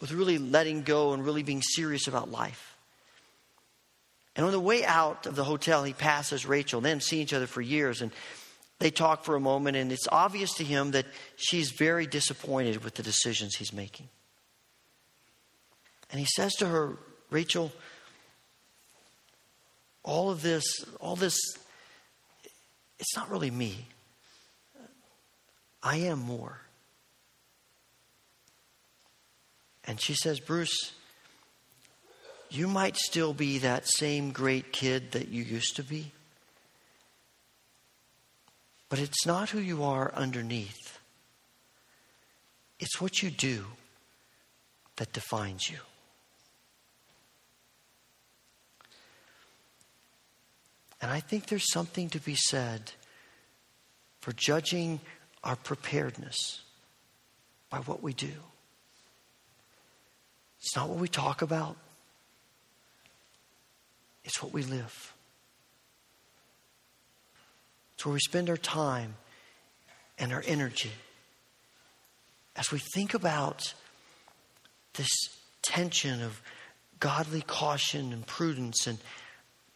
with 0.00 0.10
really 0.10 0.38
letting 0.38 0.82
go 0.82 1.12
and 1.12 1.24
really 1.24 1.44
being 1.44 1.62
serious 1.62 2.08
about 2.08 2.32
life. 2.32 2.69
And 4.40 4.46
on 4.46 4.52
the 4.52 4.58
way 4.58 4.86
out 4.86 5.26
of 5.26 5.36
the 5.36 5.44
hotel, 5.44 5.84
he 5.84 5.92
passes 5.92 6.46
Rachel, 6.46 6.80
They 6.80 6.88
haven't 6.88 7.02
seen 7.02 7.20
each 7.20 7.34
other 7.34 7.46
for 7.46 7.60
years. 7.60 8.00
And 8.00 8.10
they 8.78 8.90
talk 8.90 9.22
for 9.22 9.36
a 9.36 9.40
moment, 9.40 9.76
and 9.76 9.92
it's 9.92 10.08
obvious 10.10 10.54
to 10.54 10.64
him 10.64 10.92
that 10.92 11.04
she's 11.36 11.72
very 11.72 12.06
disappointed 12.06 12.82
with 12.82 12.94
the 12.94 13.02
decisions 13.02 13.56
he's 13.56 13.74
making. 13.74 14.08
And 16.10 16.18
he 16.18 16.24
says 16.24 16.54
to 16.54 16.66
her, 16.66 16.96
Rachel, 17.28 17.70
all 20.04 20.30
of 20.30 20.40
this, 20.40 20.64
all 21.00 21.16
this, 21.16 21.38
it's 22.98 23.14
not 23.14 23.28
really 23.28 23.50
me. 23.50 23.84
I 25.82 25.96
am 25.96 26.18
more. 26.18 26.62
And 29.84 30.00
she 30.00 30.14
says, 30.14 30.40
Bruce, 30.40 30.92
you 32.50 32.66
might 32.66 32.96
still 32.96 33.32
be 33.32 33.58
that 33.58 33.86
same 33.86 34.32
great 34.32 34.72
kid 34.72 35.12
that 35.12 35.28
you 35.28 35.42
used 35.42 35.76
to 35.76 35.82
be, 35.82 36.12
but 38.88 38.98
it's 38.98 39.24
not 39.24 39.50
who 39.50 39.60
you 39.60 39.84
are 39.84 40.12
underneath. 40.14 40.98
It's 42.80 43.00
what 43.00 43.22
you 43.22 43.30
do 43.30 43.66
that 44.96 45.12
defines 45.12 45.70
you. 45.70 45.78
And 51.00 51.10
I 51.10 51.20
think 51.20 51.46
there's 51.46 51.72
something 51.72 52.10
to 52.10 52.18
be 52.18 52.34
said 52.34 52.92
for 54.20 54.32
judging 54.32 55.00
our 55.42 55.56
preparedness 55.56 56.62
by 57.70 57.78
what 57.78 58.02
we 58.02 58.12
do. 58.12 58.32
It's 60.60 60.76
not 60.76 60.88
what 60.88 60.98
we 60.98 61.08
talk 61.08 61.40
about, 61.40 61.76
it's 64.30 64.40
what 64.40 64.52
we 64.52 64.62
live. 64.62 65.12
It's 67.94 68.06
where 68.06 68.12
we 68.12 68.20
spend 68.20 68.48
our 68.48 68.56
time 68.56 69.14
and 70.20 70.32
our 70.32 70.44
energy. 70.46 70.92
As 72.54 72.70
we 72.70 72.78
think 72.94 73.12
about 73.12 73.74
this 74.94 75.10
tension 75.62 76.22
of 76.22 76.40
godly 77.00 77.42
caution 77.42 78.12
and 78.12 78.24
prudence 78.24 78.86
and 78.86 78.98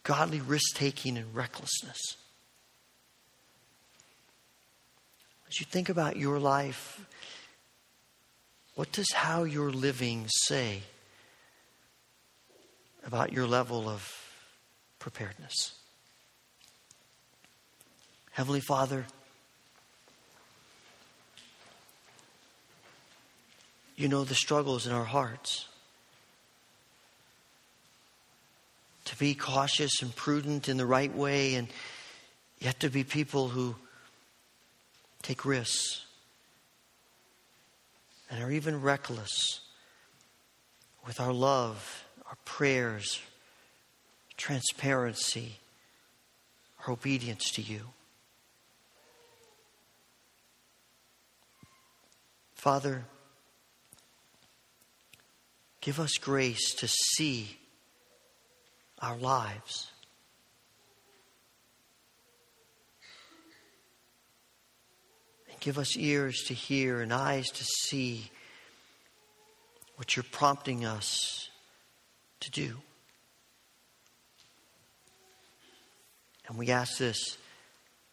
godly 0.03 0.39
risk 0.39 0.77
taking 0.77 1.17
and 1.17 1.35
recklessness. 1.35 2.15
As 5.49 5.59
you 5.59 5.65
think 5.65 5.89
about 5.89 6.15
your 6.15 6.39
life, 6.39 7.05
what 8.75 8.93
does 8.93 9.11
how 9.11 9.43
you're 9.43 9.73
living 9.73 10.27
say 10.29 10.81
about 13.05 13.33
your 13.33 13.47
level 13.47 13.89
of 13.89 14.24
preparedness? 15.05 15.75
Heavenly 18.31 18.59
Father, 18.59 19.05
you 23.95 24.07
know 24.07 24.23
the 24.23 24.33
struggles 24.33 24.87
in 24.87 24.93
our 24.93 25.03
hearts. 25.03 25.67
To 29.05 29.15
be 29.17 29.35
cautious 29.35 30.01
and 30.01 30.15
prudent 30.15 30.69
in 30.69 30.77
the 30.77 30.87
right 30.87 31.15
way, 31.15 31.53
and 31.53 31.67
yet 32.57 32.79
to 32.79 32.89
be 32.89 33.03
people 33.03 33.49
who 33.49 33.75
take 35.21 35.45
risks 35.45 36.03
and 38.31 38.43
are 38.43 38.49
even 38.49 38.81
reckless 38.81 39.59
with 41.05 41.19
our 41.19 41.31
love, 41.31 42.05
our 42.25 42.37
prayers, 42.43 43.21
transparency, 44.37 45.59
our 46.85 46.93
obedience 46.93 47.51
to 47.51 47.61
you. 47.61 47.81
Father, 52.53 53.05
give 55.81 55.99
us 55.99 56.17
grace 56.17 56.73
to 56.75 56.87
see 56.87 57.57
our 58.99 59.15
lives. 59.17 59.91
And 65.51 65.59
give 65.59 65.77
us 65.77 65.95
ears 65.95 66.43
to 66.47 66.53
hear 66.55 67.01
and 67.01 67.13
eyes 67.13 67.45
to 67.45 67.63
see 67.63 68.31
what 69.95 70.15
you're 70.15 70.23
prompting 70.23 70.85
us 70.85 71.49
to 72.39 72.49
do. 72.49 72.77
And 76.47 76.57
we 76.57 76.69
ask 76.69 76.97
this 76.97 77.37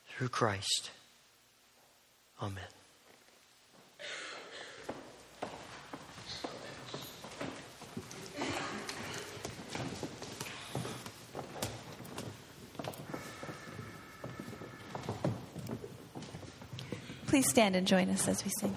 through 0.09 0.29
Christ. 0.29 0.91
Amen. 2.41 2.65
Please 17.27 17.49
stand 17.49 17.77
and 17.77 17.87
join 17.87 18.11
us 18.11 18.29
as 18.29 18.45
we 18.45 18.51
sing. 18.61 18.77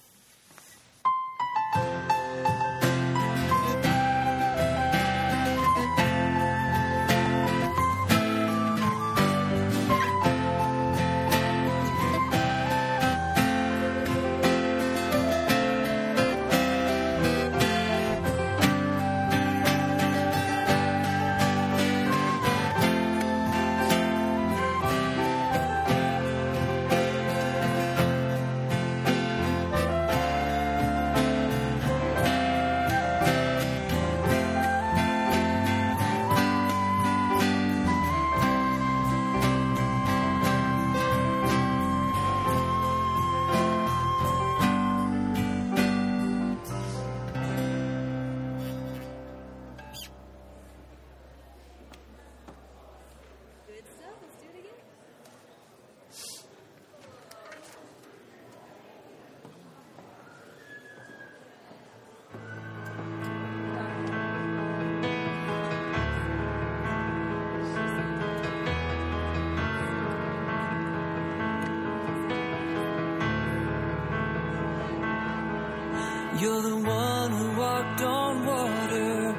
You're 76.41 76.63
the 76.63 76.75
one 76.75 77.31
who 77.33 77.59
walked 77.59 78.01
on 78.01 78.45
water, 78.47 79.29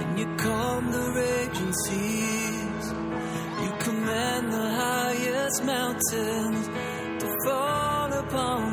and 0.00 0.18
you 0.18 0.34
calm 0.36 0.90
the 0.90 1.12
raging 1.12 1.74
seas. 1.84 2.86
You 3.62 3.70
command 3.78 4.50
the 4.50 4.68
highest 4.82 5.62
mountains 5.62 6.68
to 7.20 7.36
fall 7.44 8.12
upon 8.14 8.71